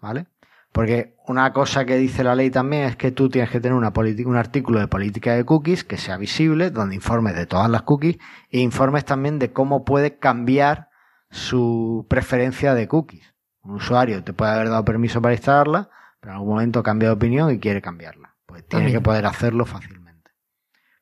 ¿Vale? 0.01 0.29
Porque 0.73 1.17
una 1.27 1.53
cosa 1.53 1.85
que 1.85 1.99
dice 1.99 2.25
la 2.25 2.35
ley 2.35 2.49
también 2.49 2.85
es 2.85 2.97
que 2.97 3.13
tú 3.13 3.29
tienes 3.29 3.51
que 3.51 3.61
tener 3.61 3.77
una 3.77 3.93
un 3.95 4.37
artículo 4.37 4.81
de 4.81 4.89
política 4.89 5.35
de 5.35 5.45
cookies 5.45 5.85
que 5.85 5.99
sea 5.99 6.17
visible, 6.17 6.71
donde 6.71 6.95
informes 6.95 7.37
de 7.37 7.45
todas 7.45 7.69
las 7.69 7.83
cookies 7.83 8.17
e 8.51 8.61
informes 8.61 9.05
también 9.05 9.39
de 9.39 9.53
cómo 9.53 9.85
puede 9.85 10.17
cambiar 10.17 10.89
su 11.29 12.07
preferencia 12.09 12.73
de 12.73 12.89
cookies. 12.89 13.35
Un 13.61 13.75
usuario 13.75 14.25
te 14.25 14.33
puede 14.33 14.53
haber 14.53 14.71
dado 14.71 14.87
permiso 14.87 15.21
para 15.21 15.35
instalarla, 15.35 15.91
pero 16.21 16.33
en 16.33 16.37
algún 16.39 16.55
momento 16.55 16.83
cambia 16.83 17.11
de 17.11 17.17
opinión 17.17 17.53
y 17.53 17.59
quiere 17.59 17.83
cambiarla. 17.83 18.35
Pues 18.47 18.67
tiene 18.67 18.91
que 18.91 19.03
poder 19.03 19.27
hacerlo 19.27 19.67
fácilmente. 19.67 20.08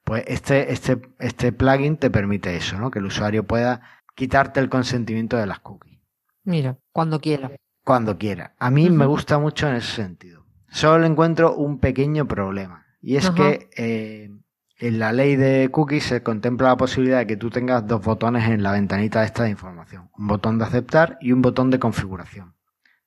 Pues 0.07 0.23
este, 0.29 0.73
este, 0.73 1.03
este 1.19 1.51
plugin 1.51 1.97
te 1.97 2.11
permite 2.11 2.55
eso, 2.55 2.79
¿no? 2.79 2.93
Que 2.93 3.01
el 3.01 3.07
usuario 3.07 3.45
pueda 3.45 3.83
quitarte 4.15 4.61
el 4.61 4.69
consentimiento 4.69 5.37
de 5.37 5.47
las 5.47 5.59
cookies. 5.59 5.99
Mira, 6.45 6.79
cuando 6.93 7.21
quiera. 7.21 7.51
Cuando 7.83 8.17
quiera. 8.17 8.55
A 8.61 8.71
mí 8.71 8.89
me 8.89 9.05
gusta 9.05 9.41
mucho 9.41 9.69
en 9.69 9.75
ese 9.75 9.97
sentido. 9.97 10.47
Solo 10.69 11.07
encuentro 11.07 11.57
un 11.57 11.81
pequeño 11.81 12.29
problema. 12.29 12.87
Y 13.03 13.17
es 13.17 13.33
que 13.33 13.69
eh, 13.77 14.31
en 14.79 14.99
la 15.01 15.13
ley 15.13 15.35
de 15.35 15.71
cookies 15.73 16.05
se 16.05 16.23
contempla 16.23 16.69
la 16.69 16.77
posibilidad 16.77 17.19
de 17.19 17.27
que 17.27 17.37
tú 17.37 17.51
tengas 17.51 17.85
dos 17.85 18.01
botones 18.05 18.49
en 18.49 18.63
la 18.63 18.71
ventanita 18.71 19.25
esta 19.25 19.43
de 19.43 19.51
información. 19.51 20.09
Un 20.17 20.29
botón 20.29 20.59
de 20.59 20.67
aceptar 20.67 21.19
y 21.21 21.33
un 21.33 21.43
botón 21.43 21.69
de 21.71 21.81
configuración. 21.81 22.55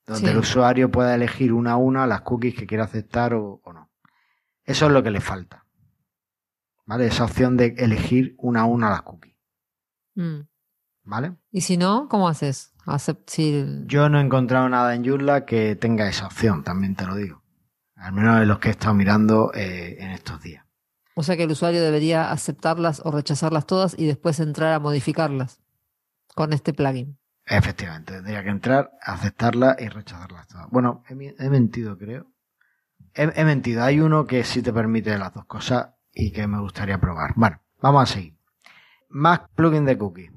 Donde 0.04 0.32
el 0.32 0.36
usuario 0.36 0.90
pueda 0.90 1.14
elegir 1.14 1.54
una 1.54 1.72
a 1.72 1.76
una 1.76 2.06
las 2.06 2.20
cookies 2.20 2.56
que 2.56 2.66
quiera 2.66 2.84
aceptar 2.84 3.32
o 3.32 3.62
no. 3.64 3.90
Eso 4.64 4.84
es 4.84 4.92
lo 4.92 5.02
que 5.02 5.10
le 5.10 5.22
falta. 5.22 5.64
¿Vale? 6.90 7.06
Esa 7.06 7.22
opción 7.22 7.56
de 7.56 7.76
elegir 7.78 8.34
una 8.36 8.62
a 8.62 8.64
una 8.64 8.90
las 8.90 9.02
cookies. 9.02 9.36
Mm. 10.16 10.40
¿Vale? 11.04 11.36
Y 11.52 11.60
si 11.60 11.76
no, 11.76 12.08
¿cómo 12.08 12.28
haces? 12.28 12.74
Yo 13.86 14.08
no 14.08 14.18
he 14.18 14.22
encontrado 14.22 14.68
nada 14.68 14.96
en 14.96 15.04
Joomla 15.04 15.44
que 15.44 15.76
tenga 15.76 16.08
esa 16.08 16.26
opción, 16.26 16.64
también 16.64 16.96
te 16.96 17.06
lo 17.06 17.14
digo. 17.14 17.44
Al 17.94 18.12
menos 18.12 18.40
de 18.40 18.46
los 18.46 18.58
que 18.58 18.68
he 18.68 18.70
estado 18.72 18.94
mirando 18.94 19.52
eh, 19.54 19.98
en 20.00 20.10
estos 20.10 20.42
días. 20.42 20.66
O 21.14 21.22
sea 21.22 21.36
que 21.36 21.44
el 21.44 21.52
usuario 21.52 21.80
debería 21.80 22.32
aceptarlas 22.32 23.02
o 23.04 23.12
rechazarlas 23.12 23.66
todas 23.66 23.96
y 23.96 24.06
después 24.06 24.40
entrar 24.40 24.72
a 24.72 24.80
modificarlas 24.80 25.60
con 26.34 26.52
este 26.52 26.72
plugin. 26.72 27.18
Efectivamente, 27.46 28.14
tendría 28.14 28.42
que 28.42 28.50
entrar, 28.50 28.90
aceptarlas 29.00 29.76
y 29.80 29.88
rechazarlas 29.88 30.48
todas. 30.48 30.68
Bueno, 30.70 31.04
he, 31.08 31.14
mentido, 31.50 31.96
creo. 31.96 32.32
He, 33.14 33.30
he, 33.34 33.44
mentido. 33.44 33.84
Hay 33.84 34.00
uno 34.00 34.26
que 34.26 34.42
sí 34.42 34.60
te 34.60 34.72
permite 34.72 35.16
las 35.18 35.32
dos 35.32 35.44
cosas 35.44 35.90
y 36.12 36.32
que 36.32 36.46
me 36.46 36.60
gustaría 36.60 36.98
probar. 36.98 37.32
Bueno, 37.36 37.60
vamos 37.80 38.02
a 38.02 38.14
seguir. 38.14 38.34
Más 39.08 39.40
plugin 39.54 39.84
de 39.84 39.98
cookies. 39.98 40.30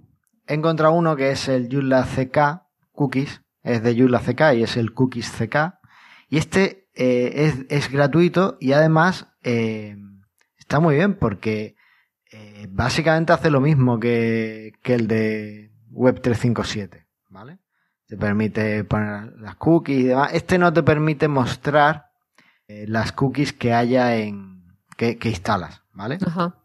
He 0.48 0.56
encontrado 0.56 0.94
uno 0.94 1.16
que 1.16 1.32
es 1.32 1.48
el 1.48 1.70
Joomla 1.72 2.04
CK 2.04 2.64
Cookies, 2.92 3.42
es 3.64 3.82
de 3.84 3.96
Joomla 3.98 4.20
CK 4.20 4.56
y 4.56 4.64
es 4.64 4.78
el 4.78 4.94
Cookies 4.94 5.32
CK. 5.32 5.80
Y 6.30 6.38
este 6.38 6.90
eh, 6.96 7.66
es, 7.70 7.92
gratuito 7.92 8.58
y 8.60 8.74
además 8.74 9.28
eh, 9.44 9.98
está 10.58 10.80
muy 10.80 10.96
bien 10.96 11.16
porque 11.16 11.76
eh, 12.32 12.68
básicamente 12.70 13.34
hace 13.34 13.50
lo 13.50 13.62
mismo 13.62 14.00
que, 14.00 14.74
que 14.82 14.96
el 14.96 15.08
de 15.08 15.72
Web 15.90 16.22
357, 16.22 17.08
¿vale? 17.30 17.60
Te 18.08 18.18
permite 18.18 18.84
poner 18.84 19.34
las 19.38 19.56
cookies 19.56 20.00
y 20.00 20.04
demás. 20.04 20.32
Este 20.34 20.58
no 20.58 20.72
te 20.74 20.84
permite 20.84 21.28
mostrar 21.28 22.12
las 22.68 23.12
cookies 23.12 23.54
que 23.54 23.74
haya 23.74 24.16
en, 24.16 24.53
que, 25.18 25.30
instalas, 25.30 25.84
¿vale? 25.94 26.18
Ajá. 26.26 26.56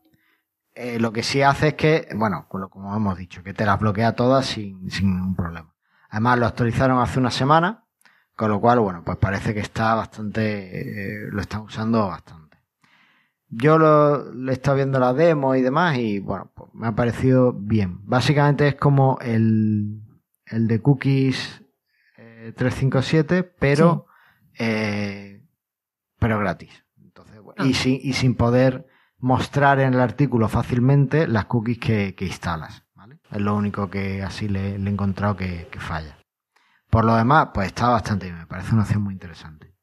Eh, 0.74 1.00
lo 1.00 1.12
que 1.12 1.24
sí 1.24 1.42
hace 1.42 1.68
es 1.68 1.74
que, 1.74 2.08
bueno, 2.14 2.46
como 2.48 2.94
hemos 2.94 3.18
dicho, 3.18 3.42
que 3.42 3.52
te 3.52 3.66
las 3.66 3.80
bloquea 3.80 4.14
todas 4.14 4.46
sin, 4.46 4.90
sin 4.90 5.16
ningún 5.16 5.34
problema. 5.34 5.74
Además, 6.08 6.38
lo 6.38 6.46
actualizaron 6.46 7.00
hace 7.00 7.18
una 7.18 7.32
semana, 7.32 7.84
con 8.36 8.50
lo 8.50 8.60
cual, 8.60 8.78
bueno, 8.78 9.02
pues 9.04 9.18
parece 9.18 9.52
que 9.54 9.60
está 9.60 9.94
bastante, 9.94 11.24
eh, 11.24 11.28
lo 11.32 11.40
están 11.40 11.62
usando 11.62 12.06
bastante. 12.06 12.58
Yo 13.48 13.78
lo, 13.78 14.32
he 14.48 14.52
estado 14.52 14.76
viendo 14.76 15.00
la 15.00 15.12
demo 15.14 15.56
y 15.56 15.62
demás 15.62 15.98
y, 15.98 16.20
bueno, 16.20 16.52
pues 16.54 16.72
me 16.74 16.86
ha 16.86 16.92
parecido 16.92 17.52
bien. 17.52 17.98
Básicamente 18.04 18.68
es 18.68 18.74
como 18.76 19.18
el, 19.20 20.02
el 20.46 20.68
de 20.68 20.80
Cookies 20.80 21.64
357, 22.54 23.38
eh, 23.38 23.52
pero, 23.58 24.06
pero 26.18 26.38
gratis. 26.38 26.84
Ah. 27.58 27.66
y, 27.66 27.74
sin, 27.74 27.98
y 28.02 28.12
sin 28.12 28.34
poder 28.34 28.86
mostrar 29.18 29.80
en 29.80 29.94
el 29.94 30.00
artículo 30.00 30.48
fácilmente 30.48 31.26
las 31.26 31.46
cookies 31.46 31.78
que, 31.78 32.14
instalas. 32.20 32.84
¿vale? 32.94 33.18
Es 33.30 33.40
lo 33.40 33.56
único 33.56 33.90
que 33.90 34.22
así 34.22 34.48
le, 34.48 34.76
he 34.76 34.88
encontrado 34.88 35.36
que, 35.36 35.68
falla. 35.78 36.16
Por 36.88 37.04
lo 37.04 37.14
demás, 37.16 37.48
pues 37.52 37.66
está 37.66 37.88
bastante 37.88 38.26
bien, 38.26 38.38
me 38.38 38.46
parece 38.46 38.72
una 38.72 38.82
opción 38.82 39.02
muy 39.02 39.12
interesante. 39.12 39.74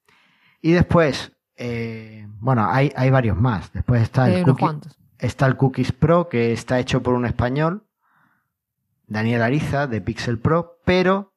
Y 0.62 0.72
después, 0.72 1.34
eh, 1.56 2.28
bueno, 2.40 2.68
hay, 2.68 2.92
hay 2.96 3.12
varios 3.12 3.38
más. 3.38 3.72
Después 3.74 4.02
está 4.02 4.30
el, 4.30 4.46
está 5.20 5.46
el 5.46 5.58
Cookies 5.58 5.92
Pro, 5.92 6.30
que 6.30 6.52
está 6.52 6.80
hecho 6.80 7.04
por 7.04 7.14
un 7.14 7.26
español, 7.26 7.86
Daniel 9.06 9.44
Ariza, 9.44 9.86
de 9.86 10.02
Pixel 10.02 10.40
Pro, 10.40 10.80
pero, 10.84 11.34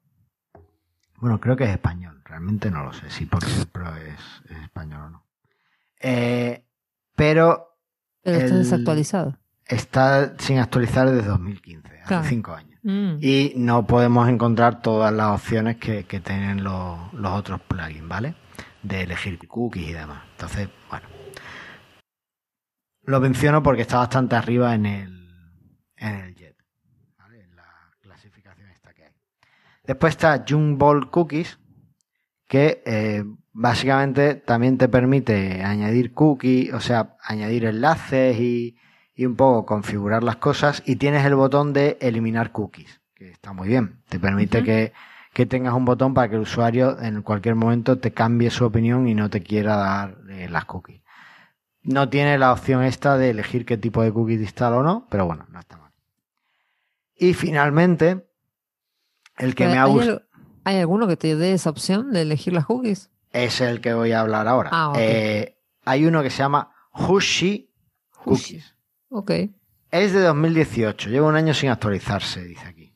bueno, 1.16 1.38
creo 1.40 1.56
que 1.56 1.64
es 1.64 1.70
español. 1.70 2.22
Realmente 2.24 2.70
no 2.70 2.84
lo 2.84 2.92
sé 2.92 3.10
si 3.10 3.26
Pixel 3.26 3.66
Pro 3.66 3.94
es 3.96 4.20
español 4.62 5.02
o 5.02 5.10
no. 5.10 5.27
Eh, 6.00 6.64
pero. 7.14 7.76
está 8.22 8.56
desactualizado. 8.56 9.38
Está 9.64 10.38
sin 10.38 10.58
actualizar 10.58 11.10
desde 11.10 11.28
2015, 11.28 12.00
hace 12.04 12.28
cinco 12.28 12.54
años. 12.54 12.78
Mm. 12.82 13.18
Y 13.20 13.52
no 13.56 13.86
podemos 13.86 14.28
encontrar 14.28 14.80
todas 14.80 15.12
las 15.12 15.40
opciones 15.40 15.76
que, 15.76 16.04
tienen 16.04 16.64
los, 16.64 16.98
otros 17.22 17.60
plugins, 17.62 18.08
¿vale? 18.08 18.34
De 18.82 19.02
elegir 19.02 19.38
cookies 19.46 19.90
y 19.90 19.92
demás. 19.92 20.22
Entonces, 20.32 20.68
bueno. 20.88 21.06
Lo 23.02 23.20
menciono 23.20 23.62
porque 23.62 23.82
está 23.82 23.98
bastante 23.98 24.36
arriba 24.36 24.74
en 24.74 24.86
el, 24.86 25.28
en 25.96 26.14
el 26.14 26.34
JET. 26.34 26.56
¿vale? 27.18 27.40
En 27.42 27.56
la 27.56 27.64
clasificación 28.00 28.68
esta 28.70 28.94
que 28.94 29.04
hay. 29.04 29.12
Después 29.84 30.12
está 30.12 30.44
Jungball 30.46 31.10
Cookies, 31.10 31.58
que 32.48 32.82
eh, 32.86 33.24
básicamente 33.52 34.34
también 34.34 34.78
te 34.78 34.88
permite 34.88 35.62
añadir 35.62 36.14
cookies, 36.14 36.72
o 36.72 36.80
sea, 36.80 37.16
añadir 37.22 37.66
enlaces 37.66 38.40
y, 38.40 38.76
un 39.18 39.34
poco 39.34 39.66
configurar 39.66 40.22
las 40.22 40.36
cosas 40.36 40.80
y 40.86 40.94
tienes 40.94 41.26
el 41.26 41.34
botón 41.34 41.72
de 41.72 41.98
eliminar 42.00 42.52
cookies, 42.52 43.00
que 43.14 43.30
está 43.30 43.52
muy 43.52 43.66
bien. 43.68 44.00
Te 44.08 44.20
permite 44.20 44.62
que, 44.62 44.92
tengas 45.46 45.74
un 45.74 45.84
botón 45.84 46.14
para 46.14 46.28
que 46.28 46.36
el 46.36 46.42
usuario 46.42 47.00
en 47.00 47.22
cualquier 47.22 47.54
momento 47.54 47.98
te 47.98 48.12
cambie 48.12 48.50
su 48.50 48.64
opinión 48.64 49.06
y 49.06 49.14
no 49.14 49.28
te 49.28 49.42
quiera 49.42 49.76
dar 49.76 50.18
eh, 50.30 50.48
las 50.48 50.64
cookies. 50.64 51.02
No 51.82 52.08
tiene 52.08 52.38
la 52.38 52.52
opción 52.52 52.82
esta 52.82 53.16
de 53.18 53.30
elegir 53.30 53.64
qué 53.66 53.76
tipo 53.76 54.02
de 54.02 54.12
cookies 54.12 54.40
instala 54.40 54.76
o 54.78 54.82
no, 54.82 55.06
pero 55.10 55.26
bueno, 55.26 55.46
no 55.50 55.58
está 55.60 55.76
mal. 55.78 55.92
Y 57.16 57.34
finalmente, 57.34 58.24
el 59.36 59.54
que 59.56 59.66
me 59.66 59.78
ha 59.78 59.84
gustado... 59.84 60.27
¿Hay 60.68 60.76
alguno 60.76 61.08
que 61.08 61.16
te 61.16 61.34
dé 61.34 61.54
esa 61.54 61.70
opción 61.70 62.12
de 62.12 62.20
elegir 62.20 62.52
las 62.52 62.66
cookies? 62.66 63.08
Es 63.32 63.62
el 63.62 63.80
que 63.80 63.94
voy 63.94 64.12
a 64.12 64.20
hablar 64.20 64.46
ahora. 64.46 64.68
Ah, 64.70 64.92
eh, 64.98 65.56
hay 65.86 66.04
uno 66.04 66.22
que 66.22 66.28
se 66.28 66.42
llama 66.42 66.72
Hushi 66.92 67.70
Cookies. 68.22 68.74
Ok. 69.08 69.30
Es 69.90 70.12
de 70.12 70.20
2018, 70.20 71.08
lleva 71.08 71.26
un 71.26 71.36
año 71.36 71.54
sin 71.54 71.70
actualizarse, 71.70 72.44
dice 72.44 72.66
aquí. 72.66 72.92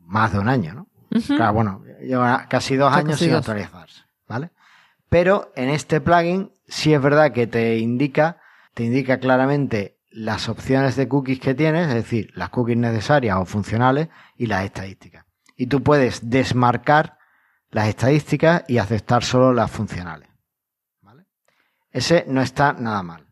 Más 0.00 0.34
de 0.34 0.40
un 0.40 0.48
año, 0.50 0.74
¿no? 0.74 0.88
Claro, 1.26 1.54
bueno, 1.54 1.82
lleva 2.02 2.46
casi 2.50 2.76
dos 2.76 2.92
años 2.92 3.18
sin 3.18 3.32
actualizarse, 3.32 4.02
¿vale? 4.28 4.50
Pero 5.08 5.52
en 5.56 5.70
este 5.70 6.02
plugin 6.02 6.52
sí 6.68 6.92
es 6.92 7.00
verdad 7.00 7.32
que 7.32 7.46
te 7.46 7.78
indica, 7.78 8.42
te 8.74 8.84
indica 8.84 9.20
claramente 9.20 9.96
las 10.10 10.50
opciones 10.50 10.96
de 10.96 11.08
cookies 11.08 11.40
que 11.40 11.54
tienes, 11.54 11.88
es 11.88 11.94
decir, 11.94 12.30
las 12.34 12.50
cookies 12.50 12.76
necesarias 12.76 13.38
o 13.38 13.46
funcionales 13.46 14.08
y 14.36 14.48
las 14.48 14.66
estadísticas. 14.66 15.19
Y 15.60 15.66
tú 15.66 15.82
puedes 15.82 16.30
desmarcar 16.30 17.18
las 17.70 17.88
estadísticas 17.88 18.64
y 18.66 18.78
aceptar 18.78 19.22
solo 19.22 19.52
las 19.52 19.70
funcionales. 19.70 20.26
¿Vale? 21.02 21.26
Ese 21.90 22.24
no 22.26 22.40
está 22.40 22.72
nada 22.72 23.02
mal. 23.02 23.26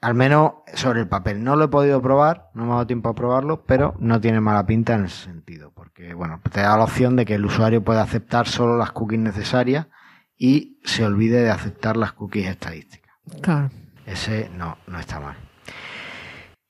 Al 0.00 0.14
menos 0.14 0.52
sobre 0.74 1.00
el 1.00 1.08
papel. 1.08 1.42
No 1.42 1.56
lo 1.56 1.64
he 1.64 1.68
podido 1.68 2.00
probar, 2.00 2.50
no 2.54 2.62
me 2.62 2.68
ha 2.68 2.74
dado 2.74 2.86
tiempo 2.86 3.08
a 3.08 3.14
probarlo, 3.16 3.64
pero 3.64 3.96
no 3.98 4.20
tiene 4.20 4.40
mala 4.40 4.64
pinta 4.66 4.94
en 4.94 5.06
ese 5.06 5.24
sentido. 5.24 5.72
Porque, 5.72 6.14
bueno, 6.14 6.40
te 6.52 6.60
da 6.60 6.76
la 6.76 6.84
opción 6.84 7.16
de 7.16 7.24
que 7.24 7.34
el 7.34 7.44
usuario 7.44 7.82
pueda 7.82 8.02
aceptar 8.02 8.46
solo 8.46 8.76
las 8.76 8.92
cookies 8.92 9.18
necesarias 9.18 9.88
y 10.38 10.78
se 10.84 11.04
olvide 11.04 11.42
de 11.42 11.50
aceptar 11.50 11.96
las 11.96 12.12
cookies 12.12 12.46
estadísticas. 12.46 13.16
Claro. 13.42 13.68
Ese 14.06 14.48
no, 14.50 14.78
no 14.86 15.00
está 15.00 15.18
mal. 15.18 15.34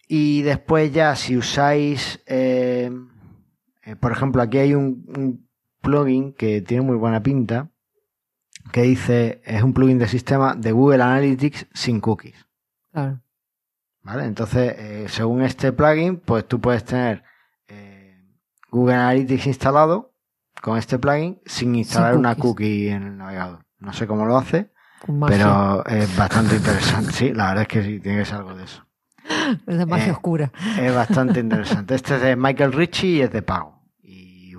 Y 0.08 0.40
después 0.40 0.94
ya, 0.94 1.14
si 1.14 1.36
usáis, 1.36 2.22
eh, 2.26 2.90
eh, 3.85 3.97
por 3.97 4.12
ejemplo, 4.12 4.43
aquí 4.43 4.59
hay 4.59 4.74
un, 4.74 5.05
un 5.16 5.49
plugin 5.80 6.32
que 6.32 6.62
tiene 6.62 6.82
muy 6.82 6.97
buena 6.97 7.22
pinta, 7.22 7.70
que 8.72 8.82
dice, 8.82 9.43
es 9.45 9.62
un 9.62 9.72
plugin 9.72 9.99
de 9.99 10.09
sistema 10.09 10.55
de 10.55 10.72
Google 10.72 11.03
Analytics 11.03 11.66
sin 11.72 12.01
cookies. 12.01 12.47
Claro. 12.93 13.20
¿Vale? 14.03 14.24
Entonces, 14.24 14.74
eh, 14.78 15.07
según 15.09 15.43
este 15.43 15.72
plugin, 15.72 16.18
pues 16.18 16.47
tú 16.47 16.61
puedes 16.61 16.85
tener 16.85 17.22
eh, 17.68 18.20
Google 18.70 18.95
Analytics 18.95 19.47
instalado 19.47 20.14
con 20.61 20.78
este 20.78 20.99
plugin 20.99 21.41
sin 21.47 21.74
instalar 21.74 22.16
una 22.16 22.35
cookie 22.35 22.89
en 22.89 23.03
el 23.03 23.16
navegador. 23.16 23.64
No 23.78 23.93
sé 23.93 24.07
cómo 24.07 24.24
lo 24.24 24.37
hace, 24.37 24.70
pero 25.28 25.85
es 25.87 26.16
bastante 26.16 26.57
interesante. 26.57 27.12
Sí, 27.12 27.32
la 27.32 27.49
verdad 27.49 27.62
es 27.62 27.68
que 27.68 27.82
sí, 27.82 28.01
tiene 28.01 28.20
que 28.20 28.24
ser 28.24 28.37
algo 28.37 28.55
de 28.55 28.64
eso. 28.64 28.85
Es 29.66 29.78
de 29.78 29.87
magia 29.87 30.09
eh, 30.09 30.12
oscura. 30.12 30.53
Es 30.78 30.95
bastante 30.95 31.41
interesante. 31.41 31.95
Este 31.95 32.16
es 32.16 32.22
de 32.22 32.37
Michael 32.37 32.72
Ritchie 32.72 33.09
y 33.09 33.20
es 33.22 33.30
de 33.30 33.43
pago. 33.43 33.73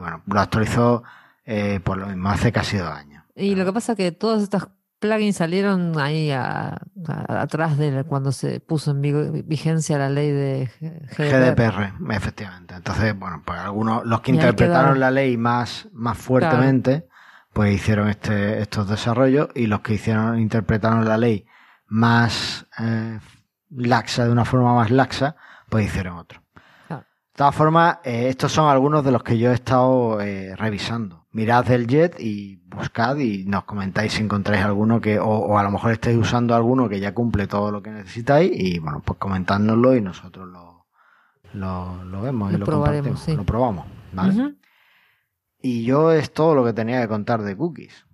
Bueno, 0.06 0.22
lo 0.28 0.40
actualizó 0.40 1.04
eh, 1.46 1.80
por 1.84 1.98
lo 1.98 2.06
mismo, 2.06 2.30
hace 2.30 2.52
casi 2.52 2.78
dos 2.78 2.90
años. 2.90 3.24
Y 3.36 3.56
lo 3.56 3.66
que 3.66 3.74
pasa 3.74 3.94
es 3.94 3.98
que 3.98 4.12
todas 4.12 4.44
estas 4.44 4.68
plugins 5.00 5.36
salieron 5.36 6.00
ahí 6.00 6.30
a- 6.32 6.78
a- 7.08 7.42
atrás 7.42 7.78
de 7.80 8.04
cuando 8.04 8.32
se 8.32 8.60
puso 8.60 8.92
en 8.92 9.02
vigencia 9.48 9.98
la 9.98 10.10
ley 10.10 10.30
de 10.32 10.70
GDPR. 11.18 11.56
GDPR, 11.56 11.94
efectivamente. 12.16 12.76
Entonces, 12.76 13.18
bueno, 13.18 13.42
pues 13.44 13.60
algunos, 13.60 14.06
los 14.06 14.22
que 14.22 14.32
Y 14.32 14.36
interpretaron 14.36 15.00
la 15.00 15.10
ley 15.12 15.38
más, 15.38 15.90
más 15.92 16.18
fuertemente, 16.18 17.08
pues 17.52 17.74
hicieron 17.76 18.10
este, 18.10 18.62
estos 18.62 18.88
desarrollos 18.88 19.50
y 19.56 19.66
los 19.68 19.82
que 19.82 19.96
hicieron, 19.96 20.40
interpretaron 20.40 21.06
la 21.06 21.18
ley 21.18 21.46
más 21.88 22.66
eh, 22.80 23.20
laxa, 23.72 24.26
de 24.26 24.32
una 24.32 24.46
forma 24.46 24.74
más 24.76 24.92
laxa, 24.92 25.36
pues 25.70 25.86
hicieron 25.88 26.18
otro. 26.18 26.42
De 27.36 27.40
todas 27.40 27.54
formas, 27.56 27.98
eh, 28.06 28.30
estos 28.30 28.54
son 28.54 28.70
algunos 28.70 29.04
de 29.04 29.12
los 29.12 29.22
que 29.22 29.38
yo 29.38 29.52
he 29.52 29.54
estado 29.54 30.22
eh, 30.22 30.56
revisando. 30.56 31.26
Mirad 31.34 31.70
el 31.70 31.86
jet 31.86 32.18
y 32.18 32.64
buscad 32.68 33.18
y 33.18 33.44
nos 33.44 33.66
comentáis 33.66 34.14
si 34.14 34.24
encontráis 34.24 34.64
alguno 34.64 35.02
que, 35.02 35.20
o, 35.20 35.28
o 35.28 35.58
a 35.58 35.64
lo 35.64 35.70
mejor 35.70 35.92
estáis 35.92 36.16
usando 36.16 36.56
alguno 36.56 36.88
que 36.88 37.02
ya 37.02 37.14
cumple 37.14 37.46
todo 37.48 37.72
lo 37.72 37.84
que 37.84 37.92
necesitáis 37.92 38.54
y 38.54 38.80
bueno, 38.80 39.02
pues 39.04 39.20
comentádnoslo 39.20 39.98
y 39.98 40.02
nosotros 40.02 40.48
lo, 40.48 40.86
lo, 41.52 42.06
lo 42.06 42.22
vemos 42.22 42.54
y 42.54 42.58
Lo 42.58 42.66
compartimos, 42.66 43.20
sí. 43.20 43.36
lo 43.36 43.44
probamos, 43.44 43.86
¿vale? 44.14 44.56
Y 45.62 45.84
yo 45.84 46.14
es 46.14 46.32
todo 46.32 46.56
lo 46.56 46.64
que 46.64 46.72
tenía 46.72 47.02
que 47.02 47.10
contar 47.10 47.42
de 47.42 47.58
cookies. 47.58 48.06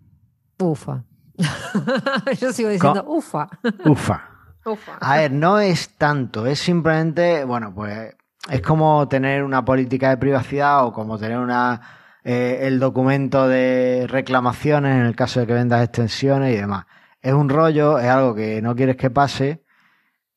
Ufa. 0.58 1.04
Yo 2.40 2.52
sigo 2.54 2.70
diciendo 2.70 3.04
ufa. 3.08 3.50
Ufa. 3.86 4.30
Ufa. 4.66 4.98
A 5.00 5.18
ver, 5.18 5.32
no 5.32 5.60
es 5.60 5.90
tanto, 5.98 6.48
es 6.48 6.58
simplemente, 6.58 7.44
bueno, 7.46 7.72
pues 7.74 8.16
es 8.50 8.62
como 8.62 9.08
tener 9.08 9.44
una 9.44 9.64
política 9.64 10.10
de 10.10 10.18
privacidad 10.18 10.86
o 10.86 10.94
como 10.94 11.18
tener 11.18 11.38
una 11.38 11.82
eh, 12.24 12.60
el 12.64 12.80
documento 12.80 13.48
de 13.48 14.06
reclamaciones 14.08 14.96
en 14.96 15.06
el 15.06 15.16
caso 15.16 15.40
de 15.40 15.48
que 15.48 15.54
vendas 15.54 15.84
extensiones 15.84 16.54
y 16.54 16.58
demás. 16.58 16.86
Es 17.22 17.34
un 17.34 17.50
rollo, 17.50 18.00
es 18.00 18.08
algo 18.08 18.36
que 18.36 18.62
no 18.62 18.76
quieres 18.76 18.96
que 18.96 19.10
pase, 19.10 19.64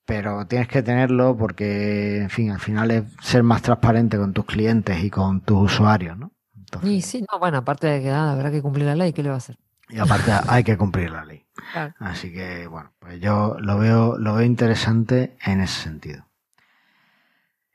pero 0.04 0.46
tienes 0.46 0.68
que 0.68 0.82
tenerlo 0.82 1.36
porque, 1.36 2.18
en 2.18 2.30
fin, 2.30 2.50
al 2.50 2.60
final 2.60 2.90
es 2.90 3.04
ser 3.22 3.42
más 3.42 3.62
transparente 3.62 4.18
con 4.18 4.32
tus 4.32 4.44
clientes 4.44 5.02
y 5.02 5.10
con 5.10 5.40
tus 5.40 5.72
usuarios, 5.72 6.16
¿no? 6.18 6.32
Entonces, 6.56 6.90
Y 6.90 7.02
sí, 7.02 7.24
no, 7.30 7.38
bueno, 7.38 7.58
aparte 7.58 7.86
de 7.86 8.02
que 8.02 8.10
nada, 8.10 8.32
habrá 8.32 8.50
que 8.50 8.62
cumplir 8.62 8.86
la 8.86 8.96
ley, 8.96 9.12
¿qué 9.12 9.22
le 9.22 9.30
va 9.30 9.36
a 9.36 9.38
hacer? 9.38 9.58
y 9.88 9.98
aparte 9.98 10.32
hay 10.48 10.64
que 10.64 10.76
cumplir 10.76 11.10
la 11.10 11.24
ley. 11.24 11.44
Claro. 11.72 11.94
Así 11.98 12.32
que, 12.32 12.66
bueno, 12.66 12.92
pues 12.98 13.20
yo 13.20 13.56
lo 13.60 13.78
veo, 13.78 14.18
lo 14.18 14.34
veo 14.34 14.44
interesante 14.44 15.36
en 15.44 15.60
ese 15.60 15.82
sentido. 15.82 16.26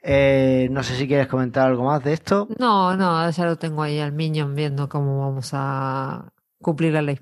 Eh, 0.01 0.67
no 0.71 0.81
sé 0.83 0.95
si 0.95 1.07
quieres 1.07 1.27
comentar 1.27 1.67
algo 1.67 1.83
más 1.83 2.03
de 2.03 2.13
esto. 2.13 2.47
No, 2.57 2.95
no, 2.95 3.29
ya 3.29 3.45
lo 3.45 3.57
tengo 3.57 3.83
ahí 3.83 3.99
al 3.99 4.11
Minion 4.13 4.55
viendo 4.55 4.87
cómo 4.87 5.19
vamos 5.19 5.49
a 5.53 6.31
cumplir 6.61 6.93
la 6.93 7.01
ley. 7.01 7.19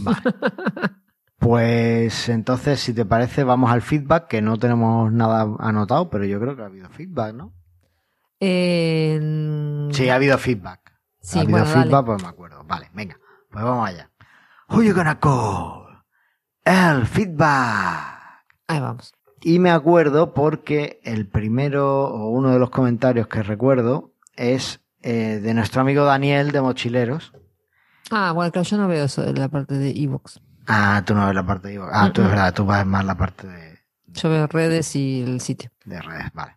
Vale. 0.00 0.18
Pues 1.38 2.28
entonces, 2.28 2.78
si 2.78 2.94
te 2.94 3.04
parece, 3.04 3.42
vamos 3.42 3.72
al 3.72 3.82
feedback, 3.82 4.28
que 4.28 4.40
no 4.40 4.58
tenemos 4.58 5.10
nada 5.12 5.44
anotado, 5.58 6.08
pero 6.08 6.24
yo 6.24 6.38
creo 6.38 6.54
que 6.54 6.62
ha 6.62 6.66
habido 6.66 6.88
feedback, 6.90 7.34
¿no? 7.34 7.52
Eh, 8.38 9.88
Sí, 9.92 10.08
ha 10.08 10.14
habido 10.14 10.38
feedback. 10.38 10.92
sí, 11.20 11.38
ha 11.38 11.42
habido 11.42 11.58
bueno, 11.58 11.70
dale. 11.74 11.82
feedback, 11.82 12.06
pues 12.06 12.22
me 12.22 12.28
acuerdo. 12.28 12.62
Vale, 12.64 12.90
venga, 12.94 13.16
pues 13.50 13.64
vamos 13.64 13.88
allá. 13.88 14.08
Who 14.68 14.82
you 14.84 14.94
gonna 14.94 15.18
call? 15.18 16.04
El 16.64 17.06
feedback. 17.08 18.44
Ahí 18.68 18.78
vamos. 18.78 19.12
Y 19.44 19.58
me 19.58 19.70
acuerdo 19.70 20.34
porque 20.34 21.00
el 21.02 21.26
primero 21.26 22.04
o 22.04 22.28
uno 22.30 22.50
de 22.50 22.58
los 22.58 22.70
comentarios 22.70 23.26
que 23.26 23.42
recuerdo 23.42 24.12
es 24.36 24.80
eh, 25.02 25.40
de 25.42 25.54
nuestro 25.54 25.80
amigo 25.80 26.04
Daniel 26.04 26.52
de 26.52 26.60
Mochileros. 26.60 27.32
Ah, 28.10 28.32
bueno, 28.32 28.52
claro, 28.52 28.68
yo 28.68 28.76
no 28.76 28.88
veo 28.88 29.04
eso 29.04 29.24
la 29.32 29.48
parte 29.48 29.74
de 29.74 29.90
Evox. 29.90 30.40
Ah, 30.68 31.02
tú 31.04 31.14
no 31.14 31.26
ves 31.26 31.34
la 31.34 31.44
parte 31.44 31.68
de... 31.68 31.80
Ah, 31.92 32.10
tú 32.12 32.22
es 32.22 32.28
verdad, 32.28 32.54
tú 32.54 32.64
vas 32.64 32.86
más 32.86 33.04
la 33.04 33.16
parte 33.16 33.48
de, 33.48 33.78
Yo 34.08 34.30
veo 34.30 34.46
redes 34.46 34.94
y 34.94 35.22
el 35.22 35.40
sitio. 35.40 35.70
de 35.84 36.00
redes, 36.00 36.32
vale. 36.32 36.56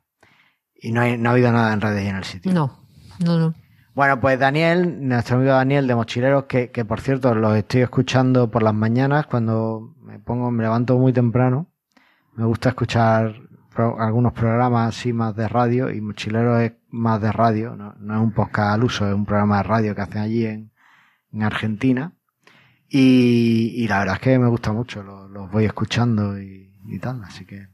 Y 0.76 0.92
no, 0.92 1.02
hay, 1.02 1.18
no 1.18 1.30
ha 1.30 1.34
habido 1.34 1.52
nada 1.52 1.74
en 1.74 1.82
redes 1.82 2.04
y 2.04 2.08
en 2.08 2.16
el 2.18 2.24
sitio. 2.24 2.54
No, 2.54 2.86
no, 3.20 3.40
no. 3.40 3.56
Bueno, 3.96 4.20
pues 4.20 4.38
Daniel, 4.38 5.08
nuestro 5.08 5.38
amigo 5.38 5.54
Daniel 5.54 5.88
de 5.88 5.96
Mochileros, 5.96 6.44
que, 6.44 6.70
que 6.70 6.86
por 6.86 7.02
cierto 7.02 7.34
los 7.34 7.56
estoy 7.56 7.82
escuchando 7.82 8.52
por 8.52 8.62
las 8.62 8.74
mañanas 8.74 9.26
cuando 9.26 9.96
me 10.02 10.20
pongo, 10.20 10.52
me 10.52 10.64
levanto 10.64 10.98
muy 11.00 11.14
temprano. 11.14 11.72
Me 12.36 12.46
gusta 12.46 12.70
escuchar 12.70 13.36
pro- 13.74 14.00
algunos 14.00 14.34
programas 14.34 14.90
así 14.96 15.14
más 15.14 15.36
de 15.36 15.48
radio 15.48 15.90
y 15.90 16.02
Mochileros 16.02 16.62
es 16.62 16.74
más 16.90 17.22
de 17.22 17.32
radio, 17.32 17.76
no, 17.76 17.96
no 18.00 18.16
es 18.16 18.22
un 18.22 18.32
podcast 18.32 18.74
al 18.76 18.84
uso, 18.84 19.08
es 19.08 19.14
un 19.14 19.26
programa 19.26 19.58
de 19.58 19.64
radio 19.64 19.96
que 19.96 20.02
hacen 20.02 20.22
allí 20.22 20.46
en, 20.46 20.72
en 21.32 21.44
Argentina. 21.44 22.14
Y, 22.90 23.74
y 23.76 23.88
la 23.88 24.00
verdad 24.00 24.16
es 24.16 24.22
que 24.22 24.38
me 24.40 24.48
gusta 24.48 24.72
mucho, 24.72 25.02
lo- 25.04 25.28
los 25.28 25.52
voy 25.52 25.66
escuchando 25.66 26.40
y, 26.40 26.72
y 26.88 27.00
tal, 27.00 27.24
así 27.24 27.46
que 27.46 27.68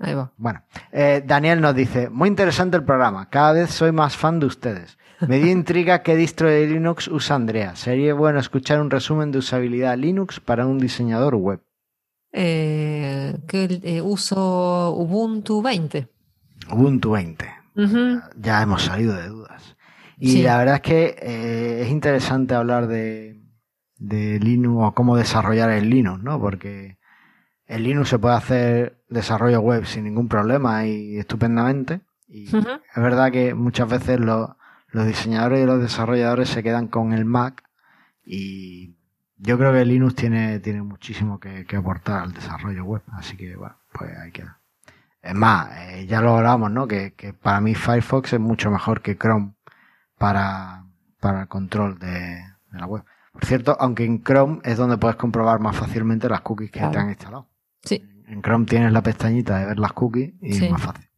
Ahí 0.00 0.14
va. 0.14 0.32
bueno, 0.36 0.62
eh, 0.92 1.22
Daniel 1.26 1.60
nos 1.60 1.74
dice, 1.74 2.08
muy 2.08 2.28
interesante 2.28 2.76
el 2.76 2.84
programa, 2.84 3.28
cada 3.28 3.52
vez 3.52 3.70
soy 3.70 3.90
más 3.92 4.16
fan 4.16 4.38
de 4.38 4.46
ustedes. 4.46 4.96
Me 5.26 5.38
dio 5.38 5.50
intriga 5.52 6.02
qué 6.02 6.14
distro 6.14 6.48
de 6.48 6.66
Linux 6.68 7.08
usa 7.08 7.34
Andrea. 7.34 7.74
Sería 7.74 8.14
bueno 8.14 8.38
escuchar 8.38 8.80
un 8.80 8.90
resumen 8.90 9.32
de 9.32 9.38
usabilidad 9.38 9.96
Linux 9.98 10.38
para 10.38 10.66
un 10.66 10.78
diseñador 10.78 11.34
web. 11.34 11.60
Eh, 12.32 13.38
que 13.48 13.80
eh, 13.82 14.02
uso 14.02 14.90
Ubuntu 14.94 15.62
20. 15.62 16.08
Ubuntu 16.70 17.12
20. 17.12 17.46
Ujú. 17.76 18.20
Ya 18.36 18.62
hemos 18.62 18.82
salido 18.82 19.14
de 19.14 19.28
dudas. 19.28 19.76
Y 20.18 20.32
Sí. 20.32 20.42
la 20.42 20.58
verdad 20.58 20.74
es 20.76 20.80
que 20.82 21.16
eh, 21.20 21.82
es 21.82 21.90
interesante 21.90 22.54
hablar 22.54 22.86
de, 22.88 23.40
de 23.96 24.38
Linux 24.40 24.76
o 24.88 24.92
cómo 24.94 25.16
desarrollar 25.16 25.70
el 25.70 25.88
Linux, 25.88 26.22
¿no? 26.22 26.40
Porque 26.40 26.98
en 27.66 27.82
Linux 27.84 28.08
se 28.08 28.18
puede 28.18 28.34
hacer 28.34 29.02
desarrollo 29.08 29.60
web 29.60 29.86
sin 29.86 30.04
ningún 30.04 30.28
problema 30.28 30.86
y 30.86 31.16
estupendamente. 31.18 32.00
Y 32.26 32.44
es 32.46 33.02
verdad 33.02 33.30
que 33.32 33.54
muchas 33.54 33.88
veces 33.88 34.20
los, 34.20 34.50
los 34.88 35.06
diseñadores 35.06 35.62
y 35.62 35.66
los 35.66 35.80
desarrolladores 35.80 36.48
se 36.50 36.62
quedan 36.62 36.88
con 36.88 37.12
el 37.14 37.24
Mac 37.24 37.62
y 38.24 38.96
yo 39.38 39.56
creo 39.58 39.72
que 39.72 39.84
Linux 39.84 40.14
tiene, 40.14 40.58
tiene 40.60 40.82
muchísimo 40.82 41.38
que, 41.40 41.64
que 41.64 41.76
aportar 41.76 42.22
al 42.22 42.32
desarrollo 42.32 42.84
web. 42.84 43.02
Así 43.12 43.36
que, 43.36 43.56
bueno, 43.56 43.76
pues 43.92 44.10
ahí 44.18 44.30
queda. 44.32 44.60
Es 45.22 45.34
más, 45.34 45.68
eh, 45.78 46.06
ya 46.06 46.20
lo 46.20 46.36
hablamos, 46.36 46.70
¿no? 46.70 46.86
Que, 46.86 47.12
que 47.14 47.32
para 47.32 47.60
mí 47.60 47.74
Firefox 47.74 48.32
es 48.34 48.40
mucho 48.40 48.70
mejor 48.70 49.00
que 49.02 49.16
Chrome 49.16 49.54
para, 50.16 50.84
para 51.20 51.42
el 51.42 51.48
control 51.48 51.98
de, 51.98 52.08
de 52.10 52.78
la 52.78 52.86
web. 52.86 53.04
Por 53.32 53.44
cierto, 53.44 53.76
aunque 53.78 54.04
en 54.04 54.22
Chrome 54.22 54.60
es 54.64 54.76
donde 54.76 54.96
puedes 54.96 55.16
comprobar 55.16 55.60
más 55.60 55.76
fácilmente 55.76 56.28
las 56.28 56.40
cookies 56.40 56.70
que 56.70 56.78
Claro. 56.80 56.92
te 56.92 56.98
han 56.98 57.08
instalado. 57.10 57.48
Sí. 57.84 58.02
En 58.26 58.42
Chrome 58.42 58.66
tienes 58.66 58.92
la 58.92 59.02
pestañita 59.02 59.58
de 59.58 59.66
ver 59.66 59.78
las 59.78 59.92
cookies 59.92 60.34
y 60.40 60.52
Sí. 60.54 60.64
es 60.66 60.70
más 60.72 60.82
fácil. 60.82 61.08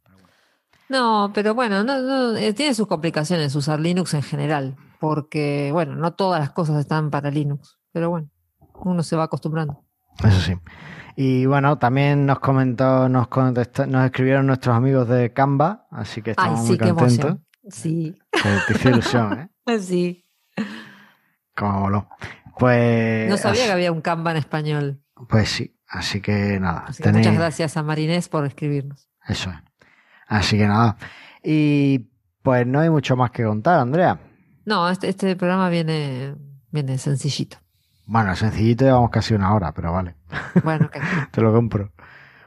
No, 0.88 1.30
pero 1.32 1.54
bueno, 1.54 1.84
no, 1.84 2.00
no, 2.00 2.36
eh, 2.36 2.52
tiene 2.52 2.74
sus 2.74 2.86
complicaciones 2.88 3.54
usar 3.54 3.78
Linux 3.78 4.12
en 4.14 4.22
general, 4.22 4.76
porque 4.98 5.70
bueno, 5.72 5.94
no 5.94 6.12
todas 6.14 6.40
las 6.40 6.50
cosas 6.50 6.78
están 6.80 7.10
para 7.10 7.30
Linux, 7.30 7.78
pero 7.92 8.10
bueno, 8.10 8.28
uno 8.84 9.02
se 9.02 9.16
va 9.16 9.24
acostumbrando. 9.24 9.84
Eso 10.24 10.40
sí. 10.40 10.54
Y 11.16 11.46
bueno, 11.46 11.78
también 11.78 12.24
nos 12.26 12.38
comentó, 12.40 13.08
nos 13.08 13.28
contestó, 13.28 13.86
nos 13.86 14.04
escribieron 14.04 14.46
nuestros 14.46 14.74
amigos 14.76 15.08
de 15.08 15.32
Canva, 15.32 15.86
así 15.90 16.22
que 16.22 16.30
Ay, 16.30 16.34
estamos 16.38 16.60
sí, 16.60 16.66
muy 16.68 16.78
contentos. 16.78 17.36
Sí, 17.68 18.14
Te, 18.30 18.74
te 18.74 18.88
ilusión, 18.88 19.50
¿eh? 19.66 19.78
sí. 19.80 20.24
Como 21.56 21.80
voló. 21.80 22.08
Pues. 22.58 23.28
No 23.28 23.36
sabía 23.36 23.60
así- 23.62 23.68
que 23.68 23.72
había 23.72 23.92
un 23.92 24.00
Canva 24.00 24.30
en 24.32 24.36
español. 24.38 25.02
Pues 25.28 25.50
sí, 25.50 25.78
así 25.88 26.20
que 26.20 26.58
nada. 26.60 26.84
Así 26.88 27.02
que 27.02 27.08
tenéis- 27.10 27.18
muchas 27.18 27.34
gracias 27.34 27.76
a 27.76 27.82
Marinés 27.82 28.28
por 28.28 28.46
escribirnos. 28.46 29.08
Eso 29.28 29.50
es. 29.50 29.56
Así 30.26 30.56
que 30.56 30.66
nada. 30.66 30.96
Y 31.42 32.10
pues 32.42 32.66
no 32.66 32.80
hay 32.80 32.88
mucho 32.90 33.16
más 33.16 33.30
que 33.30 33.44
contar, 33.44 33.78
Andrea. 33.80 34.18
No, 34.64 34.88
este, 34.88 35.08
este 35.08 35.36
programa 35.36 35.68
viene, 35.68 36.34
viene 36.70 36.96
sencillito. 36.98 37.58
Bueno, 38.06 38.34
sencillito, 38.36 38.84
llevamos 38.84 39.10
casi 39.10 39.34
una 39.34 39.54
hora, 39.54 39.72
pero 39.72 39.92
vale. 39.92 40.14
Bueno, 40.64 40.90
que- 40.90 41.00
Te 41.30 41.40
lo 41.40 41.52
compro. 41.52 41.92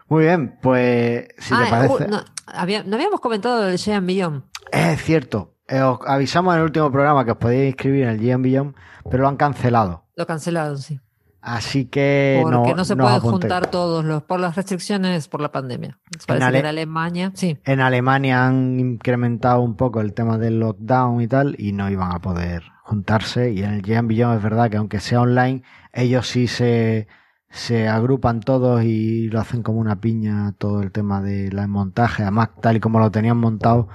Muy 0.10 0.24
bien, 0.26 0.58
pues 0.62 1.28
si 1.40 1.54
Ah, 1.54 1.62
te 1.64 1.70
parece. 1.70 2.04
uh, 2.06 2.08
no, 2.10 2.22
había- 2.48 2.84
no 2.84 2.96
habíamos 2.96 3.20
comentado 3.22 3.62
del 3.62 3.78
Giant 3.78 4.06
Beyond. 4.06 4.44
Es 4.72 5.02
cierto. 5.04 5.56
eh, 5.68 5.82
os 5.82 6.00
avisamos 6.06 6.54
en 6.54 6.60
el 6.60 6.66
último 6.66 6.92
programa 6.92 7.24
que 7.24 7.32
os 7.32 7.38
podíais 7.38 7.68
inscribir 7.68 8.04
en 8.04 8.10
el 8.10 8.20
GM 8.20 8.44
Beyond, 8.44 8.76
pero 9.10 9.24
lo 9.24 9.30
han 9.30 9.38
cancelado. 9.38 10.04
Lo 10.16 10.28
cancelaron, 10.28 10.78
sí. 10.78 11.00
Así 11.42 11.86
que 11.86 12.40
Porque 12.44 12.72
no, 12.72 12.76
no, 12.78 12.86
se 12.86 12.96
no 12.96 13.04
os 13.06 13.10
puede 13.10 13.18
apuntéis. 13.18 13.54
juntar 13.54 13.72
todos 13.72 14.06
los 14.06 14.24
por 14.24 14.40
las 14.40 14.56
restricciones 14.56 15.28
por 15.28 15.42
la 15.42 15.52
pandemia. 15.52 16.00
Parece 16.28 16.46
Ale- 16.46 16.54
que 16.58 16.60
en 16.60 16.66
Alemania, 16.68 17.32
sí. 17.34 17.58
En 17.66 17.80
Alemania 17.82 18.46
han 18.46 18.80
incrementado 18.80 19.62
un 19.62 19.76
poco 19.76 20.00
el 20.02 20.14
tema 20.14 20.38
del 20.38 20.60
lockdown 20.60 21.22
y 21.22 21.28
tal, 21.28 21.56
y 21.58 21.72
no 21.74 21.90
iban 21.90 22.12
a 22.14 22.20
poder 22.20 22.64
juntarse. 22.84 23.52
Y 23.52 23.64
en 23.64 23.74
el 23.74 23.82
GM 23.82 24.08
Beyond 24.08 24.38
es 24.38 24.44
verdad 24.44 24.70
que 24.70 24.78
aunque 24.78 25.00
sea 25.00 25.22
online, 25.22 25.64
ellos 25.92 26.28
sí 26.28 26.48
se, 26.48 27.08
se 27.50 27.88
agrupan 27.88 28.40
todos 28.42 28.84
y 28.84 29.30
lo 29.30 29.40
hacen 29.40 29.64
como 29.64 29.80
una 29.80 30.00
piña 30.00 30.54
todo 30.58 30.82
el 30.82 30.92
tema 30.92 31.22
del 31.22 31.56
montaje. 31.68 32.24
Además, 32.24 32.50
tal 32.62 32.78
y 32.78 32.80
como 32.80 33.00
lo 33.00 33.10
tenían 33.12 33.38
montado, 33.38 33.90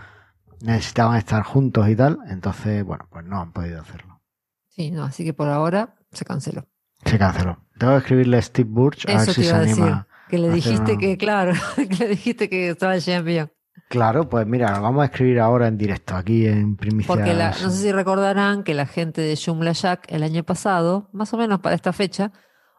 necesitaban 0.62 1.16
estar 1.16 1.42
juntos 1.42 1.88
y 1.88 1.96
tal. 1.96 2.18
Entonces, 2.28 2.84
bueno, 2.84 3.06
pues 3.10 3.24
no 3.24 3.40
han 3.40 3.52
podido 3.52 3.80
hacerlo. 3.80 4.20
Sí, 4.68 4.90
no, 4.90 5.04
así 5.04 5.24
que 5.24 5.34
por 5.34 5.48
ahora 5.48 5.94
se 6.12 6.24
canceló. 6.24 6.66
Se 7.04 7.18
canceló. 7.18 7.58
Tengo 7.78 7.92
que 7.94 7.98
escribirle 7.98 8.38
a 8.38 8.42
Steve 8.42 8.68
Burch 8.70 9.08
a 9.08 9.18
ver 9.18 9.20
si 9.20 9.34
se 9.42 9.48
iba 9.48 9.56
a 9.56 9.60
decir. 9.60 9.82
anima. 9.82 10.08
Que 10.28 10.38
le 10.38 10.50
dijiste 10.50 10.92
una- 10.92 11.00
que, 11.00 11.16
claro, 11.16 11.52
que 11.76 11.94
le 11.96 12.08
dijiste 12.08 12.48
que 12.48 12.70
estaba 12.70 12.94
el 12.96 13.22
Beyond. 13.22 13.50
Claro, 13.88 14.28
pues 14.28 14.46
mira, 14.46 14.76
lo 14.76 14.82
vamos 14.82 15.02
a 15.02 15.06
escribir 15.06 15.40
ahora 15.40 15.66
en 15.66 15.78
directo, 15.78 16.14
aquí 16.14 16.46
en 16.46 16.76
primicia. 16.76 17.06
Porque 17.14 17.32
la- 17.32 17.50
no 17.50 17.70
sé 17.70 17.82
si 17.82 17.92
recordarán 17.92 18.62
que 18.62 18.74
la 18.74 18.86
gente 18.86 19.20
de 19.22 19.34
Joomla 19.36 19.72
Jack 19.72 20.04
el 20.08 20.22
año 20.22 20.44
pasado, 20.44 21.08
más 21.12 21.32
o 21.32 21.38
menos 21.38 21.60
para 21.60 21.74
esta 21.74 21.92
fecha, 21.92 22.30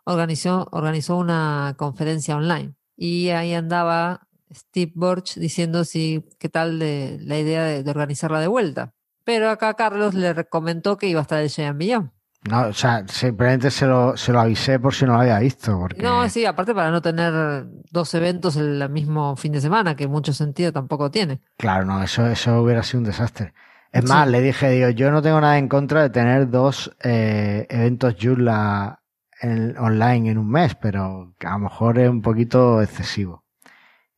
organizó, 0.06 0.68
organizó 0.72 1.18
una 1.18 1.74
conferencia 1.78 2.36
online. 2.36 2.76
Y 2.96 3.30
ahí 3.30 3.54
andaba 3.54 4.28
Steve 4.54 4.92
Borch 4.96 5.36
diciendo 5.36 5.84
si 5.84 6.26
qué 6.40 6.50
tal 6.50 6.80
de 6.80 7.18
la 7.22 7.38
idea 7.40 7.64
de, 7.64 7.84
de 7.84 7.92
organizarla 7.92 8.40
de 8.40 8.48
vuelta. 8.48 8.94
Pero 9.24 9.50
acá 9.50 9.74
Carlos 9.76 10.14
le 10.16 10.34
recomendó 10.34 10.98
que 10.98 11.08
iba 11.08 11.20
a 11.20 11.24
estar 11.24 11.40
el 11.42 11.50
Giant 11.50 11.78
Beyond. 11.78 12.12
No, 12.50 12.68
o 12.68 12.74
sea, 12.74 13.06
simplemente 13.08 13.70
se 13.70 13.86
lo, 13.86 14.16
se 14.16 14.32
lo 14.32 14.40
avisé 14.40 14.80
por 14.80 14.94
si 14.94 15.06
no 15.06 15.14
lo 15.14 15.20
había 15.22 15.40
visto. 15.40 15.78
Porque, 15.78 16.02
No, 16.02 16.28
sí, 16.30 16.46
aparte 16.46 16.74
para 16.74 16.90
no 16.90 17.02
tener 17.02 17.66
dos 17.92 18.14
eventos 18.14 18.56
el 18.56 18.88
mismo 18.90 19.36
fin 19.36 19.52
de 19.52 19.60
semana, 19.62 19.96
que 19.96 20.08
mucho 20.08 20.32
sentido 20.32 20.72
tampoco 20.72 21.12
tiene. 21.12 21.42
Claro, 21.58 21.86
no, 21.86 22.02
eso, 22.02 22.26
eso 22.28 22.62
hubiera 22.62 22.82
sido 22.84 23.00
un 23.00 23.06
desastre. 23.06 23.54
Es 23.92 24.04
Sí. 24.04 24.08
más, 24.08 24.28
le 24.28 24.40
dije, 24.42 24.70
digo, 24.70 24.90
yo 24.90 25.12
no 25.12 25.22
tengo 25.22 25.42
nada 25.42 25.58
en 25.58 25.68
contra 25.68 26.02
de 26.04 26.10
tener 26.12 26.50
dos 26.50 26.96
eh, 27.04 27.68
eventos 27.70 28.16
Joomla 28.22 29.02
en- 29.42 29.78
online 29.78 30.30
en 30.32 30.38
un 30.38 30.50
mes, 30.50 30.76
pero 30.76 31.34
a 31.44 31.50
lo 31.52 31.60
mejor 31.60 31.98
es 32.00 32.10
un 32.10 32.22
poquito 32.22 32.82
excesivo. 32.82 33.44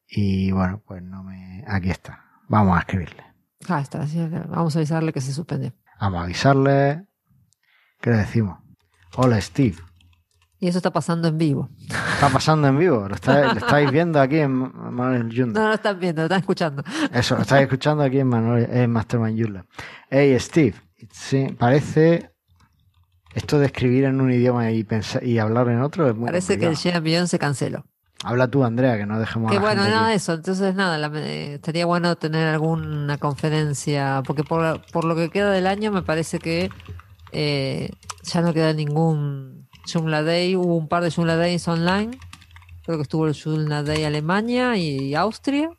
Y 0.08 0.52
bueno, 0.52 0.82
pues 0.86 1.02
no 1.02 1.24
me... 1.24 1.64
Aquí 1.68 1.90
está. 1.90 2.24
Vamos 2.50 2.76
a 2.78 2.82
escribirle. 2.82 3.24
Ah, 3.70 3.80
está, 3.80 4.06
sí, 4.06 4.20
vamos 4.50 4.76
a 4.76 4.80
avisarle 4.80 5.14
que 5.14 5.22
se 5.22 5.32
suspende. 5.32 5.74
Vamos 6.00 6.20
a 6.20 6.24
avisarle. 6.26 7.06
¿Qué 8.02 8.10
le 8.10 8.18
decimos? 8.18 8.58
Hola, 9.16 9.40
Steve. 9.42 9.76
Y 10.60 10.68
eso 10.68 10.78
está 10.78 10.92
pasando 10.92 11.28
en 11.28 11.38
vivo. 11.38 11.70
Está 11.90 12.30
pasando 12.30 12.68
en 12.68 12.78
vivo. 12.78 13.08
Lo, 13.08 13.16
está- 13.16 13.54
lo 13.54 13.60
estáis 13.60 13.90
viendo 13.92 14.22
aquí 14.22 14.38
en 14.38 14.52
Ma- 14.52 14.70
Manuel 14.92 15.30
Yunda. 15.30 15.60
No 15.60 15.68
lo 15.70 15.74
están 15.74 16.00
viendo, 16.00 16.22
lo 16.22 16.26
están 16.26 16.40
escuchando. 16.40 16.84
Eso, 17.12 17.36
lo 17.36 17.42
estáis 17.42 17.64
escuchando 17.64 18.04
aquí 18.04 18.20
en, 18.20 18.28
Manuel, 18.28 18.68
en 18.72 18.92
Mastermind 18.92 19.40
Joomla. 19.40 19.66
Hey, 20.10 20.38
Steve. 20.40 20.76
Sí, 21.12 21.48
parece... 21.58 22.30
Esto 23.34 23.60
de 23.60 23.68
escribir 23.68 24.04
en 24.04 24.20
un 24.20 24.30
idioma 24.32 24.70
y, 24.72 24.84
pensar, 24.84 25.24
y 25.24 25.40
hablar 25.40 25.70
en 25.70 25.82
otro 25.82 26.08
es 26.10 26.14
muy 26.16 26.26
Parece 26.26 26.60
que 26.60 26.68
el 26.68 27.02
Beyond 27.02 27.28
se 27.28 27.40
canceló. 27.40 27.86
Habla 28.26 28.50
tú, 28.50 28.64
Andrea, 28.66 28.98
que 28.98 29.06
no 29.06 29.18
dejemos 29.20 29.48
a 29.48 29.52
Que 29.52 29.56
la 29.56 29.62
bueno, 29.62 29.82
gente 29.84 29.96
nada 29.96 30.10
de 30.10 30.16
eso. 30.16 30.34
Entonces, 30.34 30.76
nada, 30.76 30.98
la- 30.98 31.12
eh, 31.18 31.54
estaría 31.56 31.86
bueno 31.86 32.18
tener 32.18 32.46
alguna 32.50 33.18
conferencia, 33.18 34.22
porque 34.28 34.44
por, 34.44 34.82
por 34.92 35.06
lo 35.06 35.16
que 35.16 35.30
queda 35.30 35.50
del 35.52 35.66
año 35.66 35.94
me 35.94 36.02
parece 36.02 36.40
que 36.40 36.70
eh, 37.32 37.90
ya 38.24 38.42
no 38.42 38.54
queda 38.54 38.74
ningún 38.74 39.68
Joomla 39.92 40.24
Day. 40.24 40.56
Hubo 40.56 40.76
un 40.76 40.88
par 40.88 41.04
de 41.04 41.12
Joomla 41.12 41.36
Days 41.36 41.68
online. 41.68 42.18
Creo 42.84 42.98
que 42.98 43.04
estuvo 43.04 43.28
el 43.28 43.36
Joomla 43.40 43.84
Day 43.84 44.04
Alemania 44.04 44.76
y 44.78 45.16
Austria. 45.16 45.70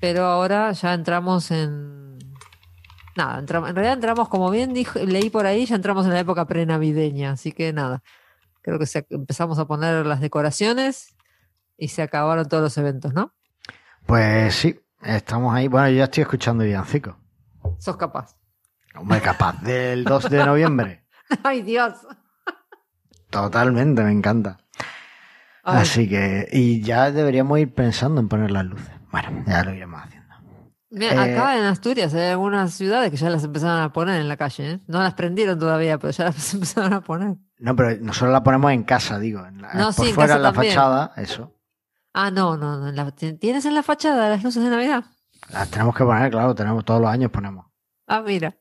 Pero 0.00 0.26
ahora 0.26 0.70
ya 0.72 0.94
entramos 0.94 1.50
en... 1.50 2.18
Nada, 3.16 3.40
entramos, 3.40 3.68
en 3.68 3.74
realidad 3.74 3.94
entramos, 3.94 4.28
como 4.28 4.48
bien 4.48 4.72
dijo, 4.72 5.00
leí 5.00 5.28
por 5.28 5.44
ahí, 5.44 5.66
ya 5.66 5.74
entramos 5.74 6.06
en 6.06 6.12
la 6.12 6.20
época 6.20 6.46
prenavideña. 6.46 7.32
Así 7.32 7.50
que 7.50 7.72
nada, 7.72 8.04
creo 8.62 8.78
que 8.78 8.86
se- 8.86 9.06
empezamos 9.10 9.58
a 9.58 9.66
poner 9.66 10.06
las 10.06 10.20
decoraciones 10.20 11.16
y 11.76 11.88
se 11.88 12.02
acabaron 12.02 12.48
todos 12.48 12.62
los 12.62 12.78
eventos, 12.78 13.12
¿no? 13.14 13.34
Pues 14.06 14.54
sí, 14.54 14.78
estamos 15.02 15.52
ahí. 15.52 15.66
Bueno, 15.66 15.88
yo 15.90 15.96
ya 15.96 16.04
estoy 16.04 16.22
escuchando 16.22 16.62
Villancico. 16.62 17.18
Sos 17.78 17.96
capaz. 17.96 18.36
Hombre, 18.98 19.20
capaz 19.20 19.60
del 19.62 20.04
2 20.04 20.30
de 20.30 20.44
noviembre. 20.44 21.06
Ay, 21.44 21.62
Dios. 21.62 21.94
Totalmente, 23.30 24.02
me 24.02 24.12
encanta. 24.12 24.58
Ay, 25.62 25.82
Así 25.82 26.08
que, 26.08 26.48
y 26.50 26.80
ya 26.82 27.10
deberíamos 27.10 27.58
ir 27.58 27.74
pensando 27.74 28.20
en 28.20 28.28
poner 28.28 28.50
las 28.50 28.64
luces. 28.64 28.88
Bueno, 29.10 29.44
ya 29.46 29.64
lo 29.64 29.74
iremos 29.74 30.00
haciendo. 30.02 30.34
mira, 30.90 31.26
eh, 31.26 31.34
acá 31.36 31.58
en 31.58 31.64
Asturias 31.64 32.14
hay 32.14 32.30
algunas 32.30 32.72
ciudades 32.72 33.10
que 33.10 33.16
ya 33.18 33.28
las 33.28 33.44
empezaron 33.44 33.80
a 33.82 33.92
poner 33.92 34.20
en 34.20 34.28
la 34.28 34.36
calle, 34.38 34.70
¿eh? 34.72 34.80
No 34.86 35.02
las 35.02 35.14
prendieron 35.14 35.58
todavía, 35.58 35.98
pero 35.98 36.10
ya 36.10 36.24
las 36.24 36.54
empezaron 36.54 36.92
a 36.94 37.00
poner. 37.02 37.36
No, 37.58 37.76
pero 37.76 37.96
nosotros 38.00 38.32
la 38.32 38.42
ponemos 38.42 38.72
en 38.72 38.84
casa, 38.84 39.18
digo. 39.18 39.44
En 39.44 39.60
la- 39.60 39.74
No, 39.74 39.92
por 39.92 40.06
sí, 40.06 40.12
fuera 40.12 40.36
en 40.36 40.42
la 40.42 40.52
también. 40.52 40.72
fachada, 40.74 41.12
eso. 41.16 41.54
Ah, 42.14 42.30
no, 42.30 42.56
no, 42.56 42.78
no. 42.78 42.90
la- 42.92 43.10
¿Tienes 43.12 43.64
en 43.66 43.74
la 43.74 43.82
fachada 43.82 44.30
las 44.30 44.42
luces 44.42 44.62
de 44.62 44.70
Navidad? 44.70 45.04
Las 45.50 45.68
tenemos 45.70 45.94
que 45.94 46.04
poner, 46.04 46.30
claro, 46.30 46.54
tenemos 46.54 46.84
todos 46.84 47.00
los 47.00 47.10
años 47.10 47.30
ponemos. 47.30 47.66
Ah, 48.06 48.22
mira. 48.22 48.56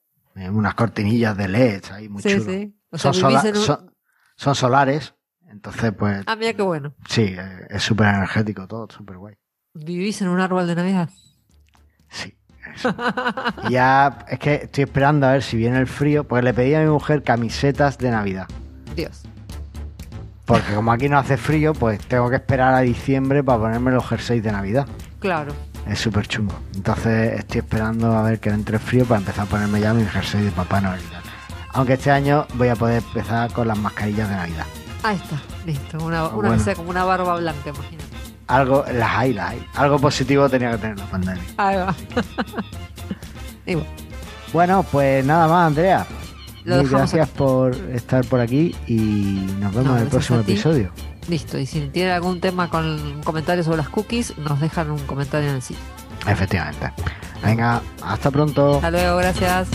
Unas 0.51 0.75
cortinillas 0.75 1.35
de 1.37 1.47
LED 1.47 1.83
ahí, 1.91 2.09
muy 2.09 2.21
sí, 2.21 2.29
chulo. 2.29 2.43
sí. 2.45 2.75
O 2.91 2.97
sea, 2.97 3.13
Son, 3.13 3.27
vivís 3.29 3.41
sola- 3.41 3.49
en 3.49 3.57
un... 3.57 3.63
son, 3.63 3.93
son 4.35 4.55
solares, 4.55 5.13
entonces 5.49 5.91
pues 5.97 6.23
Ah, 6.27 6.35
mira 6.35 6.53
qué 6.53 6.61
bueno. 6.61 6.93
sí, 7.09 7.35
eh, 7.37 7.67
es 7.69 7.83
súper 7.83 8.07
energético 8.07 8.67
todo, 8.67 8.87
súper 8.89 9.17
guay. 9.17 9.35
Vivís 9.73 10.21
en 10.21 10.29
un 10.29 10.39
árbol 10.39 10.65
de 10.67 10.75
Navidad. 10.75 11.09
Sí. 12.09 12.35
eso. 12.75 12.95
Ya 13.69 14.19
es 14.29 14.39
que 14.39 14.55
estoy 14.55 14.83
esperando 14.85 15.27
a 15.27 15.33
ver 15.33 15.43
si 15.43 15.57
viene 15.57 15.77
el 15.79 15.87
frío, 15.87 16.23
porque 16.23 16.43
le 16.43 16.53
pedí 16.53 16.73
a 16.75 16.81
mi 16.81 16.89
mujer 16.89 17.23
camisetas 17.23 17.97
de 17.97 18.11
Navidad. 18.11 18.47
Dios. 18.95 19.23
Porque 20.45 20.73
como 20.73 20.91
aquí 20.93 21.09
no 21.09 21.17
hace 21.17 21.35
frío, 21.35 21.73
pues 21.73 21.99
tengo 22.07 22.29
que 22.29 22.37
esperar 22.37 22.73
a 22.73 22.79
diciembre 22.79 23.43
para 23.43 23.59
ponerme 23.59 23.91
los 23.91 24.07
jerseys 24.07 24.41
de 24.43 24.51
Navidad. 24.51 24.87
Claro. 25.19 25.53
Es 25.89 25.99
súper 25.99 26.27
chungo. 26.27 26.53
Entonces 26.75 27.39
estoy 27.39 27.59
esperando 27.59 28.15
a 28.15 28.21
ver 28.23 28.39
que 28.39 28.49
entre 28.49 28.77
frío 28.79 29.05
para 29.05 29.19
empezar 29.19 29.45
a 29.45 29.49
ponerme 29.49 29.79
ya 29.79 29.93
mi 29.93 30.05
jersey 30.05 30.41
de 30.43 30.51
Papá 30.51 30.81
Noel. 30.81 30.99
Aunque 31.73 31.93
este 31.93 32.11
año 32.11 32.45
voy 32.55 32.69
a 32.69 32.75
poder 32.75 33.03
empezar 33.05 33.51
con 33.53 33.67
las 33.67 33.77
mascarillas 33.77 34.29
de 34.29 34.35
Navidad. 34.35 34.65
Ahí 35.03 35.15
está. 35.15 35.41
Listo. 35.65 35.97
Una, 36.03 36.25
una 36.27 36.35
Bueno. 36.35 36.53
que 36.53 36.59
sea 36.59 36.75
como 36.75 36.89
una 36.89 37.03
barba 37.03 37.37
blanca, 37.37 37.69
imagínate. 37.69 38.03
Algo, 38.47 38.83
las 38.91 39.11
hay, 39.11 39.33
las 39.33 39.51
hay. 39.51 39.65
Algo 39.75 39.99
positivo 39.99 40.49
tenía 40.49 40.71
que 40.71 40.77
tener 40.77 40.97
la 40.99 41.05
pandemia. 41.05 41.43
Ahí 41.57 41.75
va. 41.77 41.95
y 43.65 43.75
bueno, 43.75 43.89
Bueno, 44.53 44.85
pues 44.91 45.25
nada 45.25 45.47
más, 45.47 45.67
Andrea. 45.67 46.05
Lo 46.63 46.83
gracias 46.83 47.29
por 47.29 47.73
estar 47.75 48.25
por 48.25 48.41
aquí 48.41 48.75
y 48.87 49.47
nos 49.59 49.73
vemos 49.73 49.87
No, 49.91 49.97
en 49.97 50.03
el 50.03 50.09
próximo 50.09 50.39
episodio. 50.39 50.91
Listo. 51.29 51.57
Y 51.57 51.65
si 51.65 51.81
tienen 51.87 52.13
algún 52.13 52.39
tema 52.39 52.69
con 52.69 52.85
un 52.85 53.23
comentario 53.23 53.63
sobre 53.63 53.77
las 53.77 53.89
cookies, 53.89 54.37
nos 54.37 54.59
dejan 54.59 54.91
un 54.91 54.99
comentario 54.99 55.49
en 55.49 55.55
el 55.55 55.61
sitio. 55.61 55.83
Efectivamente. 56.27 56.91
Venga, 57.43 57.81
hasta 58.01 58.31
pronto. 58.31 58.75
Hasta 58.75 58.91
luego, 58.91 59.17
gracias. 59.17 59.67